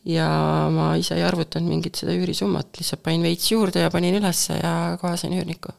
[0.05, 0.27] ja
[0.69, 4.75] ma ise ei arvutanud mingit seda üürisummat, lihtsalt panin veits juurde ja panin ülesse ja
[5.01, 5.73] kohe sain üürniku.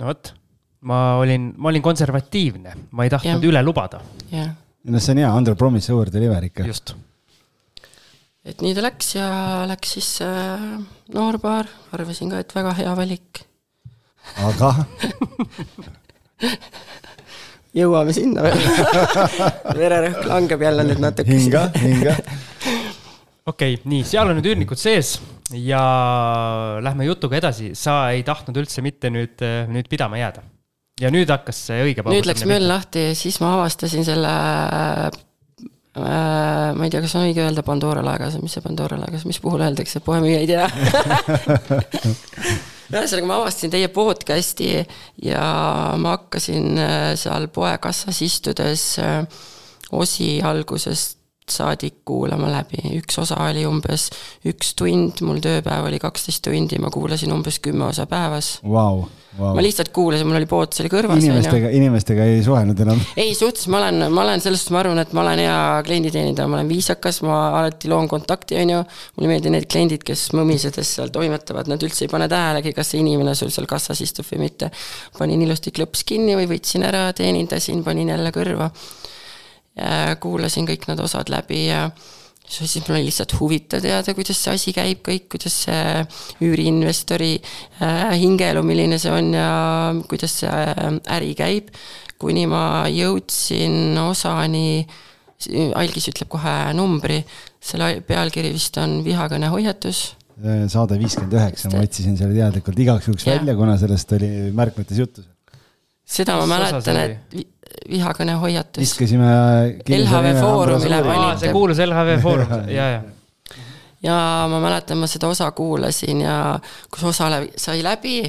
[0.00, 0.32] no vot,
[0.88, 3.50] ma olin, ma olin konservatiivne, ma ei tahtnud ja.
[3.52, 4.00] üle lubada.
[4.32, 6.68] no see on hea, under promise over deliver ikka.
[6.68, 6.96] just
[8.46, 9.28] et nii ta läks ja
[9.66, 10.62] läks siis äh,
[11.14, 13.42] noorpaar, arvasin ka, et väga hea valik.
[14.46, 14.70] aga
[17.80, 18.60] jõuame sinna veel
[19.80, 21.30] vererõhk langeb jälle nüüd natuke.
[21.32, 22.14] hinga, hinga.
[23.46, 25.08] okei okay,, nii, seal on nüüd üürnikud sees
[25.54, 25.82] ja
[26.82, 29.36] lähme jutuga edasi, sa ei tahtnud üldse mitte nüüd,
[29.70, 30.40] nüüd pidama jääda.
[31.02, 32.00] ja nüüd hakkas see õige.
[32.14, 35.10] nüüd läks möll lahti, siis ma avastasin selle äh,,
[35.96, 39.64] ma ei tea, kas on õige öelda Pandora laegas, mis see Pandora laegas, mis puhul
[39.64, 40.66] öeldakse, poemüüja ei tea.
[42.86, 44.70] Ühesõnaga, ma avastasin teie podcast'i
[45.26, 45.44] ja
[45.98, 49.24] ma hakkasin äh, seal poekassas istudes äh,
[49.96, 51.15] osi algusest
[51.50, 54.08] saadik kuulama läbi, üks osa oli umbes
[54.50, 59.04] üks tund, mul tööpäev oli kaksteist tundi, ma kuulasin umbes kümme osa päevas wow,.
[59.36, 59.52] Wow.
[59.52, 61.20] ma lihtsalt kuulasin, mul oli pood seal kõrvas.
[61.20, 63.02] inimestega, inimestega ei suhelnud enam?
[63.20, 66.50] ei, suhtes ma olen, ma olen selles suhtes, ma arvan, et ma olen hea klienditeenindaja,
[66.50, 68.82] ma olen viisakas, ma alati loon kontakti, on ju.
[69.14, 72.94] mulle ei meeldi need kliendid, kes mõmisedes seal toimetavad, nad üldse ei pane tähelegi, kas
[72.94, 74.72] see inimene sul seal kassas istub või mitte.
[75.18, 78.72] panin ilusti klõps kinni või võtsin ära, teenindasin, panin jälle kõrva
[80.20, 81.90] kuulasin kõik need osad läbi ja
[82.48, 86.04] siis mul oli lihtsalt huvitav teada, kuidas see asi käib kõik, kuidas see
[86.46, 87.32] üüriinvestori
[87.82, 89.48] äh, hingeelu, milline see on ja
[90.10, 91.72] kuidas see äh, äri käib.
[92.16, 94.86] kuni ma jõudsin osani,
[95.76, 97.18] algis ütleb kohe numbri,
[97.60, 100.14] selle pealkiri vist on vihakõne hoiatus
[100.72, 105.24] saade viiskümmend üheksa, ma otsisin selle teadlikult igaks juhuks välja, kuna sellest oli märkmetes juttu.
[106.04, 107.46] seda ma mäletan, et
[107.90, 108.82] vihakõne hoiatus.
[108.82, 109.28] viskasime.
[109.88, 111.44] LHV Foorumile panite.
[111.44, 113.62] see kuulus LHV Foorum, ja, ja.
[114.02, 114.18] ja
[114.50, 116.36] ma mäletan, ma seda osa kuulasin ja
[116.90, 118.20] kus osa sai läbi,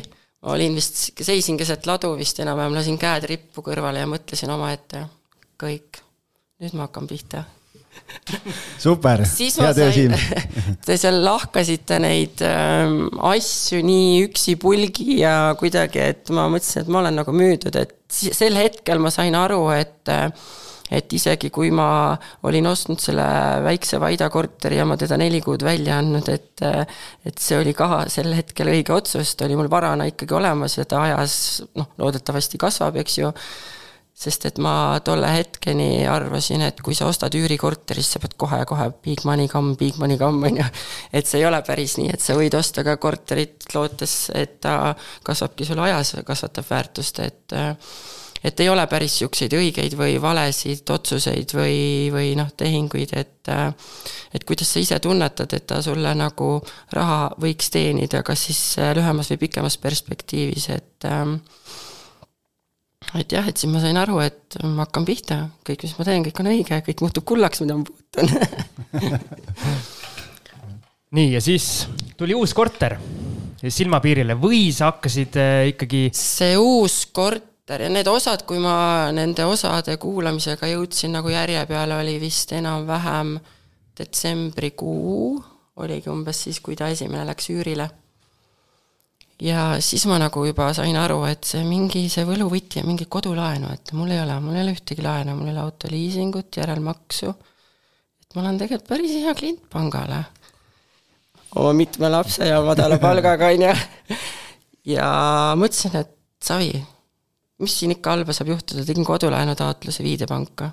[0.47, 5.05] olin vist, seisin keset ladu vist enam-vähem, lasin käed rippu kõrvale ja mõtlesin omaette,
[5.61, 6.01] kõik,
[6.61, 7.45] nüüd ma hakkan pihta
[8.85, 10.13] super, hea töö, Siim.
[10.85, 12.85] Te seal lahkasite neid äh,
[13.31, 18.57] asju nii üksipulgi ja kuidagi, et ma mõtlesin, et ma olen nagu müüdud, et sel
[18.59, 20.15] hetkel ma sain aru, et
[20.87, 22.15] et isegi kui ma
[22.47, 23.23] olin ostnud selle
[23.65, 28.05] väikse Vaida korteri ja ma teda neli kuud välja andnud, et et see oli ka
[28.11, 32.59] sel hetkel õige otsus, ta oli mul varana ikkagi olemas ja ta ajas noh, loodetavasti
[32.61, 33.33] kasvab, eks ju
[34.17, 38.89] sest et ma tolle hetkeni arvasin, et kui sa ostad üürikorteri, siis sa pead kohe-kohe
[39.05, 40.65] big money come, big money come, on ju.
[41.13, 44.95] et see ei ole päris nii, et sa võid osta ka korterit lootes, et ta
[45.27, 47.57] kasvabki sul ajas, kasvatab väärtust, et
[48.45, 51.77] et ei ole päris niisuguseid õigeid või valesid otsuseid või,
[52.13, 56.49] või noh, tehinguid, et et kuidas sa ise tunnetad, et ta sulle nagu
[56.93, 58.61] raha võiks teenida, kas siis
[58.97, 61.07] lühemas või pikemas perspektiivis, et
[63.15, 66.25] et jah, et siis ma sain aru, et ma hakkan pihta, kõik, mis ma teen,
[66.27, 68.27] kõik on õige, kõik muutub kullaks, mida ma puutun.
[71.17, 71.87] Nii, ja siis
[72.19, 72.97] tuli uus korter
[73.63, 74.35] silmapiirile.
[74.39, 76.07] Või sa hakkasid äh, ikkagi?
[76.15, 81.97] see uus korter ja need osad, kui ma nende osade kuulamisega jõudsin nagu järje peale,
[82.01, 83.37] oli vist enam-vähem
[83.97, 85.31] detsembrikuu,
[85.81, 87.87] oligi umbes siis, kui ta esimene läks üürile
[89.41, 93.69] ja siis ma nagu juba sain aru, et see mingi, see võluvõti on mingi kodulaenu,
[93.73, 97.33] et mul ei ole, mul ei ole ühtegi laenu, mul ei ole autoliisingut, järelmaksu.
[98.23, 100.23] et ma olen tegelikult päris hea klient pangale.
[101.55, 104.17] oma mitme lapse ja madala palgaga, on ju.
[104.95, 105.11] ja
[105.59, 106.73] mõtlesin, et savi,
[107.61, 110.71] mis siin ikka halba saab juhtuda, tegin kodulaenu taotluse Viide panka.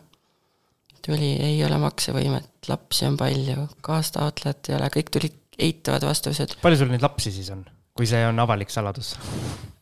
[1.05, 6.57] tuli, ei ole maksevõimet, lapsi on palju, kaastaotlejat ei ole, kõik tulid eitavad vastused.
[6.65, 7.67] palju sul neid lapsi siis on?
[7.95, 9.13] Kui see on avalik saladus?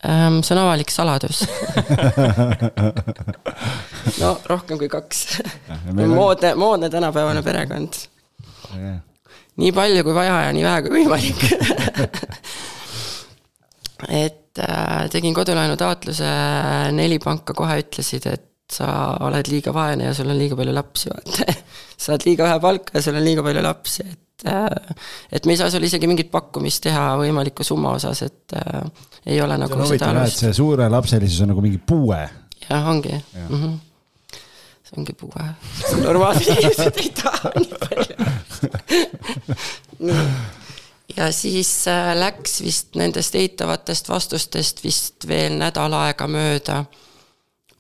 [0.04, 1.46] Ähm, see on avalik saladus.
[4.18, 5.40] No rohkem kui kaks.
[5.94, 7.92] Moodne, moodne tänapäevane perekond.
[9.56, 11.42] nii palju kui vaja ja nii vähe kui võimalik.
[14.22, 16.26] Et äh, tegin kodulaenu taotluse,
[16.96, 18.88] neli panka kohe ütlesid, et sa
[19.26, 21.56] oled liiga vaene ja sul on liiga palju lapsi, vaata.
[22.06, 24.92] saad liiga vähe palka ja sul on liiga palju lapsi, et et,
[25.32, 28.82] et me ei saa sulle isegi mingit pakkumist teha võimaliku summa osas, et äh,
[29.26, 30.42] ei ole nagu see seda alust.
[30.42, 32.20] see suurelapselisus on nagu mingi puue.
[32.68, 33.48] jah, ongi mm.
[33.48, 33.78] -hmm
[34.82, 35.44] see ongi puue.
[36.02, 38.16] normaalsed inimesed ei taha nii palju.
[40.08, 40.26] nii,
[41.16, 46.84] ja siis äh, läks vist nendest eitavatest vastustest vist veel nädal aega mööda,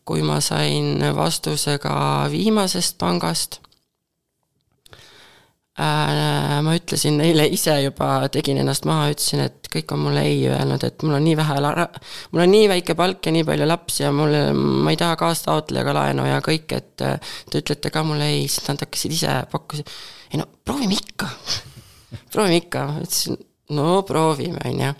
[0.04, 1.94] kui ma sain vastuse ka
[2.30, 3.60] viimasest pangast
[5.72, 10.42] Äh, ma ütlesin neile ise juba, tegin ennast maha, ütlesin, et kõik on mulle ei
[10.44, 14.04] öelnud, et mul on nii vähe, mul on nii väike palk ja nii palju lapsi
[14.04, 18.28] ja mul, ma ei taha kaastaotleda ka laenu ja kõik, et te ütlete ka mulle
[18.34, 19.96] ei, siis nad hakkasid ise, pakkusid,
[20.34, 21.30] ei no proovime ikka
[22.34, 23.40] proovime ikka, ütlesin
[23.72, 24.94] no proovime, on ju.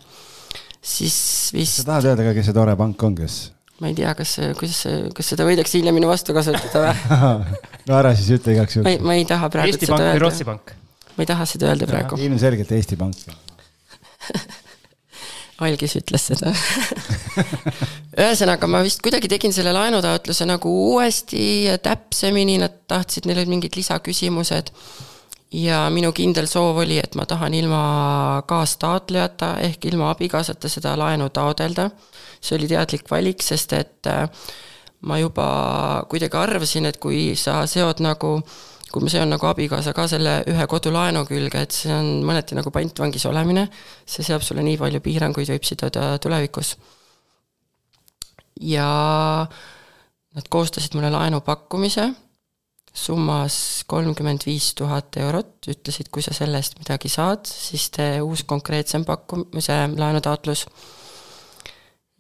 [0.81, 1.19] siis
[1.53, 1.83] vist.
[1.83, 3.43] sa tahad öelda ka, kes see tore pank on, kes?
[3.83, 4.81] Ma ei tea, kas, kuidas,
[5.17, 7.59] kas seda võidakse hiljem minu vastu kasutada või
[7.89, 9.03] no ära siis ütle igaks juhuks.
[9.03, 10.17] ma ei taha praegu Eesti seda Pank öelda.
[10.17, 10.75] või Rootsi Pank?
[11.13, 12.21] ma ei taha seda öelda praegu.
[12.23, 13.17] ilmselgelt Eesti Pank
[15.67, 16.53] algis ütles seda
[18.23, 23.53] ühesõnaga, ma vist kuidagi tegin selle laenutaotluse nagu uuesti ja täpsemini, nad tahtsid, neil olid
[23.53, 24.73] mingid lisaküsimused.
[25.53, 27.83] ja minu kindel soov oli, et ma tahan ilma
[28.49, 31.91] kaastaotlejata ehk ilma abikaasata seda laenu taodelda.
[32.43, 34.27] See oli teadlik valik, sest et äh,
[35.09, 35.47] ma juba
[36.11, 38.37] kuidagi arvasin, et kui sa seod nagu
[38.93, 42.69] kui ma seon nagu abikaasa ka selle ühe kodulaenu külge, et see on mõneti nagu
[42.75, 43.65] pantvangis olemine,
[44.05, 46.77] see seab sulle nii palju piiranguid, võib siduda tulevikus.
[48.61, 48.89] ja
[50.37, 52.11] nad koostasid mulle laenupakkumise
[52.93, 53.57] summas
[53.89, 59.07] kolmkümmend viis tuhat eurot, ütlesid, kui sa selle eest midagi saad, siis tee uus konkreetsem
[59.09, 60.67] pakkumise laenutaotlus.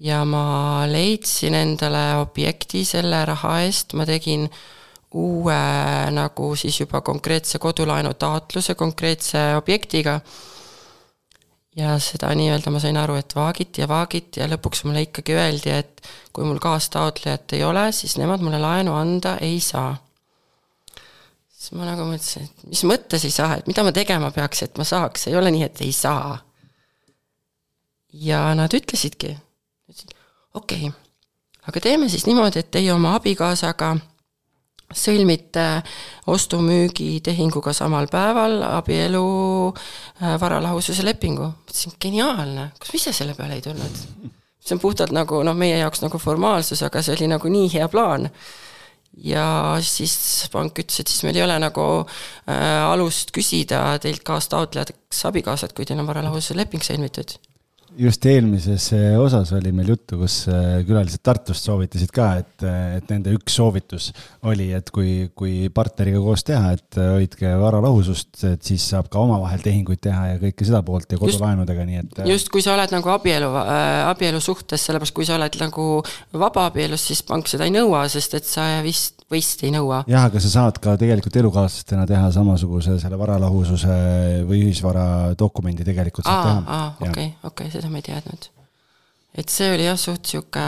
[0.03, 4.49] Ja ma leidsin endale objekti selle raha eest, ma tegin
[5.15, 5.59] uue
[6.11, 10.21] nagu siis juba konkreetse kodulaenu taotluse konkreetse objektiga.
[11.77, 15.71] ja seda nii-öelda ma sain aru, et vaagiti ja vaagiti ja lõpuks mulle ikkagi öeldi,
[15.73, 19.95] et kui mul kaastaotlejat ei ole, siis nemad mulle laenu anda ei saa.
[21.49, 24.77] siis ma nagu mõtlesin, et mis mõttes ei saa, et mida ma tegema peaks, et
[24.77, 26.43] ma saaks, ei ole nii, et ei saa.
[28.13, 29.37] ja nad ütlesidki,
[29.93, 30.17] ütlesid
[30.55, 31.13] okei okay,,
[31.69, 33.95] aga teeme siis niimoodi, et teie oma abikaasaga
[34.93, 35.67] sõlmite
[36.31, 39.25] ostu-müügitehinguga samal päeval abielu
[39.73, 41.49] äh, varalahususe lepingu.
[41.65, 44.03] mõtlesin, geniaalne, kas ma ise selle peale ei tulnud?
[44.63, 47.89] see on puhtalt nagu noh, meie jaoks nagu formaalsus, aga see oli nagu nii hea
[47.91, 48.29] plaan.
[49.25, 49.47] ja
[49.85, 55.73] siis pank ütles, et siis meil ei ole nagu äh, alust küsida teilt kaastaotlejaks abikaasat,
[55.73, 57.37] kui teil on varalahususe leping sõlmitud
[57.99, 62.99] just eelmises eh, osas oli meil juttu, kus eh, külalised Tartust soovitasid ka, et, eh,
[62.99, 64.11] et nende üks soovitus
[64.49, 69.65] oli, et kui, kui partneriga koos teha, et hoidke varalahusust, et siis saab ka omavahel
[69.65, 72.23] tehinguid teha ja kõike seda poolt ja kodulaenudega, nii et.
[72.33, 75.89] just, kui sa oled nagu abielu äh,, abielu suhtes, sellepärast kui sa oled nagu
[76.45, 80.03] vabaabielus, siis pank seda ei nõua, sest et sa vist võist ei nõua.
[80.11, 83.97] jah, aga sa saad ka tegelikult elukaaslastena teha samasuguse selle varalahususe
[84.49, 85.07] või ühisvara
[85.39, 87.11] dokumendi tegelikult saad aa, teha.
[87.11, 88.49] okei, okei, seda ma ei teadnud.
[89.43, 90.65] et see oli jah, suht sihuke,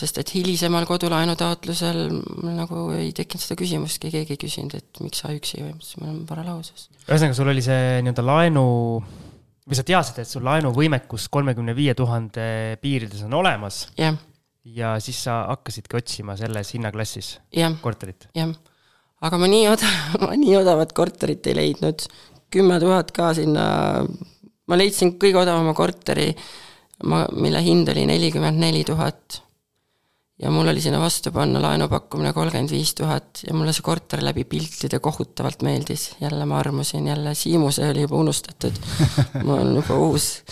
[0.00, 5.24] sest et hilisemal kodulaenutaotlusel mul nagu ei tekkinud seda küsimustki, keegi ei küsinud, et miks
[5.24, 6.90] sa üksi või, ütlesin, mul on varalahusus.
[7.06, 8.66] ühesõnaga, sul oli see nii-öelda laenu
[9.66, 12.46] või sa teadsid, et sul laenuvõimekus kolmekümne viie tuhande
[12.82, 13.86] piirides on olemas.
[13.98, 14.16] yeah
[14.74, 18.28] ja siis sa hakkasidki otsima selles hinnaklassis ja, korterit?
[18.34, 18.50] jah,
[19.24, 19.92] aga ma nii oda-,
[20.24, 22.06] ma nii odavat korterit ei leidnud,
[22.52, 23.66] kümme tuhat ka sinna,
[24.70, 26.30] ma leidsin kõige odavama korteri,
[27.06, 29.42] ma, mille hind oli nelikümmend neli tuhat.
[30.36, 34.44] ja mul oli sinna vastu panna laenupakkumine kolmkümmend viis tuhat ja mulle see korter läbi
[34.44, 38.74] piltide kohutavalt meeldis, jälle ma armusin, jälle Siimuse oli juba unustatud,
[39.44, 40.42] mul on juba uus.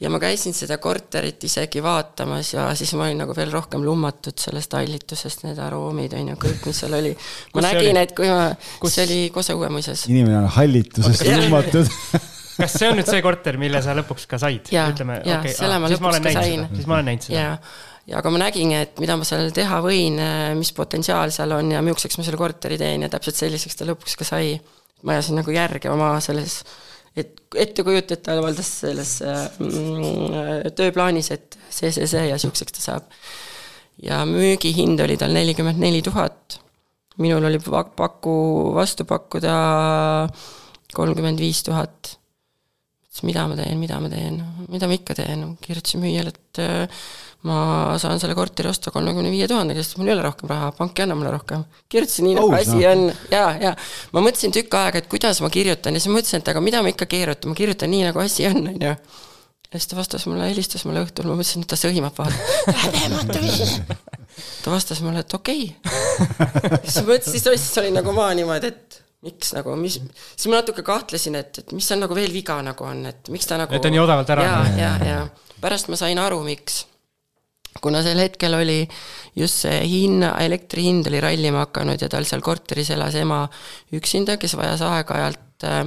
[0.00, 4.36] Ja ma käisin seda korterit isegi vaatamas ja siis ma olin nagu veel rohkem lummatud
[4.42, 7.14] sellest hallitusest, need aroomid on ju, kõik, mis seal oli.
[7.54, 8.50] ma Kus nägin, et kui ma,
[8.90, 10.04] see oli Kose Uuemõisas.
[10.10, 11.88] inimene on hallitusest lummatud
[12.58, 14.70] kas see on nüüd see korter, mille sa lõpuks ka said?
[15.40, 16.64] okay, selle ah, ma lõpuks ka sain.
[16.74, 17.42] siis ma olen näinud seda.
[18.06, 20.22] ja, aga ma nägin, et mida ma seal teha võin,
[20.60, 24.18] mis potentsiaal seal on ja milliseks ma selle korteri teen ja täpselt selliseks ta lõpuks
[24.20, 24.56] ka sai.
[25.04, 26.62] ma ajasin nagu järge oma selles
[27.14, 27.30] et
[27.62, 33.08] ettekujutatav selles mm, tööplaanis, et see, see, see ja niisuguseks ta saab.
[34.02, 36.58] ja müügihind oli tal nelikümmend neli tuhat,
[37.22, 37.60] minul oli
[37.96, 38.36] paku,
[38.74, 39.54] vastu pakkuda
[40.94, 42.16] kolmkümmend viis tuhat.
[43.22, 46.62] Mida ma teen, mida ma teen, mida ma ikka teen, kirjutasin müüjale, et
[47.44, 47.56] ma
[48.00, 51.04] saan selle korteri osta kolmekümne viie tuhandega, sest mul ei ole rohkem raha, pank ei
[51.04, 51.66] anna mulle rohkem.
[51.92, 52.90] kirjutasin nii, nagu oh, asi no.
[52.90, 53.04] on
[53.34, 53.74] ja, ja
[54.16, 56.92] ma mõtlesin tükk aega, et kuidas ma kirjutan ja siis mõtlesin, et aga mida ma
[56.94, 58.94] ikka keerutan, ma kirjutan nii, nagu asi on, on ju.
[58.94, 62.74] ja siis ta vastas mulle, helistas mulle õhtul, ma mõtlesin, et ta sõimab vaata.
[62.86, 63.94] häbematu.
[64.64, 66.80] ta vastas mulle, et okei okay.
[66.88, 69.98] siis ma mõtlesin, siis olin nagu ma niimoodi, et miks nagu, mis,
[70.34, 73.48] siis ma natuke kahtlesin, et, et mis seal nagu veel viga nagu on, et miks
[73.50, 73.74] ta nagu.
[73.74, 74.48] et on nii odavalt ära.
[74.48, 75.22] ja, ja, ja
[75.64, 76.84] pärast ma sain aru, miks
[77.82, 78.82] kuna sel hetkel oli
[79.36, 83.42] just see hinna, elektri hind oli rallima hakanud ja tal seal korteris elas ema
[83.96, 85.80] üksinda, kes vajas aeg-ajalt äh,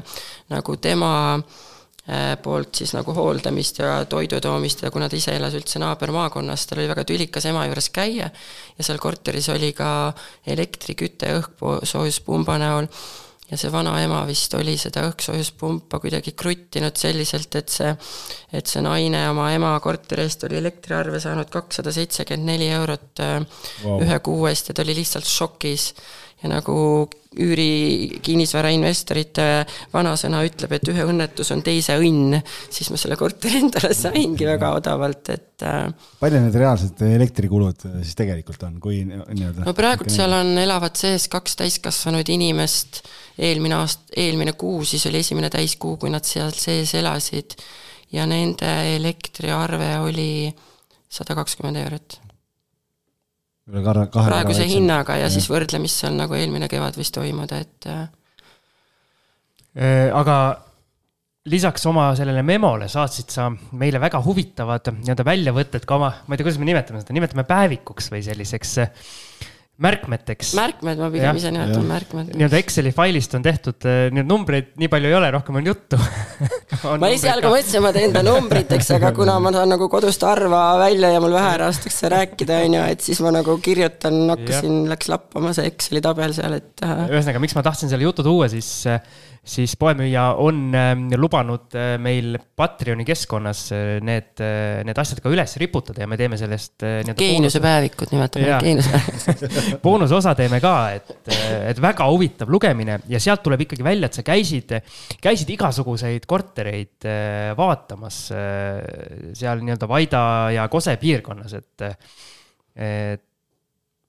[0.51, 5.55] nagu tema äh, poolt siis nagu hooldamist ja toidu toomist ja kuna ta ise elas
[5.57, 10.11] üldse naabermaakonnas, tal oli väga tülikas ema juures käia ja seal korteris oli ka
[10.47, 12.91] elektriküte õhksoojuspumba näol
[13.51, 17.93] ja see vanaema vist oli seda õhksoojuspumpa kuidagi kruttinud selliselt, et see,
[18.51, 23.23] et see naine oma ema korteri eest oli elektriarve saanud kakssada seitsekümmend neli eurot
[23.85, 24.01] wow.
[24.03, 25.91] ühe kuu eest ja ta oli lihtsalt šokis
[26.43, 26.75] ja nagu
[27.38, 29.45] üüri kinnisvarainvestorite
[29.93, 32.38] vanasõna ütleb, et ühe õnnetus on teise õnn,
[32.73, 35.65] siis ma selle korteri endale saingi väga odavalt, et.
[35.65, 35.88] Äh,
[36.21, 39.65] palju need reaalsed elektrikulud siis tegelikult on, kui nii-öelda?
[39.65, 43.01] no praegult seal on, elavad sees kaks täiskasvanud inimest,
[43.38, 47.57] eelmine aast-, eelmine kuu siis oli esimene täiskuu, kui nad seal sees elasid
[48.13, 50.29] ja nende elektriarve oli
[51.09, 52.21] sada kakskümmend eurot
[53.68, 57.11] üle kahe, kahe praeguse hinnaga ja, ja siis võrdle, mis seal nagu eelmine kevad võis
[57.15, 58.05] toimuda, et äh,
[59.76, 60.38] äh, aga
[61.47, 63.47] lisaks oma sellele memole saatsid sa
[63.80, 67.47] meile väga huvitavad nii-öelda väljavõtted ka oma, ma ei tea, kuidas me nimetame seda, nimetame
[67.47, 68.74] päevikuks või selliseks
[69.78, 70.53] märkmeteks.
[70.57, 72.32] märkmed, ma pigem ise nimetan märkmed.
[72.34, 75.99] nii-öelda Exceli failist on tehtud, äh, need numbreid nii palju ei ole, rohkem on juttu
[77.01, 81.11] ma esialgu mõtlesin, ma teen ta numbriteks, aga kuna ma saan nagu kodust harva välja
[81.13, 85.53] ja mul vähe lastakse rääkida, on ju, et siis ma nagu kirjutan, hakkasin, läks lappama
[85.57, 86.73] see Exceli tabel seal, et.
[86.82, 89.01] Äh, ühesõnaga, miks ma tahtsin selle jutu tuua, siis äh,
[89.47, 95.31] siis poemüüja on ähm, lubanud äh, meil Patreoni keskkonnas äh, need, äh, need asjad ka
[95.31, 96.83] üles riputada ja me teeme sellest.
[97.17, 101.13] geeniuse päevikud nimetame neid geeniuse boonusosa teeme ka, et,
[101.71, 104.75] et väga huvitav lugemine ja sealt tuleb ikkagi välja, et sa käisid,
[105.23, 107.07] käisid igasuguseid kortereid
[107.57, 110.23] vaatamas seal nii-öelda Vaida
[110.55, 111.87] ja Kose piirkonnas, et,
[112.75, 113.23] et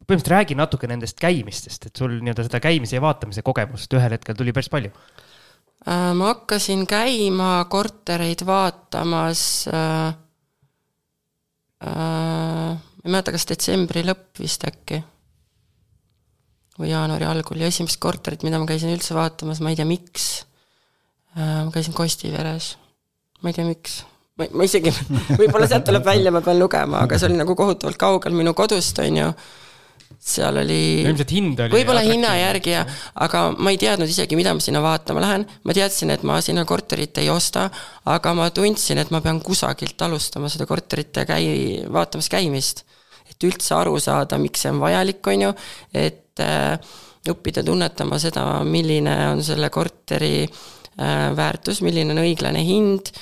[0.08, 4.36] põhimõtteliselt räägi natuke nendest käimistest, et sul nii-öelda seda käimise ja vaatamise kogemust ühel hetkel
[4.38, 4.92] tuli päris palju
[5.86, 10.08] ma hakkasin käima kortereid vaatamas äh,,
[11.86, 14.98] äh, ma ei mäleta, kas detsembri lõpp vist äkki
[16.78, 17.62] või jaanuari algul.
[17.62, 20.28] Ja esimest korterit, mida ma käisin üldse vaatamas, ma ei tea, miks.
[21.34, 22.76] Äh,, ma käisin Kostiveres.
[23.42, 24.00] ma ei tea, miks,
[24.38, 24.92] ma, ma isegi,
[25.40, 28.98] võib-olla sealt tuleb välja, ma pean lugema, aga see oli nagu kohutavalt kaugel minu kodust,
[28.98, 29.28] on ju
[30.18, 31.04] seal oli.
[31.06, 31.74] ilmselt hind oli.
[31.78, 32.82] võib-olla hinna järgi ja,
[33.24, 35.46] aga ma ei teadnud isegi, mida ma sinna vaatama lähen.
[35.64, 37.68] ma teadsin, et ma sinna korterit ei osta,
[38.10, 42.84] aga ma tundsin, et ma pean kusagilt alustama seda korterite käi-, vaatamas käimist.
[43.28, 45.52] et üldse aru saada, miks see on vajalik, on ju,
[45.94, 46.94] et äh,
[47.28, 53.12] õppida tunnetama seda, milline on selle korteri äh, väärtus, milline on õiglane hind,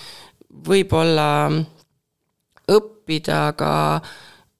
[0.66, 1.28] võib-olla
[2.72, 4.16] õppida ka äh,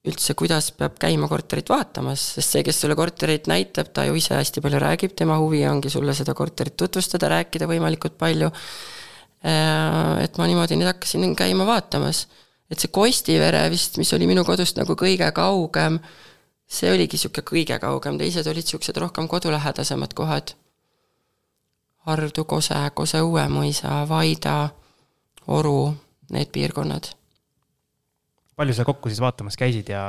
[0.07, 4.35] üldse, kuidas peab käima korterit vaatamas, sest see, kes sulle korterit näitab, ta ju ise
[4.37, 8.51] hästi palju räägib, tema huvi ongi sulle seda korterit tutvustada, rääkida võimalikult palju.
[9.47, 12.27] Äh, et ma niimoodi nüüd hakkasin käima vaatamas.
[12.67, 16.01] et see Kostivere vist, mis oli minu kodust nagu kõige kaugem,
[16.67, 20.51] see oligi niisugune kõige kaugem, teised olid niisugused rohkem kodulähedasemad kohad.
[22.07, 24.57] Hardu, Kose, Kose Uuemõisa, Vaida,
[25.47, 25.93] Oru,
[26.31, 27.16] need piirkonnad
[28.57, 30.01] palju sa kokku siis vaatamas käisid ja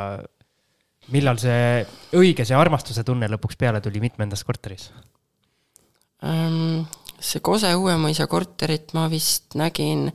[1.14, 1.84] millal see
[2.16, 4.90] õige, see armastuse tunne lõpuks peale tuli mitmendas korteris
[6.24, 6.86] um,?
[7.18, 10.09] see Kose Uuemõisa korterit ma vist nägin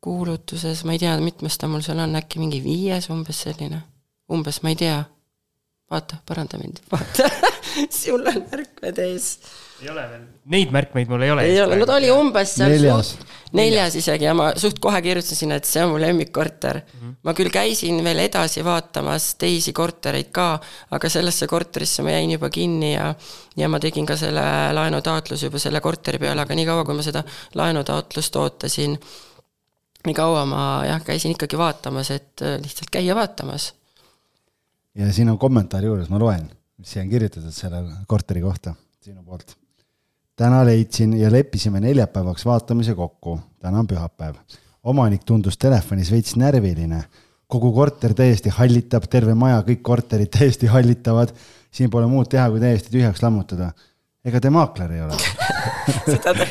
[0.00, 3.82] kuulutuses, ma ei tea, mitmes ta mul seal on, äkki mingi viies umbes selline,
[4.32, 5.00] umbes, ma ei tea.
[5.90, 7.26] vaata, paranda mind, vaata
[8.00, 9.32] sul on märkmed ees
[9.80, 10.24] ei ole veel.
[10.52, 11.44] Neid märkmeid mul ei ole.
[11.48, 13.12] ei ole, no ta oli umbes seal neljas,
[13.56, 16.98] neljas isegi ja ma suht kohe kirjutasin, et see on mu lemmikkorter mm.
[17.00, 17.14] -hmm.
[17.24, 20.50] ma küll käisin veel edasi vaatamas teisi kortereid ka,
[20.90, 23.14] aga sellesse korterisse ma jäin juba kinni ja
[23.56, 24.44] ja ma tegin ka selle
[24.76, 28.98] laenutaotluse juba selle korteri peale, aga niikaua, kui ma seda laenutaotlust ootasin,
[30.06, 33.74] nii kaua ma jah, käisin ikkagi vaatamas, et lihtsalt käia vaatamas.
[34.94, 36.50] ja siin on kommentaar juures, ma loen,
[36.80, 38.74] mis siia on kirjutatud selle korteri kohta
[39.04, 39.60] sinu poolt
[40.40, 44.38] täna leidsin ja leppisime neljapäevaks vaatamise kokku, täna on pühapäev.
[44.82, 47.02] omanik tundus telefonis veits närviline,
[47.46, 51.34] kogu korter täiesti hallitab, terve maja, kõik korterid täiesti hallitavad.
[51.70, 53.72] siin pole muud teha, kui täiesti tühjaks lammutada.
[54.24, 55.20] ega te maakler ei ole
[56.14, 56.46] seda ta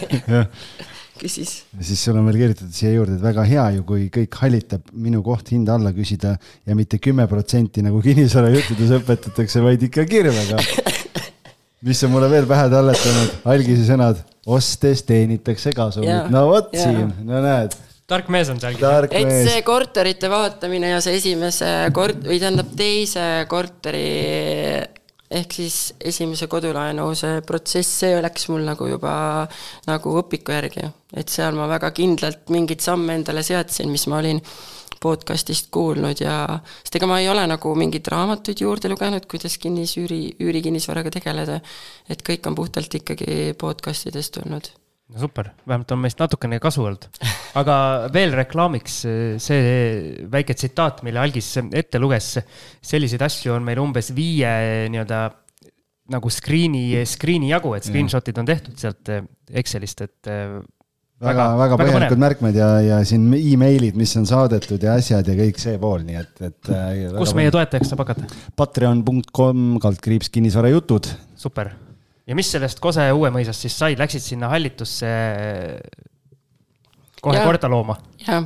[1.19, 1.63] küsis.
[1.75, 4.93] ja siis sul on veel kirjutatud siia juurde, et väga hea ju, kui kõik hallitab,
[4.93, 10.59] minu koht hinda alla küsida ja mitte kümme protsenti nagu kinnisvarajuttudes õpetatakse, vaid ikka kirvega
[11.85, 17.39] mis on mulle veel pähe talletanud, algise sõnad, ostes teenitakse kasumit, no vot Siim, no
[17.43, 17.75] näed.
[18.09, 18.75] tark mees on seal.
[19.11, 24.07] et see korterite vaatamine ja see esimese kort- või tähendab teise korteri
[25.29, 29.13] ehk siis esimese kodulaenu see protsess, see läks mul nagu juba
[29.87, 30.89] nagu õpiku järgi.
[31.13, 34.41] et seal ma väga kindlalt mingeid samme endale seadsin, mis ma olin
[34.99, 36.35] podcast'ist kuulnud ja
[36.83, 41.61] sest ega ma ei ole nagu mingeid raamatuid juurde lugenud, kuidas kinnisüüri, üürikinnisvaraga tegeleda.
[42.09, 44.73] et kõik on puhtalt ikkagi podcast idest tulnud
[45.09, 47.09] no super, vähemalt on meist natukene kasu olnud.
[47.59, 47.75] aga
[48.13, 49.01] veel reklaamiks
[49.41, 49.75] see
[50.31, 52.37] väike tsitaat, mille algis ette luges.
[52.81, 55.27] selliseid asju on meil umbes viie nii-öelda
[56.09, 59.11] nagu screen'i, screen'i jagu, et screenshot'id on tehtud sealt
[59.59, 60.29] Excelist, et
[61.21, 65.59] väga, väga põhjalikud märkmed ja, ja siin emailid, mis on saadetud ja asjad ja kõik
[65.61, 66.71] see pool, nii et, et.
[67.17, 68.29] Kus meie toetajaks saab hakata?
[68.59, 71.13] Patreon.com kaldkriips kinnisvarajutud.
[71.39, 71.73] super.
[72.29, 75.09] Ja mis sellest Kose Uuemõisast siis sai, läksid sinna hallitusse
[77.21, 77.97] kohe korda looma?
[78.25, 78.43] jah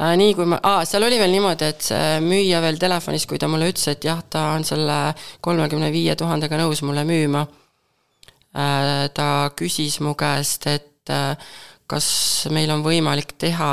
[0.00, 3.38] äh,, nii kui ma, aa, seal oli veel niimoodi, et see müüja veel telefonis, kui
[3.40, 4.98] ta mulle ütles, et jah, ta on selle
[5.44, 9.06] kolmekümne viie tuhandega nõus mulle müüma äh,.
[9.14, 11.54] ta küsis mu käest, et äh,
[11.86, 12.08] kas
[12.54, 13.70] meil on võimalik teha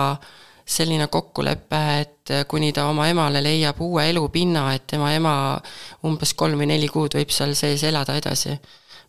[0.72, 5.34] selline kokkulepe, et kuni ta oma emale leiab uue elupinna, et tema ema
[6.08, 8.56] umbes kolm või neli kuud võib seal sees elada edasi.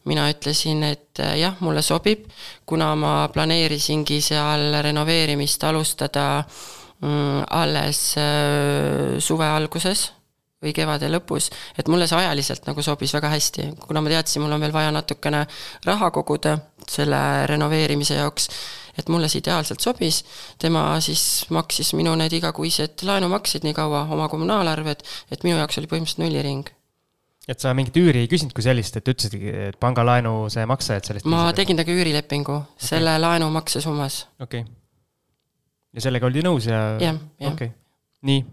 [0.09, 2.26] Mina ütlesin, et jah, mulle sobib,
[2.66, 10.11] kuna ma planeerisingi seal renoveerimist alustada mm, alles äh, suve alguses
[10.62, 11.48] või kevade lõpus,
[11.78, 14.92] et mulle see ajaliselt nagu sobis väga hästi, kuna ma teadsin, mul on veel vaja
[14.94, 15.42] natukene
[15.86, 16.55] raha koguda
[16.86, 18.48] selle renoveerimise jaoks
[18.98, 20.20] et mulle see ideaalselt sobis,
[20.61, 25.90] tema siis maksis minu need igakuised laenumaksed nii kaua, oma kommunaalarved, et minu jaoks oli
[25.90, 26.72] põhimõtteliselt nulliring
[27.53, 31.09] et sa mingit üüri ei küsinud kui sellist, et ütlesidki, et pangalaenu see makse, et
[31.09, 32.86] sellest ma tegin temaga üürilepingu okay.
[32.90, 34.22] selle laenu maksesummas.
[34.40, 34.76] okei okay..
[35.96, 36.84] ja sellega oldi nõus ja?
[37.03, 37.55] jah, jah.
[37.55, 37.74] okei okay.,
[38.28, 38.44] nii.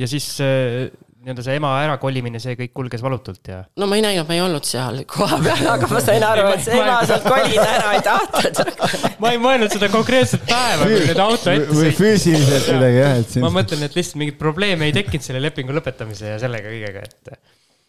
[0.00, 0.90] ja siis äh,
[1.20, 3.60] nii-öelda see ema ärakolimine, see kõik kulges valutult ja?
[3.80, 6.78] no ma ei näinud, ma ei olnud seal kohapeal, aga ma sain aru, et see
[6.80, 8.60] ema sealt kolida ära ei tahtnud
[9.22, 11.76] ma ei mõelnud seda konkreetset päeva, kui nüüd auto ette sõit.
[11.76, 13.44] või füüsiliselt kuidagi jah, et siin.
[13.44, 17.34] ma mõtlen, et lihtsalt mingit probleemi ei tekkinud selle lepingu lõpetamise ja sellega kõigega, et.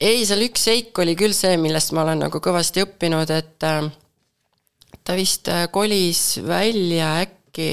[0.01, 3.89] Ei, seal üks seik oli küll see, millest ma olen nagu kõvasti õppinud, et äh,
[5.05, 7.71] ta vist äh, kolis välja äkki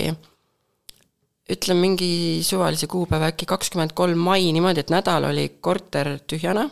[1.49, 2.11] ütleme mingi
[2.45, 6.67] suvalise kuupäeva, äkki kakskümmend kolm mai niimoodi, et nädal oli korter tühjane,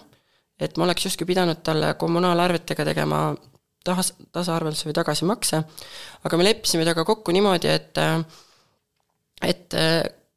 [0.61, 3.21] et ma oleks justkui pidanud talle kommunaalarvetega tegema
[3.87, 5.63] tahas, tasaarvelduse või tagasimakse,
[6.29, 8.03] aga me leppisime temaga kokku niimoodi, et
[9.47, 9.77] et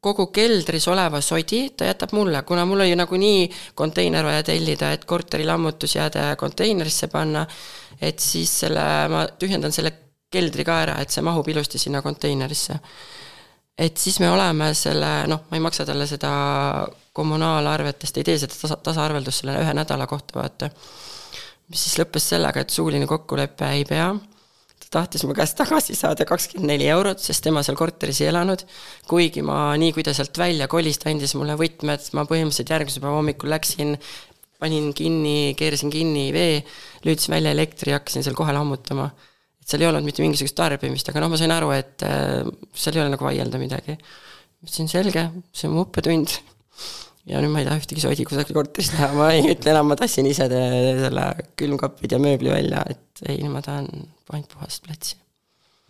[0.00, 5.04] kogu keldris oleva sodi ta jätab mulle, kuna mul oli nagunii konteiner vaja tellida, et
[5.04, 7.46] korteri lammutusjääde konteinerisse panna,
[8.00, 9.92] et siis selle, ma tühjendan selle
[10.30, 12.78] keldri ka ära, et see mahub ilusti sinna konteinerisse
[13.80, 16.30] et siis me oleme selle, noh, ma ei maksa talle seda
[17.16, 20.68] kommunaalarvetest, ei tee seda tasa, tasaarveldust selle ühe nädala kohta, vaata.
[21.70, 24.10] mis siis lõppes sellega, et suuline kokkulepe ei pea,
[24.90, 28.64] tahtis mu käest tagasi saada kakskümmend neli eurot, sest tema seal korteris ei elanud,
[29.10, 33.02] kuigi ma, nii kui ta sealt välja kolis, ta andis mulle võtmed, ma põhimõtteliselt järgmise
[33.02, 33.94] päeva hommikul läksin,
[34.60, 36.60] panin kinni, keerasin kinni vee,
[37.06, 39.08] lülitasin välja elektri ja hakkasin seal kohe lammutama
[39.70, 42.42] seal ei olnud mitte mingisugust tarbimist, aga noh, ma sain aru, et äh,
[42.74, 43.96] seal ei ole nagu vaielda midagi.
[44.60, 46.34] ütlesin selge, see on mu õppetund.
[47.28, 49.98] Ja nüüd ma ei taha ühtegi sodi kusagil korteris näha, ma ei ütle enam, ma
[50.00, 51.26] tassin ise selle
[51.60, 53.88] külmkapid ja mööbli välja, et ei, ma tahan
[54.30, 55.18] ainult puhast platsi.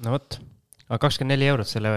[0.04, 0.40] no vot,
[0.88, 1.92] aga kakskümmend neli eurot selle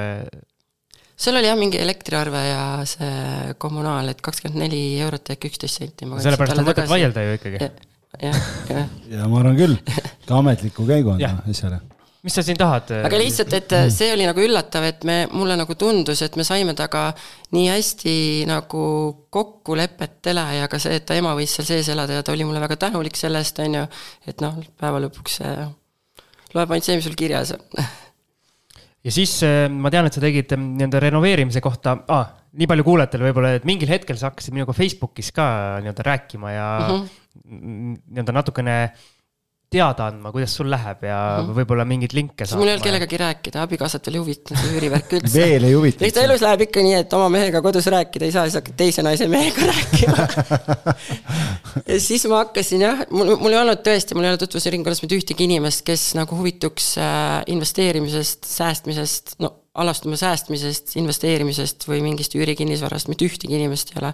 [1.14, 6.10] seal oli jah mingi elektriarve ja see kommunaal, et kakskümmend neli eurot ehk üksteist senti.
[6.10, 8.94] sellepärast on mõtet vaielda ju ikkagi jah, jah.
[9.10, 9.80] ja ma arvan küll,
[10.28, 11.82] ka ametliku käigu anda asjale
[12.24, 12.91] mis sa siin tahad?
[13.03, 16.76] aga lihtsalt, et see oli nagu üllatav, et me, mulle nagu tundus, et me saime
[16.78, 17.09] temaga
[17.55, 18.15] nii hästi
[18.49, 18.84] nagu
[19.34, 22.63] kokkulepetele ja ka see, et ta ema võis seal sees elada ja ta oli mulle
[22.63, 23.88] väga tänulik selle eest, on ju,
[24.30, 25.41] et noh, päeva lõpuks
[26.53, 27.65] loeb ainult see, mis sul kirjas on.
[29.07, 32.86] ja siis äh, ma tean, et sa tegid äh, nii-öelda renoveerimise kohta ah,, nii palju
[32.86, 35.45] kuulajatele võib-olla, et mingil hetkel sa hakkasid minuga Facebookis ka
[35.84, 38.76] nii-öelda rääkima ja mm -hmm nii-öelda natukene
[39.74, 41.57] teada andma, kuidas sul läheb ja mm -hmm.
[41.59, 42.61] võib-olla mingeid linke saama.
[42.61, 45.34] mul ei olnud kellegagi rääkida, abikaasat ei huvitanud see üürivärk üldse.
[45.39, 46.05] veel ei huvita.
[46.05, 48.78] eks ta elus läheb ikka nii, et oma mehega kodus rääkida ei saa, siis hakkad
[48.84, 50.28] teise naise mehega rääkima
[51.88, 55.20] ja siis ma hakkasin jah, mul, mul ei olnud tõesti, mul ei ole tutvusringkonnas mitte
[55.20, 63.08] ühtegi inimest, kes nagu huvituks äh, investeerimisest, säästmisest, no alastuma säästmisest, investeerimisest või mingist üürikinnisvarast,
[63.09, 64.12] mitte ühtegi inimest ei ole.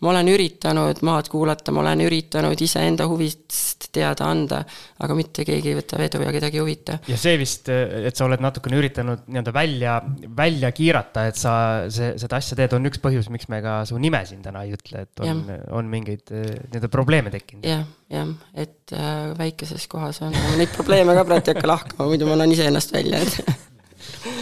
[0.00, 4.62] ma olen üritanud maad kuulata, ma olen üritanud iseenda huvist teada anda,
[5.04, 6.96] aga mitte keegi ei võta vedu ja kedagi ei huvita.
[7.12, 9.98] ja see vist, et sa oled natukene üritanud nii-öelda välja,
[10.36, 11.54] välja kiirata, et sa
[11.92, 14.72] see, seda asja teed, on üks põhjus, miks me ka su nime siin täna ei
[14.78, 15.42] ütle, et on,
[15.76, 17.68] on mingeid nii-öelda probleeme tekkinud.
[17.68, 22.30] jah, jah, et äh, väikeses kohas on neid probleeme ka praegu ei hakka lahkama, muidu
[22.30, 23.60] ma annan iseennast välja, et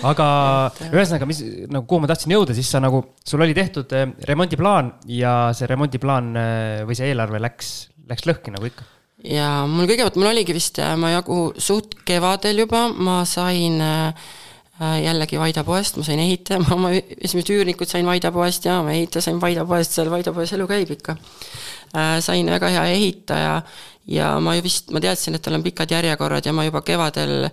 [0.06, 0.28] aga
[0.90, 4.94] ühesõnaga, mis nagu, kuhu ma tahtsin jõuda, siis sa nagu, sul oli tehtud eh, remondiplaan
[5.10, 7.74] ja see remondiplaan eh, või see eelarve läks,
[8.10, 8.86] läks lõhki nagu ikka
[9.26, 14.30] ja mul kõigepealt, mul oligi vist, äh, ma jagu suht kevadel juba, ma sain äh,
[15.04, 18.94] jällegi Vaida poest, ma sain ehitaja, ma oma esimesed üürnikud sain Vaida poest ja ma
[18.96, 21.16] ehitaja sain Vaida poest, seal Vaida poes elu käib ikka.
[22.22, 23.62] sain väga hea ehitaja
[24.06, 27.48] ja ma vist, ma teadsin, et tal on pikad järjekorrad ja ma juba kevadel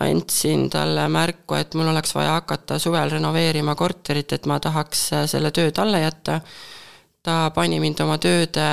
[0.00, 5.26] andsin talle märku, et mul oleks vaja hakata suvel renoveerima korterit, et ma tahaks äh,
[5.26, 6.40] selle töö talle jätta.
[7.22, 8.64] ta pani mind oma tööde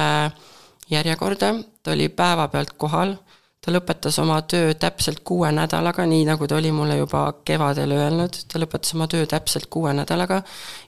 [0.90, 3.14] järjekorda, ta oli päevapealt kohal,
[3.62, 8.42] ta lõpetas oma töö täpselt kuue nädalaga, nii nagu ta oli mulle juba kevadel öelnud,
[8.50, 10.42] ta lõpetas oma töö täpselt kuue nädalaga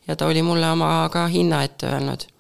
[0.08, 2.31] ja ta oli mulle oma ka hinna ette öelnud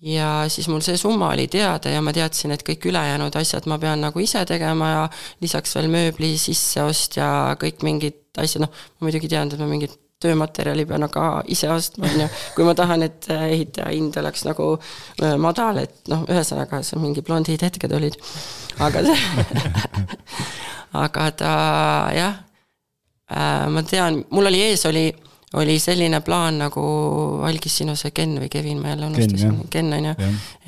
[0.00, 3.78] ja siis mul see summa oli teada ja ma teadsin, et kõik ülejäänud asjad ma
[3.82, 5.06] pean nagu ise tegema ja
[5.42, 9.96] lisaks veel mööbli sisseost ja kõik mingid asjad, noh, ma muidugi tean, et ma mingit
[10.22, 14.72] töömaterjali pean aga ise ostma, on ju, kui ma tahan, et ehitaja hind oleks nagu
[14.78, 18.18] äh, madal, et noh, ühesõnaga, see mingi blondid hetked olid,
[18.82, 19.02] aga
[21.04, 21.54] aga ta
[22.14, 22.42] jah,
[23.30, 25.08] äh, ma tean, mul oli ees, oli
[25.54, 26.82] oli selline plaan nagu
[27.48, 30.14] algis sinu see Ken või Kevin, ma jälle unustasin, Ken on ju,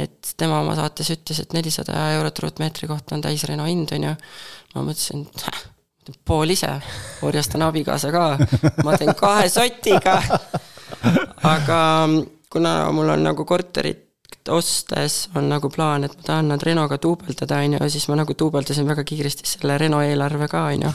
[0.01, 4.15] et tema oma saates ütles, et nelisada eurot ruutmeetri kohta on täisreno hind, on ju.
[4.74, 5.27] ma mõtlesin,
[6.09, 6.73] et pool ise,
[7.27, 8.27] orjastan abikaasa ka,
[8.85, 10.20] ma teen kahe sotiga.
[11.55, 11.81] aga
[12.52, 14.07] kuna mul on nagu korterit
[14.48, 18.35] ostes on nagu plaan, et ma tahan nad Renoga duubeldada, on ju, siis ma nagu
[18.39, 20.93] duubeldasin väga kiiresti selle Reno eelarve ka, on ju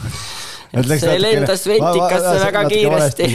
[0.72, 3.28] see lendas ventikasse väga kiiresti.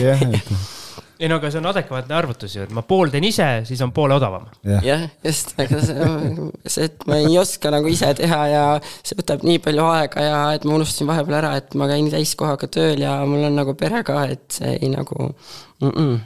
[1.21, 4.15] ei no aga see on adekvaatne arvutus ju, et ma pooldan ise, siis on poole
[4.17, 4.47] odavam.
[4.65, 6.09] jah, just, aga see,
[6.73, 10.41] see, et ma ei oska nagu ise teha ja see võtab nii palju aega ja
[10.57, 14.03] et ma unustasin vahepeal ära, et ma käin täiskohaga tööl ja mul on nagu pere
[14.07, 16.19] ka, et see ei nagu mm, -mm.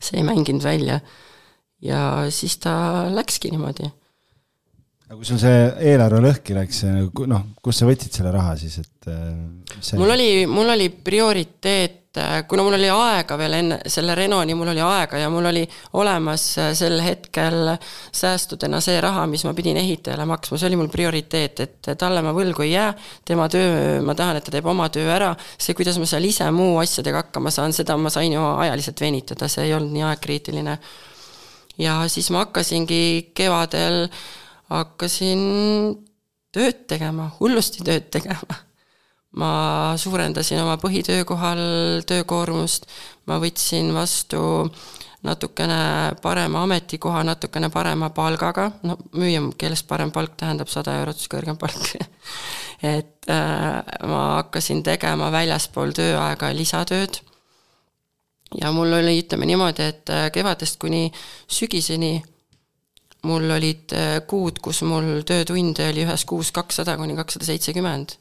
[0.00, 1.00] see ei mänginud välja.
[1.80, 3.92] ja siis ta läkski niimoodi
[5.10, 8.76] aga kui sul see eelarve lõhki läks, nagu, noh, kust sa võtsid selle raha siis,
[8.78, 9.32] et äh,
[9.82, 9.98] see...?
[9.98, 14.70] mul oli, mul oli prioriteet, äh, kuna mul oli aega veel enne selle Renoni, mul
[14.70, 15.64] oli aega ja mul oli
[15.98, 17.72] olemas äh, sel hetkel
[18.14, 22.30] säästudena see raha, mis ma pidin ehitajale maksma, see oli mul prioriteet, et talle ma
[22.36, 22.92] võlgu ei jää,
[23.26, 26.46] tema töö, ma tahan, et ta teeb oma töö ära, see, kuidas ma seal ise
[26.54, 30.78] muu asjadega hakkama saan, seda ma sain ju ajaliselt venitada, see ei olnud nii aegkriitiline.
[31.82, 34.22] ja siis ma hakkasingi kevadel äh,
[34.70, 35.40] hakkasin
[36.54, 38.64] tööd tegema, hullusti tööd tegema.
[39.30, 41.60] ma suurendasin oma põhitöökohal
[42.02, 42.88] töökoormust,
[43.30, 44.40] ma võtsin vastu
[45.22, 51.60] natukene parema ametikoha, natukene parema palgaga, no müüja keeles parem palk tähendab sada eurot kõrgem
[51.60, 51.94] palk
[52.96, 57.20] et äh, ma hakkasin tegema väljaspool tööaega lisatööd.
[58.60, 61.10] ja mul oli, ütleme niimoodi, et äh, kevadest kuni
[61.46, 62.22] sügiseni
[63.28, 68.18] mul olid äh, kuud, kus mul töötunde oli ühes kuus kakssada kuni kakssada seitsekümmend.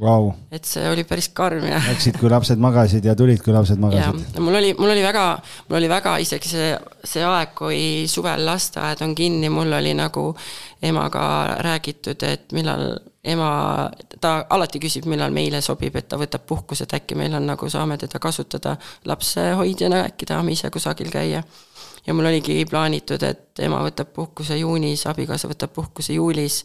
[0.00, 0.30] Wow.
[0.50, 1.76] et see oli päris karm ja.
[1.84, 4.38] Läksid, kui lapsed magasid ja tulid, kui lapsed magasid.
[4.40, 5.24] mul oli, mul oli väga,
[5.68, 6.70] mul oli väga isegi see,
[7.06, 10.30] see aeg, kui suvel lasteaed on kinni, mul oli nagu
[10.82, 11.26] emaga
[11.62, 13.50] räägitud, et millal ema,
[14.18, 17.68] ta alati küsib, millal meile sobib, et ta võtab puhkuse, et äkki meil on nagu,
[17.70, 21.44] saame teda kasutada lapsehoidjana, äkki tahame ise kusagil käia
[22.06, 26.62] ja mul oligi plaanitud, et ema võtab puhkuse juunis, abikaasa võtab puhkuse juulis,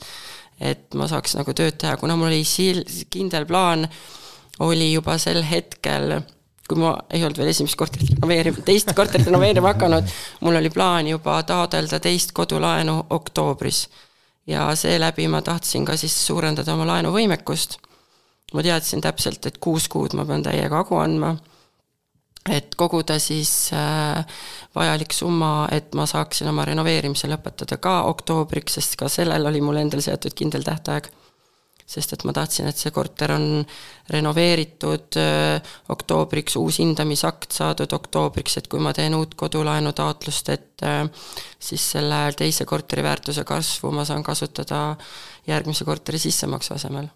[0.59, 3.85] et ma saaks nagu tööd teha, kuna mul oli sil-, kindel plaan,
[4.65, 6.17] oli juba sel hetkel,
[6.67, 11.07] kui ma ei olnud veel esimest korterit renoveerima, teist korterit renoveerima hakanud, mul oli plaan
[11.13, 13.87] juba taotleda teist kodulaenu oktoobris.
[14.47, 17.77] ja seeläbi ma tahtsin ka siis suurendada oma laenuvõimekust.
[18.53, 21.35] ma teadsin täpselt, et kuus kuud ma pean täiega hagu andma
[22.49, 24.25] et koguda siis äh,
[24.75, 29.79] vajalik summa, et ma saaksin oma renoveerimise lõpetada ka oktoobriks, sest ka sellel oli mul
[29.81, 31.09] endal seatud kindel tähtaeg.
[31.87, 33.61] sest et ma tahtsin, et see korter on
[34.11, 40.83] renoveeritud äh, oktoobriks, uus hindamisakt saadud oktoobriks, et kui ma teen uut kodulaenu taotlust, et
[40.83, 41.05] äh,
[41.59, 44.97] siis selle teise korteri väärtuse kasvu ma saan kasutada
[45.47, 47.07] järgmise korteri sissemaksu asemel.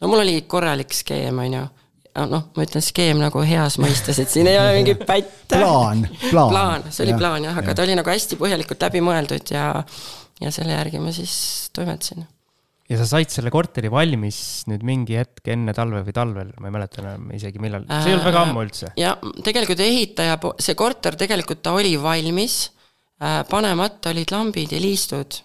[0.00, 1.66] no mul oli korralik skeem, on ju
[2.16, 5.56] noh, ma ütlen skeem nagu heas mõistes, et siin ei ole mingit pätte.
[5.56, 6.52] plaan, plaan.
[6.52, 7.78] plaan, see oli ja, plaan jah, aga ja.
[7.78, 9.66] ta oli nagu hästi põhjalikult läbi mõeldud ja,
[10.42, 11.34] ja selle järgi ma siis
[11.76, 12.26] toimetasin.
[12.92, 16.76] ja sa said selle korteri valmis nüüd mingi hetk enne talve või talvel, ma ei
[16.76, 18.92] mäleta enam isegi millal, see ei olnud väga ammu üldse.
[19.00, 19.14] ja
[19.44, 22.66] tegelikult ehitaja, see korter tegelikult ta oli valmis,
[23.22, 25.40] äh, panemata olid lambid ja liistud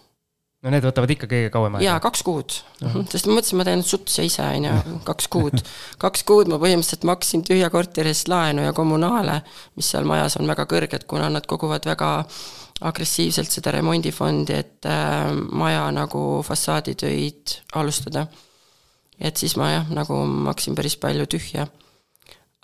[0.68, 1.85] no need võtavad ikka kõige kauem aega.
[1.85, 2.91] jaa, kaks kuud uh.
[2.91, 3.07] -huh.
[3.11, 5.64] sest ma mõtlesin, ma teen sutse ise, on ju, kaks kuud.
[6.03, 9.41] kaks kuud ma põhimõtteliselt maksin tühja korteri eest laenu ja kommunaale,
[9.80, 12.11] mis seal majas on väga kõrged, kuna nad koguvad väga
[12.88, 18.27] agressiivselt seda remondifondi, et äh, maja nagu fassaaditöid alustada.
[19.19, 21.65] et siis ma jah, nagu maksin päris palju tühja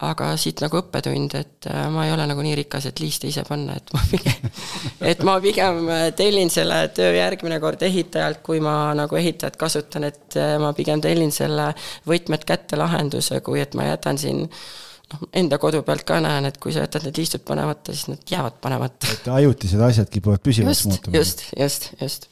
[0.02, 3.44] aga siit nagu õppetund, et äh, ma ei ole nagu nii rikas, et liiste ise
[3.45, 4.48] panna, et ma pigem,
[5.11, 10.07] et ma pigem äh, tellin selle töö järgmine kord ehitajalt, kui ma nagu ehitajat kasutan,
[10.10, 11.70] et äh, ma pigem tellin selle
[12.10, 16.57] võtmed kätte lahenduse, kui et ma jätan siin noh, enda kodu pealt ka näen, et
[16.61, 19.14] kui sa jätad need liistud panemata, siis nad jäävad panemata.
[19.14, 21.20] et ajutised asjad kipuvad püsivaks muutuma.
[21.22, 22.28] just, just, just.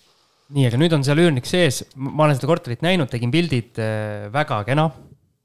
[0.50, 3.78] nii, aga nüüd on seal üürnik sees, ma olen seda korterit näinud, tegin pildid,
[4.34, 4.90] väga kena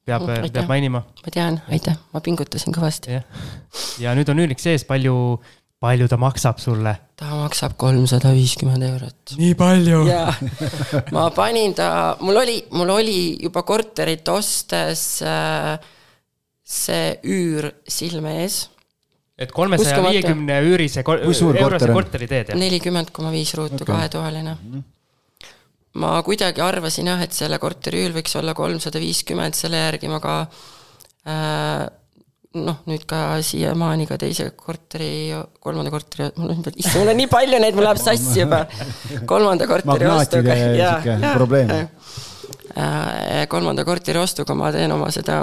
[0.06, 1.02] peab, mm, peab mainima.
[1.02, 3.18] ma tean, aitäh, ma pingutasin kõvasti.
[4.02, 5.16] ja nüüd on üürnik sees, palju,
[5.82, 6.94] palju ta maksab sulle?
[7.18, 9.36] ta maksab kolmsada viiskümmend eurot.
[9.40, 10.04] nii palju?
[10.10, 10.30] jaa,
[11.16, 11.90] ma panin ta,
[12.22, 15.74] mul oli, mul oli juba korterit ostes äh,
[16.66, 18.64] see üür silme ees
[19.36, 22.58] et kolmesaja viiekümne üürise eurose korteri teed, jah?
[22.58, 24.68] nelikümmend koma viis ruutu okay., kahetoaline mm.
[24.76, 24.92] -hmm
[25.96, 30.20] ma kuidagi arvasin jah, et selle korteri üür võiks olla kolmsada viiskümmend, selle järgi ma
[30.22, 30.34] ka
[31.26, 31.86] äh,
[32.56, 37.30] noh, nüüd ka siiamaani ka teise korteri, kolmanda korteri, mul on, issand, mul on nii
[37.32, 38.62] palju neid, mul läheb sassi juba.
[39.28, 41.80] kolmanda korteri ostuga, jaa, jaa.
[42.76, 45.40] Äh, kolmanda korteri ostuga ma teen oma seda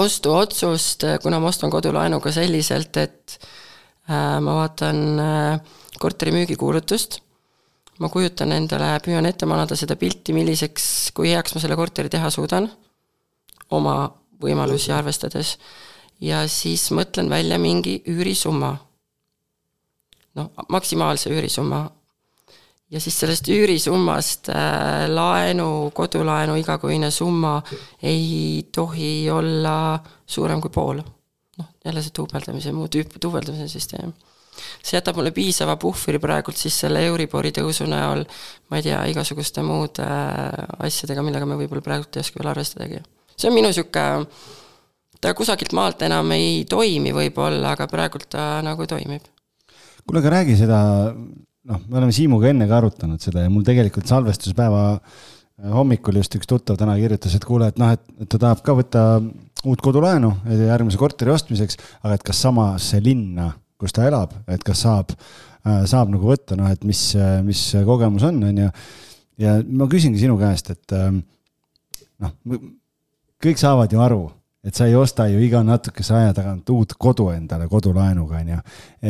[0.00, 7.20] ostuotsust, kuna ma ostan kodulaenuga selliselt, et äh, ma vaatan äh, korteri müügikuulutust
[8.00, 10.86] ma kujutan endale, püüan ette manada seda pilti, milliseks,
[11.16, 12.68] kui heaks ma selle korteri teha suudan,
[13.76, 13.96] oma
[14.40, 15.56] võimalusi arvestades,
[16.24, 18.76] ja siis mõtlen välja mingi üürisumma.
[20.34, 21.90] noh, maksimaalse üürisumma.
[22.90, 27.62] ja siis sellest üürisummast äh, laenu, kodulaenu igakuine summa
[28.02, 31.04] ei tohi olla suurem kui pool.
[31.58, 34.16] noh, jälle see duubeldamise, muu tüüp, duubeldamise süsteem
[34.82, 38.24] see jätab mulle piisava puhvri praegult siis selle Euribori tõusu näol,
[38.70, 43.02] ma ei tea, igasuguste muude äh, asjadega, millega me võib-olla praegult ei oska veel arvestadagi.
[43.36, 44.26] see on minu niisugune,
[45.20, 49.26] ta kusagilt maalt enam ei toimi võib-olla, aga praegult ta nagu toimib.
[50.04, 50.80] kuule, aga räägi seda,
[51.14, 55.28] noh, me oleme Siimuga enne ka arutanud seda ja mul tegelikult salvestuspäeva äh,
[55.68, 59.04] hommikul just üks tuttav täna kirjutas, et kuule, et noh, et, ta tahab ka võtta
[59.68, 64.84] uut kodulaenu järgmise korteri ostmiseks, aga et kas samasse linna kus ta elab, et kas
[64.84, 65.14] saab,
[65.64, 67.00] äh, saab nagu võtta, noh, et mis,
[67.46, 68.68] mis kogemus on, on ju.
[69.40, 71.22] ja ma küsingi sinu käest, et ähm,
[72.20, 72.36] noh,
[73.40, 74.22] kõik saavad ju aru,
[74.66, 78.62] et sa ei osta ju iga natukese aja tagant uut kodu endale kodulaenuga, on ju.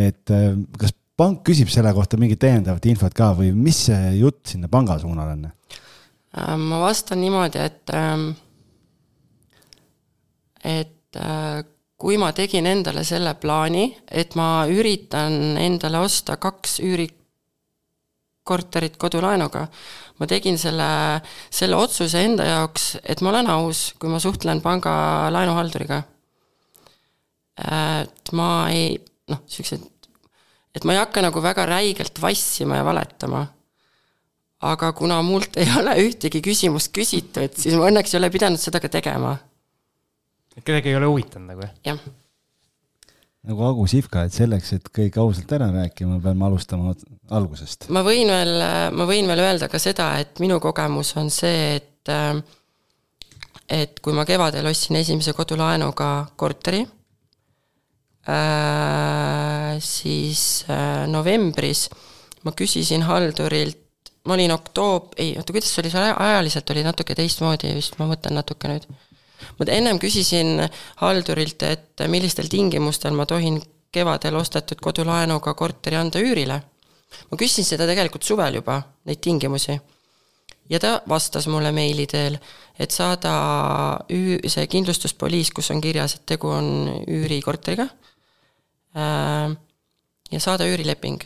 [0.07, 4.55] et äh, kas pank küsib selle kohta mingit täiendavat infot ka või mis see jutt
[4.55, 5.49] sinna panga suunal on?
[5.51, 8.31] Äh, ma vastan niimoodi, et, ähm,
[10.65, 10.97] et
[12.01, 19.67] kui ma tegin endale selle plaani, et ma üritan endale osta kaks üürikorterit kodulaenuga,
[20.17, 20.89] ma tegin selle,
[21.53, 24.93] selle otsuse enda jaoks, et ma olen aus, kui ma suhtlen panga
[25.35, 26.03] laenuhalduriga.
[27.61, 28.95] et ma ei,
[29.29, 29.83] noh, niisugused,
[30.73, 33.43] et ma ei hakka nagu väga räigelt vassima ja valetama
[34.65, 38.81] aga kuna mult ei ole ühtegi küsimust küsitud, siis ma õnneks ei ole pidanud seda
[38.81, 39.37] ka tegema
[40.65, 41.99] kedagi ei ole huvitanud nagu, jah?
[43.51, 46.95] nagu Agu Sihvka, et selleks, et kõik ausalt ära rääkima, peame alustama
[47.33, 47.89] algusest.
[47.89, 48.55] ma võin veel,
[48.97, 51.89] ma võin veel öelda ka seda, et minu kogemus on see, et
[53.71, 56.81] et kui ma kevadel ostsin esimese kodulaenuga korteri
[58.29, 61.89] äh,, siis äh, novembris
[62.45, 63.79] ma küsisin haldurilt,
[64.27, 68.09] ma olin oktoob-, ei, oota, kuidas see oli, see ajaliselt oli natuke teistmoodi vist, ma
[68.11, 68.89] mõtlen natuke nüüd
[69.59, 70.65] ma ennem küsisin
[71.03, 73.61] haldurilt, et millistel tingimustel ma tohin
[73.93, 76.61] kevadel ostetud kodulaenuga korteri anda üürile.
[77.31, 79.81] ma küsisin seda tegelikult suvel juba, neid tingimusi.
[80.71, 82.39] ja ta vastas mulle meili teel,
[82.79, 83.33] et saada
[84.09, 87.89] üü-, see kindlustuspoliis, kus on kirjas, et tegu on üürikorteriga,
[88.97, 89.57] äh,
[90.31, 91.23] ja saada üürileping.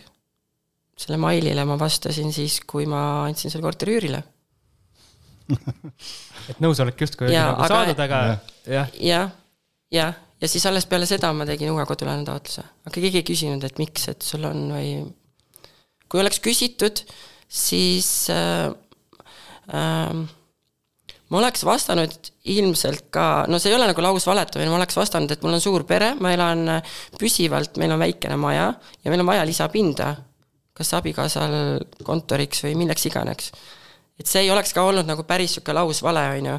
[0.96, 4.22] selle mailile ma vastasin siis, kui ma andsin selle korteri üürile
[6.50, 8.20] et nõusolek justkui oli nagu aga, saadud, aga
[8.68, 8.94] jah.
[9.00, 9.34] jah,
[9.94, 13.66] jah, ja siis alles peale seda ma tegin uue kodulaenu taotluse, aga keegi ei küsinud,
[13.66, 14.94] et miks, et sul on või.
[16.08, 17.04] kui oleks küsitud,
[17.48, 18.70] siis äh,
[19.72, 20.24] äh,
[21.30, 25.42] ma oleks vastanud ilmselt ka, no see ei ole nagu lausvaletamine, ma oleks vastanud, et
[25.44, 26.78] mul on suur pere, ma elan
[27.18, 30.12] püsivalt, meil on väikene maja ja meil on vaja lisapinda
[30.74, 31.54] kas abikaasal
[32.06, 33.52] kontoriks või milleks iganes.
[34.20, 36.56] Et see ei oleks ka olnud nagu päris niisugune lausvale, on ju,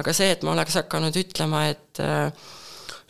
[0.00, 2.52] aga see, et ma oleks hakanud ütlema, et äh,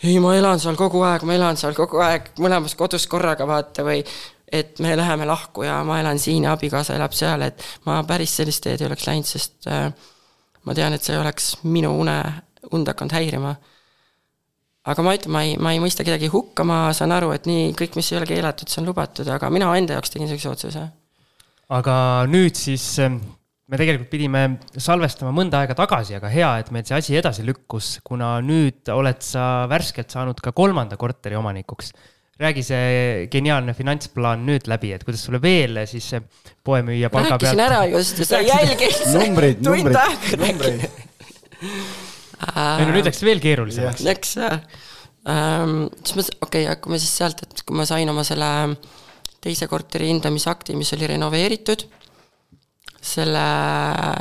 [0.04, 3.84] ei, ma elan seal kogu aeg, ma elan seal kogu aeg mõlemas kodus korraga, vaata,
[3.86, 4.02] või
[4.54, 8.34] et me läheme lahku ja ma elan siin ja abikaasa elab seal, et ma päris
[8.36, 9.88] sellist teed ei oleks läinud, sest äh,
[10.64, 12.18] ma tean, et see oleks minu une,
[12.72, 13.54] und hakanud häirima
[14.88, 17.72] aga ma ütlen, ma ei, ma ei mõista kedagi hukka, ma saan aru, et nii,
[17.78, 20.84] kõik, mis ei ole keelatud, see on lubatud, aga mina enda jaoks tegin sellise otsuse.
[21.72, 21.96] aga
[22.28, 23.22] nüüd siis ähm,
[23.74, 24.42] me tegelikult pidime
[24.78, 29.22] salvestama mõnda aega tagasi, aga hea, et meil see asi edasi lükkus, kuna nüüd oled
[29.26, 31.90] sa värskelt saanud ka kolmanda korteri omanikuks.
[32.38, 36.22] räägi see geniaalne finantsplaan nüüd läbi, et kuidas sulle veel siis see
[36.66, 37.54] poemüüja palga pealt.
[37.54, 39.12] rääkisin ära just sa jälgisid.
[39.18, 40.88] numbrid, numbrid, numbrid
[42.44, 44.02] ei no nüüd läks veel keerulisemaks.
[44.06, 44.58] Läks jah
[45.30, 45.86] ähm,.
[46.02, 48.50] siis ma, okei okay,, hakkame siis sealt, et kui ma sain oma selle
[49.44, 51.84] teise korteri hindamisakti, mis oli renoveeritud,
[53.04, 53.44] selle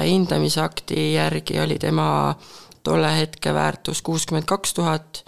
[0.04, 2.36] hindamisakti järgi oli tema
[2.84, 5.24] tolle hetke väärtus kuuskümmend kaks tuhat,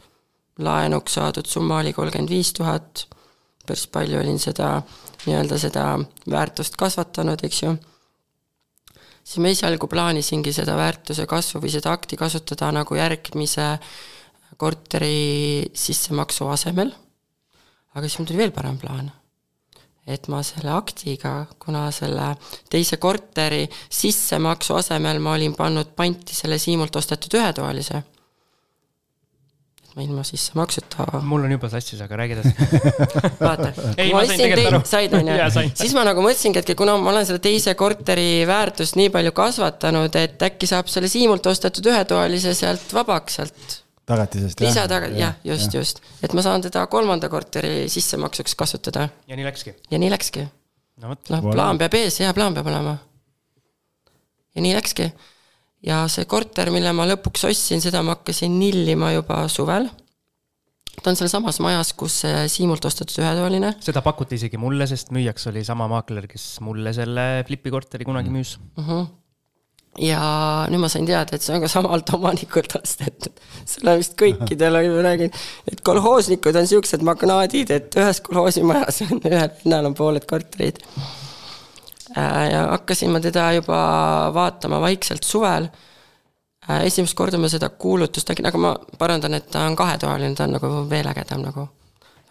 [0.59, 3.05] laenuks saadud summa oli kolmkümmend viis tuhat,
[3.65, 4.81] päris palju olin seda,
[5.25, 5.85] nii-öelda seda
[6.31, 7.75] väärtust kasvatanud, eks ju.
[9.25, 13.71] Siis ma esialgu plaanisingi seda väärtuse kasvu või seda akti kasutada nagu järgmise
[14.61, 16.91] korteri sissemaksu asemel,
[17.95, 19.09] aga siis mul tuli veel parem plaan.
[20.07, 22.35] Et ma selle aktiga, kuna selle
[22.69, 28.03] teise korteri sissemaksu asemel ma olin pannud panti selle Siimult ostetud ühetoalise
[29.95, 31.05] ma ilma sissemaksuta.
[31.23, 32.51] mul on juba sassis, aga räägi edasi
[33.47, 33.71] vaata,
[34.11, 37.39] ma ostsin teid, said on ju, siis ma nagu mõtlesingi, et kuna ma olen selle
[37.43, 43.39] teise korteri väärtust nii palju kasvatanud, et äkki saab selle Siimult ostetud ühetoalise sealt vabaks
[43.39, 43.81] sealt.
[44.05, 44.69] Tagatisest jah?
[44.69, 46.01] lisataga-, jah, just, just.
[46.23, 49.09] et ma saan teda kolmanda korteri sissemaksuks kasutada.
[49.27, 49.75] ja nii läkski?
[49.91, 50.47] ja nii läkski.
[51.01, 51.33] no vot.
[51.33, 52.97] noh, plaan peab ees, hea plaan peab olema.
[54.55, 55.09] ja nii läkski
[55.85, 59.89] ja see korter, mille ma lõpuks ostsin, seda ma hakkasin nillima juba suvel.
[61.01, 63.75] ta on sealsamas majas, kus see Siimult ostetud ühetoaline.
[63.83, 68.33] seda pakuti isegi mulle, sest müüjaks oli sama maakler, kes mulle selle Flipi korteri kunagi
[68.33, 68.83] müüs mm.
[68.83, 69.13] -hmm
[70.01, 70.21] ja
[70.71, 73.43] nüüd ma sain teada, et see on ka samalt omanikult ostetud.
[73.65, 75.35] seal on vist kõikidel, ma räägin,
[75.71, 80.83] et kolhoosnikud on siuksed magnaadid, et ühes kolhoosimajas on ühel pinnal on pooled korterid
[82.17, 83.77] Äh, ja hakkasin ma teda juba
[84.33, 85.67] vaatama vaikselt suvel.
[86.69, 90.45] Äh, esimest korda ma seda kuulutust nägin, aga ma parandan, et ta on kahetoaline, ta
[90.45, 91.67] on nagu veel ägedam nagu.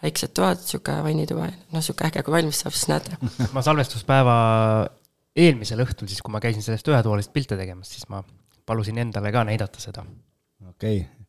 [0.03, 3.15] väiksed toad, sihuke vannituba, noh sihuke äge, kui valmis saab, siis näete.
[3.55, 4.35] ma salvestuspäeva
[5.35, 8.23] eelmisel õhtul siis, kui ma käisin sellest ühetoalist pilte tegemas, siis ma
[8.65, 10.05] palusin endale ka näidata seda.
[10.69, 11.25] okei okay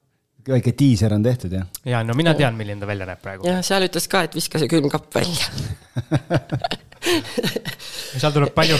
[0.46, 1.66] väike diiser on tehtud, jah?
[1.86, 3.46] jaa, no mina tean, milline ta välja näeb praegu.
[3.48, 5.46] jah, seal ütles ka, et viska see külmkapp välja
[8.20, 8.78] seal tuleb palju.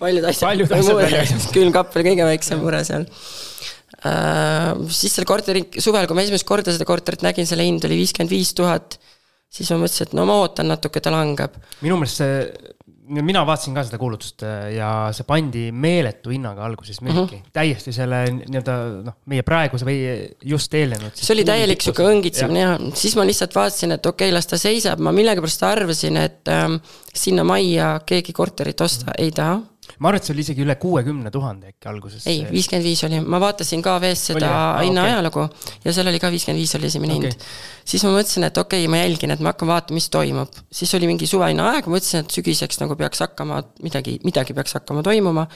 [0.00, 4.86] paljud asjad, asjad külmkapp oli kõige väiksem mure seal uh,.
[4.90, 8.34] siis selle korteri, suvel, kui ma esimest korda seda korterit nägin, selle hind oli viiskümmend
[8.34, 8.98] viis tuhat,
[9.46, 11.54] siis ma mõtlesin, et no ma ootan natuke, ta langeb.
[11.86, 12.74] minu meelest see
[13.08, 17.28] mina vaatasin ka seda kuulutust äh, ja see pandi meeletu hinnaga alguses müüki mm.
[17.28, 17.52] -hmm.
[17.54, 18.76] täiesti selle nii-öelda
[19.06, 19.98] noh, meie praeguse või
[20.44, 21.14] just eelnenud.
[21.14, 24.58] see oli täielik sihuke õngitsemine ja siis ma lihtsalt vaatasin, et okei okay,, las ta
[24.60, 26.80] seisab, ma millegipärast arvasin, et ähm,
[27.14, 29.60] sinna majja keegi korterit osta ei taha
[29.98, 32.26] ma arvan, et see oli isegi üle kuuekümne tuhande äkki alguses.
[32.28, 35.14] ei, viiskümmend viis oli, ma vaatasin ka VS seda ah, hinna okay.
[35.14, 35.44] ajalugu
[35.84, 37.30] ja seal oli ka viiskümmend viis oli esimene okay.
[37.32, 37.46] hind.
[37.92, 40.60] siis ma mõtlesin, et okei okay,, ma jälgin, et ma hakkan vaatama, mis toimub.
[40.80, 45.04] siis oli mingi suveline aeg, mõtlesin, et sügiseks nagu peaks hakkama midagi, midagi peaks hakkama
[45.06, 45.46] toimuma.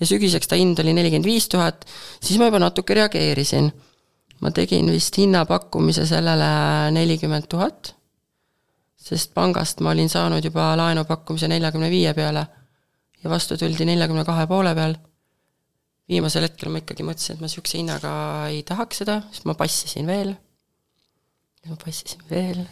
[0.00, 1.86] ja sügiseks ta hind oli nelikümmend viis tuhat,
[2.20, 3.72] siis ma juba natuke reageerisin.
[4.40, 6.52] ma tegin vist hinnapakkumise sellele
[6.94, 7.96] nelikümmend tuhat,
[9.08, 12.46] sest pangast ma olin saanud juba laenupakkumise neljakümne viie peale
[13.28, 14.96] ja vastu tuldi neljakümne kahe poole peal.
[16.08, 18.10] viimasel hetkel ma ikkagi mõtlesin, et ma niisuguse hinnaga
[18.48, 20.34] ei tahaks seda, siis ma passisin veel.
[21.68, 22.62] ma passisin veel.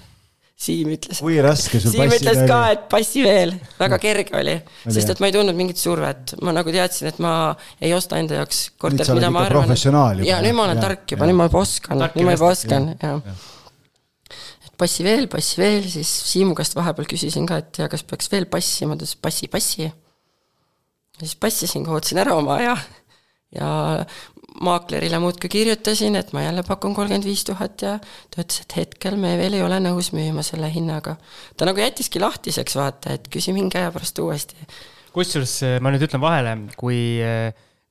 [0.57, 1.19] Siim ütles.
[1.21, 4.55] kui raske sul Siim ütles ka, et passi veel, väga kerge oli,
[4.87, 7.33] sest et ma ei tundnud mingit survet, ma nagu teadsin, et ma
[7.77, 9.75] ei osta enda jaoks korterit, mida ma arvan.
[10.25, 12.89] ja nüüd ma olen ja, tark juba, nüüd ma juba oskan, nüüd ma juba oskan,
[13.05, 13.45] jah
[14.77, 18.45] passi veel, passi veel, siis Siimu käest vahepeal küsisin ka, et ja kas peaks veel
[18.51, 19.87] passima, ta ütles passi, passi
[21.21, 22.77] siis passisin, kootsin ära oma aja
[23.55, 23.69] ja
[24.61, 27.97] maaklerile muudkui kirjutasin, et ma jälle pakun kolmkümmend viis tuhat ja
[28.33, 31.17] ta ütles, et hetkel me veel ei ole nõus müüma selle hinnaga.
[31.57, 34.57] ta nagu jättiski lahtiseks, vaata, et küsi mingi aja pärast uuesti.
[35.13, 37.01] kusjuures ma nüüd ütlen vahele, kui,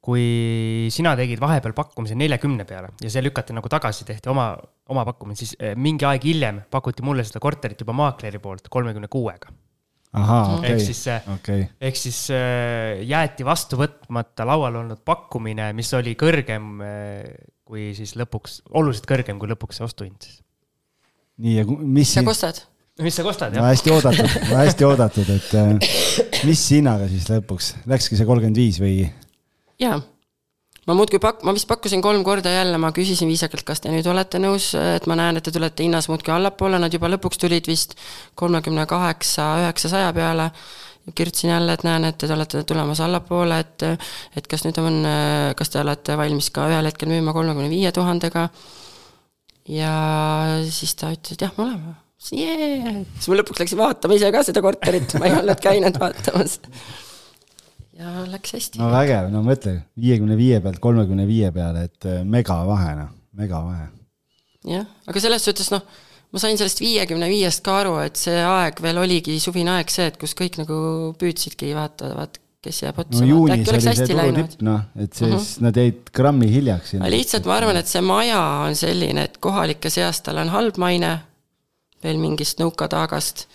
[0.02, 0.26] kui
[0.94, 4.52] sina tegid vahepeal pakkumise neljakümne peale ja see lükati nagu tagasi, tehti oma,
[4.90, 9.54] oma pakkumine, siis mingi aeg hiljem pakuti mulle seda korterit juba maakleri poolt kolmekümne kuuega
[10.22, 12.22] ahaa, ehk okei, siis see okei, ehk siis
[13.10, 17.28] jäeti vastu võtmata laual olnud pakkumine, mis oli kõrgem äh,
[17.66, 20.40] kui siis lõpuks, oluliselt kõrgem kui lõpuks see ostuhind siis.
[21.42, 22.62] nii ja mis sa kostad?
[23.02, 23.66] mis sa kostad jah?
[23.72, 25.72] hästi oodatud, hästi oodatud, et äh,
[26.48, 29.08] mis hinnaga siis lõpuks, läkski see kolmkümmend viis või?
[29.82, 29.98] jaa.
[30.86, 34.08] Ma muudkui pak-, ma vist pakkusin kolm korda jälle, ma küsisin viisakalt, kas te nüüd
[34.10, 37.70] olete nõus, et ma näen, et te tulete hinnas muudkui allapoole, nad juba lõpuks tulid
[37.70, 37.98] vist
[38.38, 40.52] kolmekümne kaheksa, üheksasaja peale
[41.16, 43.84] kirjutasin jälle, et näen, et te olete tulemas allapoole, et
[44.38, 45.04] et kas nüüd on,
[45.58, 48.50] kas te olete valmis ka ühel hetkel müüma kolmekümne viie tuhandega.
[49.70, 49.94] ja
[50.70, 51.96] siis ta ütles, et jah, me oleme.
[52.34, 53.04] Yeah.
[53.20, 56.58] siis ma lõpuks läksin vaatama ise ka seda korterit, ma ei olnud käinud vaatamas.
[58.00, 58.82] Ja läks hästi.
[58.82, 63.90] No vägev, no mõtle, viiekümne viie pealt kolmekümne viie peale, et äh, megavahe noh, megavahe.
[64.68, 65.84] jah, aga selles suhtes noh,
[66.34, 70.10] ma sain sellest viiekümne viiest ka aru, et see aeg veel oligi suvine aeg see,
[70.12, 70.80] et kus kõik nagu
[71.22, 73.22] püüdsidki vaata, vaat kes jääb otsa.
[73.22, 74.56] No äkki oleks hästi läinud.
[74.66, 79.30] noh, et siis nad jäid grammi hiljaks lihtsalt ma arvan, et see maja on selline,
[79.30, 81.14] et kohalike seas tal on halb maine,
[82.04, 83.46] veel mingist nõukataagast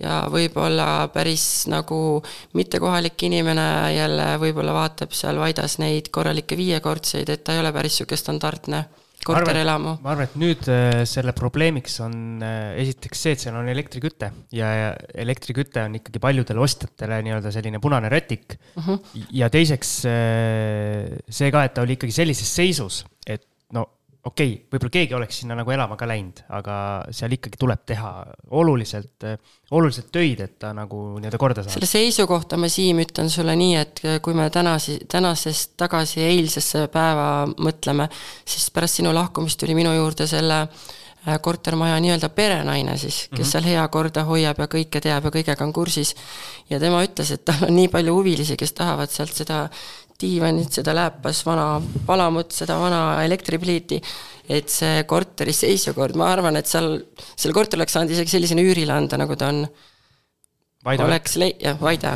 [0.00, 2.20] ja võib-olla päris nagu
[2.56, 7.98] mittekohalik inimene jälle võib-olla vaatab seal Vaidas neid korralikke viiekordseid, et ta ei ole päris
[8.00, 8.84] niisugune standardne
[9.24, 9.96] korterelamu.
[10.00, 12.14] ma arvan, et nüüd äh, selle probleemiks on
[12.44, 14.70] äh, esiteks see, et seal on elektriküte ja
[15.12, 18.80] elektriküte on ikkagi paljudele ostjatele nii-öelda selline punane rätik uh.
[18.80, 18.90] Mhm.
[18.90, 19.26] -huh.
[19.42, 23.44] ja teiseks äh, see ka, et ta oli ikkagi sellises seisus, et
[23.76, 23.86] no
[24.24, 26.76] okei okay,, võib-olla keegi oleks sinna nagu elama ka läinud, aga
[27.16, 28.10] seal ikkagi tuleb teha
[28.60, 29.26] oluliselt,
[29.70, 31.88] oluliselt töid, et ta nagu nii-öelda korda saada selle.
[31.88, 37.46] seisu kohta ma, Siim, ütlen sulle nii, et kui me tänasi, tänasest tagasi eilsesse päeva
[37.56, 38.10] mõtleme,
[38.44, 41.00] siis pärast sinu lahkumist tuli minu juurde selle äh,
[41.40, 43.50] kortermaja nii-öelda perenaine siis, kes mm -hmm.
[43.50, 46.14] seal hea korda hoiab ja kõike teab ja kõigega on kursis.
[46.70, 49.68] ja tema ütles, et tal on nii palju huvilisi, kes tahavad sealt seda
[50.20, 54.00] diivanit, seda lääpas vana palamut, seda vana elektripliiti,
[54.50, 56.98] et see korteri seisukord, ma arvan, et seal,
[57.36, 59.64] selle korteri oleks saanud isegi sellisena üürile anda, nagu ta on
[60.84, 62.14] Vaida, oleks lei-, jah, Vaide.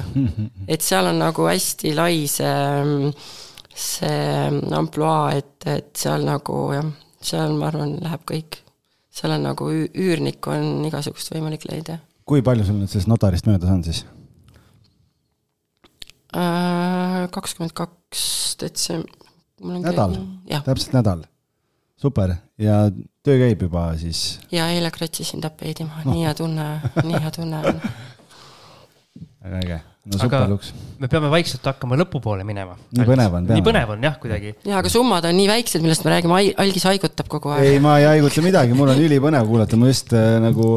[0.69, 3.11] et seal on nagu hästi lai see,
[3.77, 4.19] see
[4.79, 6.89] ampluaa, et, et seal nagu jah,
[7.25, 8.61] seal ma arvan, läheb kõik.
[9.15, 12.01] seal on nagu üü- üürnikku on igasugust võimalik leida.
[12.25, 14.05] kui palju sul nüüd sellest notarist möödas on siis?
[16.35, 18.24] Äh, kakskümmend kaks
[18.61, 19.11] detsember.
[19.65, 20.16] Nädal?
[20.66, 21.20] täpselt nädal.
[21.97, 22.90] super ja
[23.24, 26.66] töö käib juba siis, ja eile kratsisin tapeedi maha, nii hea tunne,
[27.06, 27.78] nii hea tunne on.
[29.44, 29.78] väga äge.
[30.05, 30.73] no Aga- super luks.
[30.98, 32.74] me peame vaikselt hakkama lõpupoole minema.
[32.98, 34.52] Nii põnev on, nii põnev on jah, kuidagi.
[34.66, 37.70] jaa, aga summad on nii väiksed, millest me räägime, algis haigutab kogu aeg.
[37.70, 40.74] ei, ma ei haiguta midagi, mul on ülipõnev kuulata, ma just äh, nagu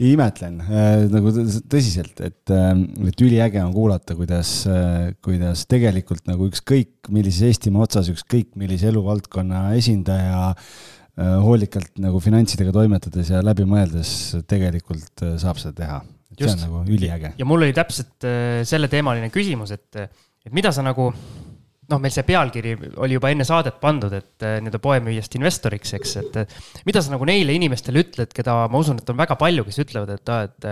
[0.00, 2.72] imetlen äh, nagu tõ- tõsiselt, et äh,,
[3.10, 8.90] et üliäge on kuulata, kuidas äh,, kuidas tegelikult nagu ükskõik millises Eestimaa otsas, ükskõik millise
[8.90, 16.02] eluvaldkonna esindaja äh, hoolikalt nagu finantsidega toimetades ja läbi mõeldes tegelikult saab seda teha.
[16.34, 17.34] see on nagu üliäge.
[17.38, 18.26] ja mul oli täpselt
[18.66, 20.08] selleteemaline küsimus, et,
[20.42, 21.12] et mida sa nagu,
[21.90, 26.14] noh, meil see pealkiri oli juba enne saadet pandud, et äh, nii-öelda poemüüjast investoriks, eks,
[26.22, 29.66] et äh, mida sa nagu neile inimestele ütled, keda ma usun, et on väga palju,
[29.68, 30.70] kes ütlevad, et aa, et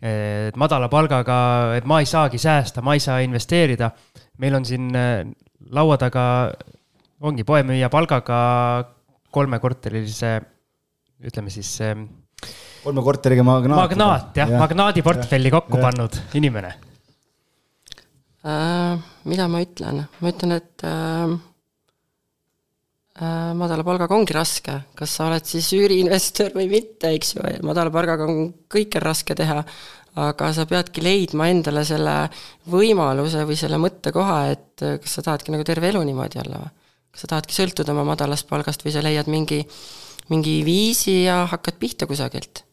[0.00, 1.34] et madala palgaga,
[1.76, 3.90] et ma ei saagi säästa, ma ei saa investeerida.
[4.40, 4.86] meil on siin
[5.76, 6.22] laua taga,
[7.20, 8.38] ongi poemüüja palgaga
[9.28, 10.38] kolmekorterilise,
[11.20, 11.74] ütleme siis
[12.80, 13.90] kolme korteriga magnaat.
[13.90, 15.90] magnaat jah ja., magnaadiportfelli kokku Jah.
[15.90, 16.72] pannud inimene
[18.40, 18.96] Äh,
[19.28, 21.32] mida ma ütlen, ma ütlen, et äh,
[23.20, 27.92] äh, madala palgaga ongi raske, kas sa oled siis üüriinvestor või mitte, eks ju, madala
[27.92, 29.58] palgaga on kõike raske teha,
[30.24, 32.14] aga sa peadki leidma endale selle
[32.72, 36.72] võimaluse või selle mõttekoha, et äh, kas sa tahadki nagu terve elu niimoodi olla või.
[37.12, 39.60] kas sa tahadki sõltuda oma madalast palgast või sa leiad mingi,
[40.32, 42.64] mingi viisi ja hakkad pihta kusagilt?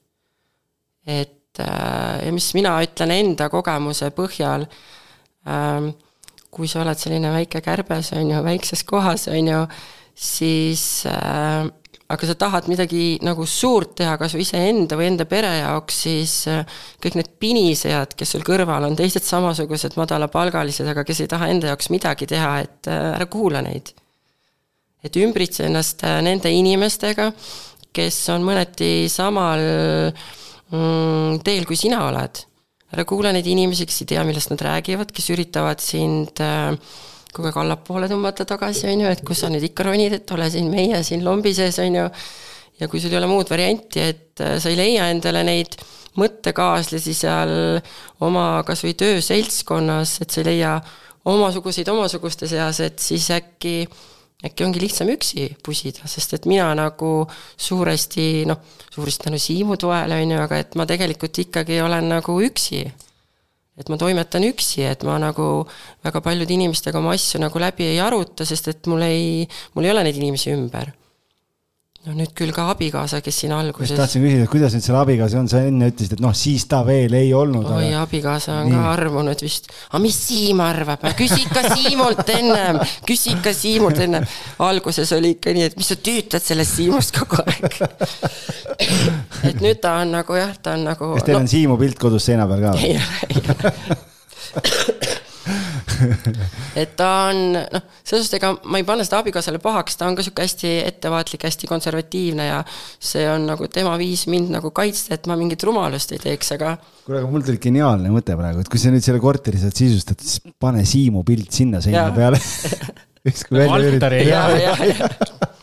[1.03, 4.87] Et äh, ja mis mina ütlen enda kogemuse põhjal ähm,,
[6.51, 9.59] kui sa oled selline väike kärbes, on ju, väikses kohas, on ju,
[10.17, 11.67] siis äh,
[12.07, 16.33] aga sa tahad midagi nagu suurt teha, kas või iseenda või enda pere jaoks, siis
[16.51, 16.63] äh,
[17.03, 21.73] kõik need pinisejad, kes sul kõrval on, teised samasugused madalapalgalised, aga kes ei taha enda
[21.73, 23.93] jaoks midagi teha, et äh, ära kuula neid.
[25.03, 27.29] et ümbritse ennast äh, nende inimestega,
[27.95, 29.61] kes on mõneti samal
[30.71, 32.43] mm, teel, kui sina oled.
[32.95, 36.71] Ära kuula neid inimesi, kes ei tea, millest nad räägivad, kes üritavad sind äh,
[37.33, 40.47] kogu aeg allapoole tõmmata tagasi, on ju, et kus sa nüüd ikka ronid, et ole
[40.53, 42.07] siin meie siin lombi sees, on ju.
[42.79, 45.75] ja kui sul ei ole muud varianti, et äh, sa ei leia endale neid
[46.17, 47.51] mõttekaaslasi seal
[48.25, 50.77] oma kas või tööseltskonnas, et sa ei leia
[51.27, 53.81] omasuguseid omasuguste seas, et siis äkki
[54.45, 57.25] äkki ongi lihtsam üksi pusida, sest et mina nagu
[57.57, 58.61] suuresti noh,
[58.93, 62.85] suuresti tänu Siimu toele, on ju, aga et ma tegelikult ikkagi olen nagu üksi.
[63.77, 65.67] et ma toimetan üksi, et ma nagu
[66.05, 69.45] väga paljude inimestega oma asju nagu läbi ei aruta, sest et mul ei,
[69.75, 70.93] mul ei ole neid inimesi ümber
[72.07, 73.91] no nüüd küll ka abikaasa, kes siin alguses.
[73.97, 77.13] tahtsin küsida, kuidas nüüd selle abikaasa on, sa enne ütlesid, et noh, siis ta veel
[77.19, 77.67] ei olnud.
[77.67, 78.77] oi aga..., abikaasa on Nii.
[78.77, 79.67] ka armunud vist.
[79.89, 84.27] aga mis Siim arvab, küsi ikka Siimult ennem, küsi ikka Siimult ennem.
[84.63, 87.67] alguses oli ikka nii, et mis sa tüütad sellest Siimust kogu aeg
[89.49, 91.13] et nüüd ta on nagu jah, ta on nagu.
[91.17, 91.43] kas teil no...
[91.43, 92.75] on Siimu pilt kodus seina peal ka?
[92.79, 95.06] ei ole, ei ole
[96.81, 100.17] et ta on noh, selles suhtes, ega ma ei panna seda abikaasale pahaks, ta on
[100.17, 105.17] ka sihuke hästi ettevaatlik, hästi konservatiivne ja see on nagu tema viis mind nagu kaitsta,
[105.17, 106.77] et ma mingit rumalust ei teeks, aga.
[107.05, 110.23] kuule, aga mul tuli geniaalne mõte praegu, et kui sa nüüd selle korteri saad sisustada,
[110.23, 112.41] siis pane Siimu pilt sinna seina peale.
[113.27, 115.47] Ükskord välja üritada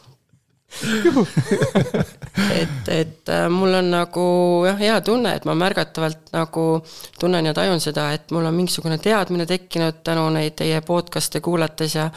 [2.62, 4.24] et, et äh, mul on nagu
[4.66, 6.64] jah, hea tunne, et ma märgatavalt nagu
[7.20, 11.94] tunnen ja tajun seda, et mul on mingisugune teadmine tekkinud tänu neid teie podcast'e kuulates
[11.98, 12.10] ja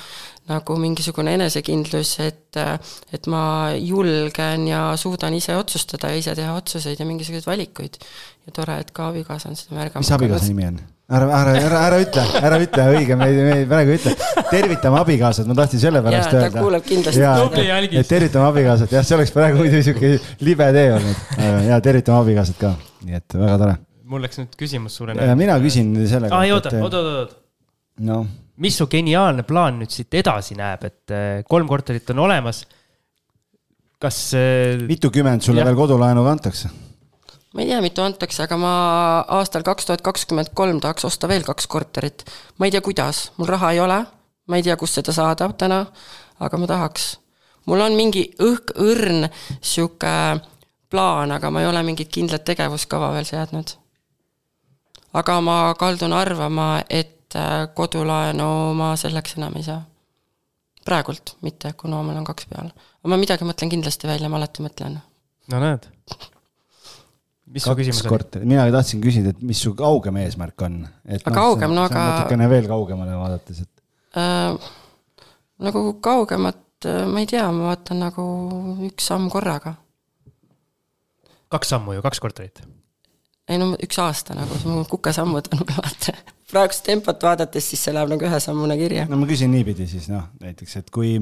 [0.47, 2.59] nagu mingisugune enesekindlus, et,
[3.13, 3.43] et ma
[3.75, 7.99] julgen ja suudan ise otsustada ja ise teha otsuseid ja mingisuguseid valikuid.
[8.47, 10.79] ja tore, et ka abikaasa on seda märgama mis abikaasa nimi on?
[11.07, 14.13] Ära, ära, ära, ära ütle, ära ütle, õige, me ei, me ei praegu ütle.
[14.49, 16.49] tervitame abikaasat, ma tahtsin sellepärast öelda.
[16.51, 18.03] ta kuuleb kindlasti.
[18.09, 21.21] tervitame abikaasat, jah, see oleks praegu muidu sihuke libe tee olnud.
[21.69, 22.73] ja tervitame abikaasat ka,
[23.07, 23.77] nii et väga tore.
[24.07, 25.37] mul läks nüüd küsimus suure näoga.
[25.39, 26.41] mina küsin selle kohta.
[26.41, 27.39] aa, ei oota, oota, oota, oota.
[28.09, 28.25] noh.
[28.63, 32.65] mis su geniaalne plaan nüüd siit edasi näeb, et äh, kolm korterit on olemas.
[33.95, 34.19] kas.
[34.35, 35.71] Äh, mitukümmend sulle jah.
[35.71, 36.73] veel kodulaenuga antakse?
[37.53, 38.73] Ma ei tea, mitu antakse, aga ma
[39.39, 42.25] aastal kaks tuhat kakskümmend kolm tahaks osta veel kaks korterit.
[42.57, 44.03] ma ei tea, kuidas, mul raha ei ole,
[44.47, 45.85] ma ei tea, kust seda saada täna,
[46.39, 47.17] aga ma tahaks.
[47.65, 49.29] mul on mingi õhk, õrn
[49.61, 50.13] sihuke
[50.89, 53.75] plaan, aga ma ei ole mingit kindlat tegevuskava veel seadnud.
[55.13, 59.81] aga ma kaldun arvama, et äh, kodulaenu ma selleks enam ei saa.
[60.85, 62.71] praegult mitte, kuna mul on kaks peal.
[63.03, 64.99] ma midagi mõtlen kindlasti välja, ma alati mõtlen.
[65.47, 65.87] no näed
[67.53, 68.45] mis su küsimus oli?
[68.45, 70.79] mina tahtsin küsida, et mis su kaugem eesmärk on?
[71.07, 72.05] aga no, kaugem, no aga.
[72.11, 74.71] natukene veel kaugemale vaadates, et äh,.
[75.67, 78.25] nagu kaugemat, äh, ma ei tea, ma vaatan nagu
[78.89, 79.77] üks samm korraga.
[81.53, 82.63] kaks sammu ju, kaks korterit?
[83.47, 86.15] ei no üks aasta nagu, mul kukesammud on, vaata.
[86.51, 89.07] praegust tempot vaadates, siis see läheb nagu ühe sammuna kirja.
[89.09, 91.15] no ma küsin niipidi siis noh, näiteks, et kui,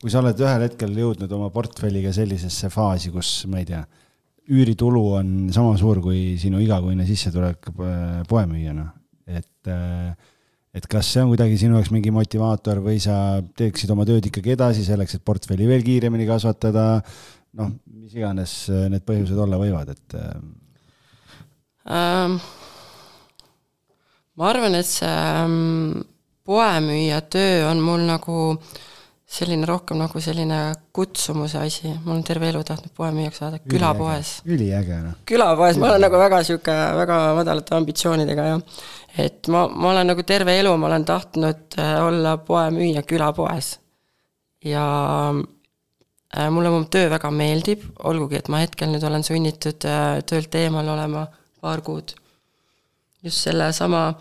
[0.00, 3.82] kui sa oled ühel hetkel jõudnud oma portfelliga sellisesse faasi, kus ma ei tea
[4.52, 8.86] üüritulu on sama suur kui sinu igakuine sissetulek äh, poemüüjana,
[9.26, 10.14] et äh,
[10.76, 14.52] et kas see on kuidagi sinu jaoks mingi motivaator või sa teeksid oma tööd ikkagi
[14.52, 17.00] edasi selleks, et portfelli veel kiiremini kasvatada,
[17.56, 20.18] noh, mis iganes äh, need põhjused olla võivad, et
[21.86, 22.40] ähm,?
[24.36, 26.02] ma arvan, et see ähm,
[26.46, 28.76] poemüüja töö on mul nagu äh,
[29.26, 30.58] selline rohkem nagu selline
[30.94, 34.36] kutsumuse asi, ma olen terve elu tahtnud poemüüjaks saada, külapoes.
[34.46, 35.16] üliäge, noh.
[35.26, 38.60] külapoes, ma olen nagu väga sihuke, väga madalate ambitsioonidega ja
[39.26, 43.72] et ma, ma olen nagu terve elu, ma olen tahtnud äh, olla poemüüja külapoes.
[44.64, 44.84] ja
[45.34, 50.54] äh, mulle mu töö väga meeldib, olgugi et ma hetkel nüüd olen sunnitud äh, töölt
[50.54, 51.26] eemal olema
[51.60, 52.14] paar kuud.
[53.26, 54.12] just sellesama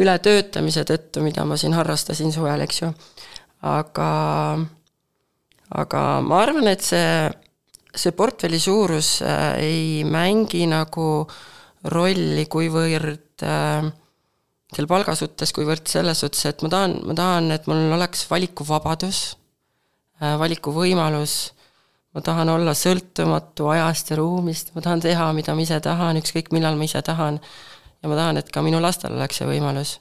[0.00, 2.94] ületöötamise tõttu, mida ma siin harrastasin suvel, eks ju
[3.64, 4.10] aga,
[5.72, 7.08] aga ma arvan, et see,
[7.94, 11.24] see portfelli suurus äh, ei mängi nagu
[11.94, 13.88] rolli, kuivõrd äh,
[14.74, 19.24] selle palga suhtes, kuivõrd selles suhtes, et ma tahan, ma tahan, et mul oleks valikuvabadus,
[20.20, 21.38] äh, valikuvõimalus,
[22.14, 26.52] ma tahan olla sõltumatu ajast ja ruumist, ma tahan teha, mida ma ise tahan, ükskõik
[26.54, 27.40] millal ma ise tahan.
[28.04, 29.98] ja ma tahan, et ka minu lastel oleks see võimalus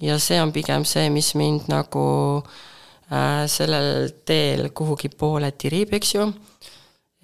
[0.00, 2.04] ja see on pigem see, mis mind nagu
[3.10, 6.26] äh, sellel teel kuhugi poole tirib, eks ju.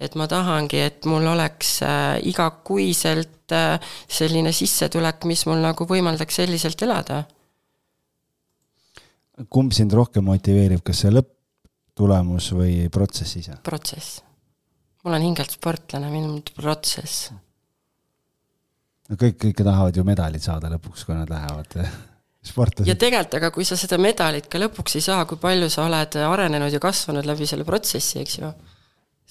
[0.03, 6.41] et ma tahangi, et mul oleks äh, igakuiselt äh, selline sissetulek, mis mul nagu võimaldaks
[6.41, 7.23] selliselt elada.
[9.49, 13.57] kumb sind rohkem motiveerib, kas see lõpptulemus või protsess ise?
[13.63, 14.21] protsess.
[15.05, 17.29] mul on hingelt sportlane, on protsess.
[19.09, 21.77] no kõik, kõik tahavad ju medalid saada lõpuks, kui nad lähevad
[22.43, 22.89] sportlased.
[22.89, 26.17] ja tegelikult, aga kui sa seda medalit ka lõpuks ei saa, kui palju sa oled
[26.27, 28.51] arenenud ja kasvanud läbi selle protsessi, eks ju.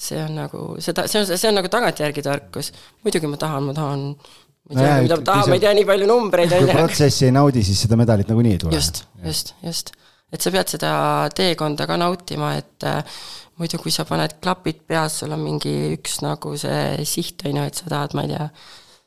[0.03, 2.73] see on nagu seda, see on, see on nagu tagantjärgi tarkus.
[3.05, 5.67] muidugi ma tahan, ma tahan, ma ei tea no,, mida ma tahan, kui ma ei
[5.67, 6.79] tea nii palju numbreid, kui on ju.
[6.81, 8.75] protsessi ei naudi, siis seda medalit nagunii ei tule.
[8.79, 9.95] just, just, just.
[10.33, 10.93] et sa pead seda
[11.37, 13.21] teekonda ka nautima, et äh,
[13.61, 17.67] muidu kui sa paned klapid peas, sul on mingi üks nagu see siht, on ju,
[17.69, 18.49] et sa tahad, ma ei tea,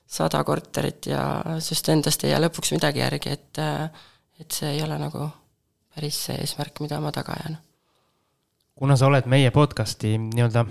[0.05, 1.23] sada korterit ja
[1.59, 3.63] sest endast ei jää lõpuks midagi järgi, et
[4.39, 5.29] et see ei ole nagu
[5.95, 7.57] päris see eesmärk, mida ma taga ajan.
[8.75, 10.65] kuna sa oled meie podcast'i nii-öelda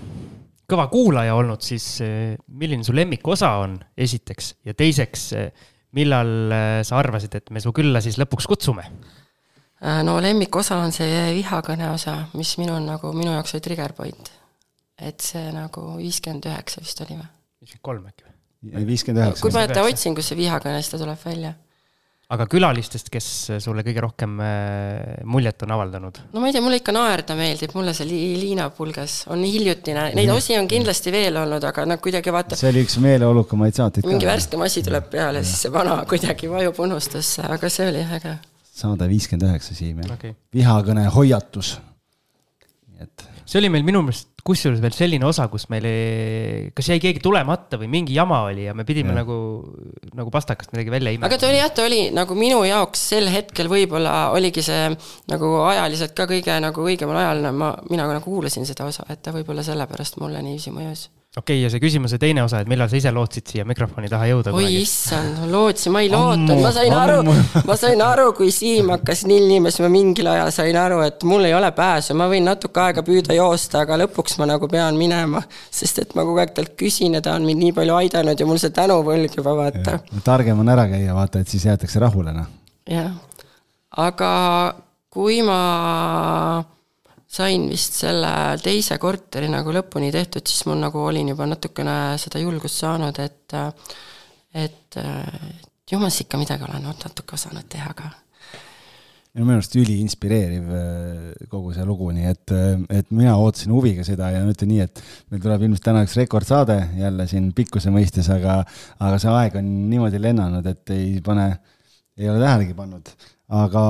[0.69, 5.67] kõva kuulaja olnud, siis eh, milline su lemmikosa on, esiteks, ja teiseks, eh,
[5.97, 8.85] millal eh, sa arvasid, et me su külla siis lõpuks kutsume?
[9.85, 14.33] Äh, no lemmikosa on see vihakõne osa, mis minu nagu, minu jaoks oli trigger point.
[14.95, 17.27] et see nagu viiskümmend üheksa vist oli või?
[17.59, 18.24] viiskümmend kolm äkki?
[18.73, 19.43] Viiskümmend üheksa.
[19.43, 21.53] kui panete otsingusse vihakõne, siis ta tuleb välja.
[22.35, 23.25] aga külalistest, kes
[23.61, 26.17] sulle kõige rohkem eh, muljet on avaldanud?
[26.33, 30.07] no ma ei tea, mulle ikka naerda meeldib, mulle see Li- Liina Pulgas on hiljutine,
[30.17, 34.09] neid osi on kindlasti veel olnud, aga nad kuidagi vaata, see oli üks meeleolukamaid saateid
[34.09, 38.37] mingi värskem asi tuleb peale, siis see vana kuidagi vajub unustusse, aga see oli äge.
[38.75, 40.33] saade viiskümmend üheksa, Siim, jah Okei.
[40.57, 41.77] vihakõne hoiatus.
[42.99, 46.99] et see oli meil minu meelest kusjuures veel selline osa, kus meil ei, kas jäi
[47.01, 49.23] keegi tulemata või mingi jama oli ja me pidime Jah.
[49.23, 49.37] nagu,
[50.13, 51.31] nagu pastakast midagi välja imema.
[51.31, 54.91] aga ta oli jah, ta oli nagu minu jaoks sel hetkel võib-olla oligi see
[55.31, 59.33] nagu ajaliselt ka kõige nagu õigemal ajal, ma, mina nagu kuulasin seda osa, et ta
[59.33, 61.07] võib-olla sellepärast mulle niiviisi mõjus.
[61.35, 64.27] Okei okay,, ja see küsimuse teine osa, et millal sa ise lootsid siia mikrofoni taha
[64.29, 67.35] jõuda oi issand, ma lootsin, ma ei lootnud, ma sain aru ammu.,
[67.67, 71.47] ma sain aru, kui Siim hakkas nilnima, siis ma mingil ajal sain aru, et mul
[71.49, 75.43] ei ole pääsu, ma võin natuke aega püüda joosta, aga lõpuks ma nagu pean minema.
[75.71, 78.47] sest et ma kogu aeg talt küsin ja ta on mind nii palju aidanud ja
[78.47, 79.99] mul see tänuvõlg juba vaata.
[80.23, 82.47] targem on ära käia, vaata, et siis jäetakse rahule, noh.
[82.87, 83.11] jah,
[84.07, 84.31] aga
[85.11, 85.59] kui ma
[87.35, 88.31] sain vist selle
[88.63, 93.55] teise korteri nagu lõpuni tehtud, siis mul nagu olin juba natukene seda julgust saanud, et
[94.55, 98.11] et, et ju ma siis ikka midagi olen natuke osanud teha ka.
[99.35, 102.53] minu arust üliinspireeriv äh, kogu see lugu, nii et,
[103.01, 106.77] et mina ootasin huviga seda ja ütlen nii, et meil tuleb ilmselt täna üks rekordsaade
[107.01, 108.61] jälle siin pikkuse mõistes, aga,
[108.95, 111.49] aga see aeg on niimoodi lennanud, et ei pane,
[112.15, 113.11] ei ole tähelegi pannud.
[113.59, 113.83] aga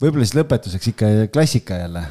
[0.00, 2.06] võib-olla siis lõpetuseks ikka klassika jälle.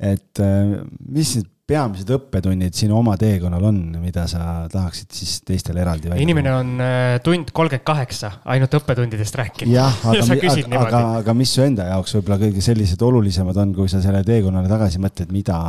[0.00, 0.78] Et äh,
[1.08, 6.24] mis need peamised õppetunnid sinu oma teekonnal on, mida sa tahaksid siis teistele eraldi välja
[6.24, 9.72] inimene on äh, tund kolmkümmend kaheksa ainult õppetundidest rääkinud.
[9.72, 13.90] jah, aga, aga, aga, aga mis su enda jaoks võib-olla kõige sellised olulisemad on, kui
[13.92, 15.60] sa selle teekonnale tagasi mõtled, mida,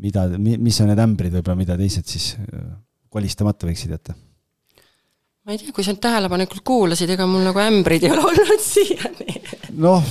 [0.00, 2.64] mida, mis on need ämbrid võib-olla, mida teised siis äh,
[3.12, 4.16] kolistamata võiksid jätta?
[5.48, 8.64] ma ei tea, kui sa nüüd tähelepanelikult kuulasid, ega mul nagu ämbrid ei ole olnud
[8.72, 9.36] siiani.
[9.76, 10.04] Noh,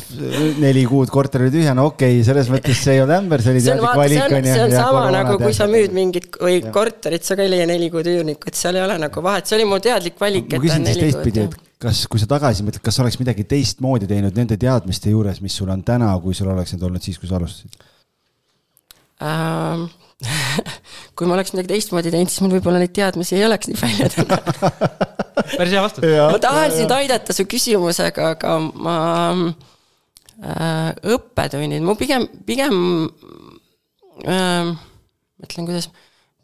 [0.61, 3.55] neli kuud korter oli tühja, no okei okay,, selles mõttes see ei olnud ämber, see
[3.55, 6.39] oli teadlik valik see on, see on ja sama koroona nagu, kui sa müüd mingit
[6.41, 9.57] või korterit, sa ka ei leia neli kuud üürnikut, seal ei ole nagu vahet, see
[9.59, 11.57] oli mu teadlik valik, ma et küsin on siis teistpidi, et
[11.87, 15.71] kas, kui sa tagasi mõtled, kas oleks midagi teistmoodi teinud nende teadmiste juures, mis sul
[15.73, 17.77] on täna, kui sul oleks need olnud siis, kui sa alustasid?
[19.25, 19.87] Ähm,
[21.17, 24.09] kui ma oleks midagi teistmoodi teinud, siis mul võib-olla neid teadmisi ei oleks nii palju
[24.15, 24.37] täna.
[25.57, 26.05] päris hea vastus.
[26.05, 28.97] ma tahan sind aidata su küsimusega, aga ma
[29.33, 32.77] äh,, õppetunnid, mu pigem, pigem
[34.25, 34.75] äh,
[35.41, 35.89] mõtlen, kuidas,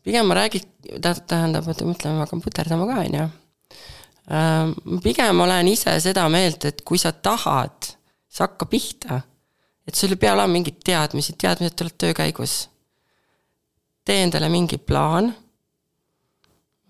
[0.05, 0.65] pigem ma räägin,
[1.01, 3.27] tähendab, oota, mõtlen, ma hakkan puterdama ka, on ju.
[4.33, 4.73] Äh,
[5.03, 7.93] pigem olen ise seda meelt, et kui sa tahad,
[8.31, 9.21] sa hakka pihta.
[9.83, 12.69] et sul ei pea olema mingeid teadmisi, teadmised tulevad töö käigus.
[14.05, 15.31] Tee endale mingi plaan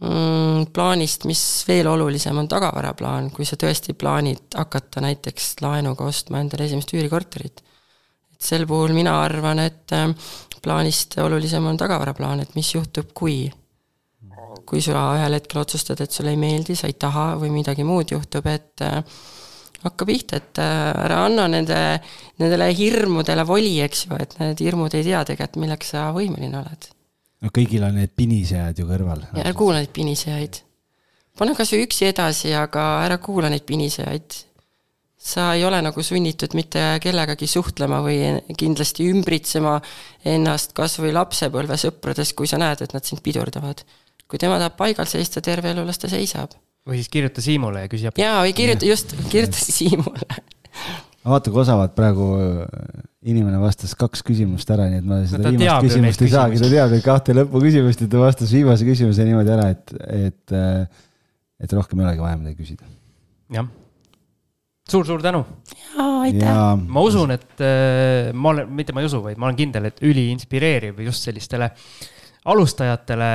[0.03, 6.41] mm, plaanist, mis veel olulisem, on tagavaraplaan, kui sa tõesti plaanid hakata näiteks laenuga ostma
[6.43, 7.63] endale esimest üürikorterit.
[8.33, 10.09] et sel puhul mina arvan, et äh,
[10.63, 13.51] plaanist olulisem on tagavaraplaan, et mis juhtub, kui.
[14.69, 18.13] kui sa ühel hetkel otsustad, et sulle ei meeldi, sa ei taha või midagi muud
[18.13, 19.01] juhtub, et äh,
[19.83, 21.79] hakka pihta, et äh, ära anna nende,
[22.39, 26.92] nendele hirmudele voli, eks ju, et need hirmud ei tea tegelikult, milleks sa võimeline oled
[27.43, 29.25] no kõigil on need pinisejad ju kõrval.
[29.33, 30.61] ja ära kuula neid pinisejaid.
[31.39, 34.39] pane kas või üksi edasi, aga ära kuula neid pinisejaid.
[35.23, 38.17] sa ei ole nagu sunnitud mitte kellegagi suhtlema või
[38.59, 39.77] kindlasti ümbritsema
[40.25, 43.83] ennast kas või lapsepõlvesõpradest, kui sa näed, et nad sind pidurdavad.
[44.27, 46.55] kui tema tahab paigal seista terve elu, las ta seisab.
[46.87, 48.21] või siis kirjuta Siimule ja küsi abi.
[48.21, 50.29] jaa, või kirjuta, just, kirjuta Siimule.
[51.31, 55.53] vaata, kui osavalt praegu äh, inimene vastas kaks küsimust ära, nii et ma seda ta
[55.53, 59.53] viimast küsimust ei saagi, ta teab neid kahte lõpuküsimust ja ta vastas viimase küsimuse niimoodi
[59.55, 61.07] ära, et, et, äh,
[61.63, 62.89] et rohkem ei olegi vaja midagi küsida.
[63.55, 63.69] jah.
[64.89, 65.45] suur-suur tänu.
[65.71, 66.47] jaa, aitäh.
[66.47, 69.91] ja ma usun, et äh, ma olen, mitte ma ei usu, vaid ma olen kindel,
[69.91, 71.71] et üliinspireeriv just sellistele
[72.51, 73.29] alustajatele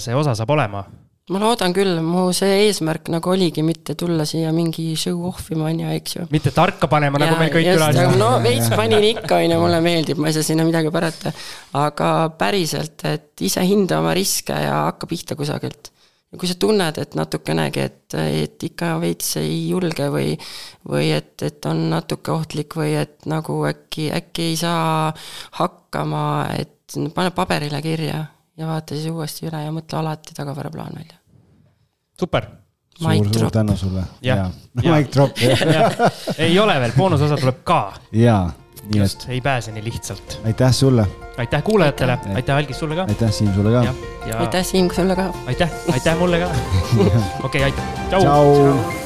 [0.00, 0.86] see osa saab olema?
[1.26, 5.66] Ma loodan küll, mu see eesmärk nagu oligi mitte tulla siia mingi show off ima,
[5.72, 6.26] on ju, eks ju.
[6.30, 8.14] mitte tarka panema, nagu meil kõik külalised.
[8.20, 11.32] no veits panin ikka, on ju, mulle meeldib, ma ei saa sinna midagi parata.
[11.82, 15.90] aga päriselt, et ise hinda oma riske ja hakka pihta kusagilt.
[16.30, 20.30] ja kui sa tunned, et natukenegi, et, et ikka veits ei julge või,
[20.86, 25.10] või et, et on natuke ohtlik või et nagu äkki, äkki ei saa
[25.58, 26.24] hakkama,
[26.54, 28.22] et pane paberile kirja
[28.56, 31.18] ja vaata siis uuesti üle ja mõtle alati tagavaraplaan välja.
[32.20, 32.46] super.
[32.98, 34.04] suur, suur tänu sulle.
[34.22, 34.50] jah,
[34.82, 35.38] Mic drop
[36.38, 37.80] ei ole veel, boonusosa tuleb ka.
[38.12, 38.52] jaa,
[38.94, 39.26] et.
[39.28, 40.40] ei pääse nii lihtsalt.
[40.44, 41.06] aitäh sulle.
[41.38, 43.06] aitäh kuulajatele, aitäh Algis sulle ka.
[43.08, 43.94] aitäh Siim sulle ka.
[44.28, 44.38] Ja...
[44.38, 45.32] aitäh Siim sulle ka.
[45.46, 46.50] aitäh, aitäh mulle ka.
[47.46, 47.84] okei, aitäh.
[48.08, 49.05] tšau, tšau..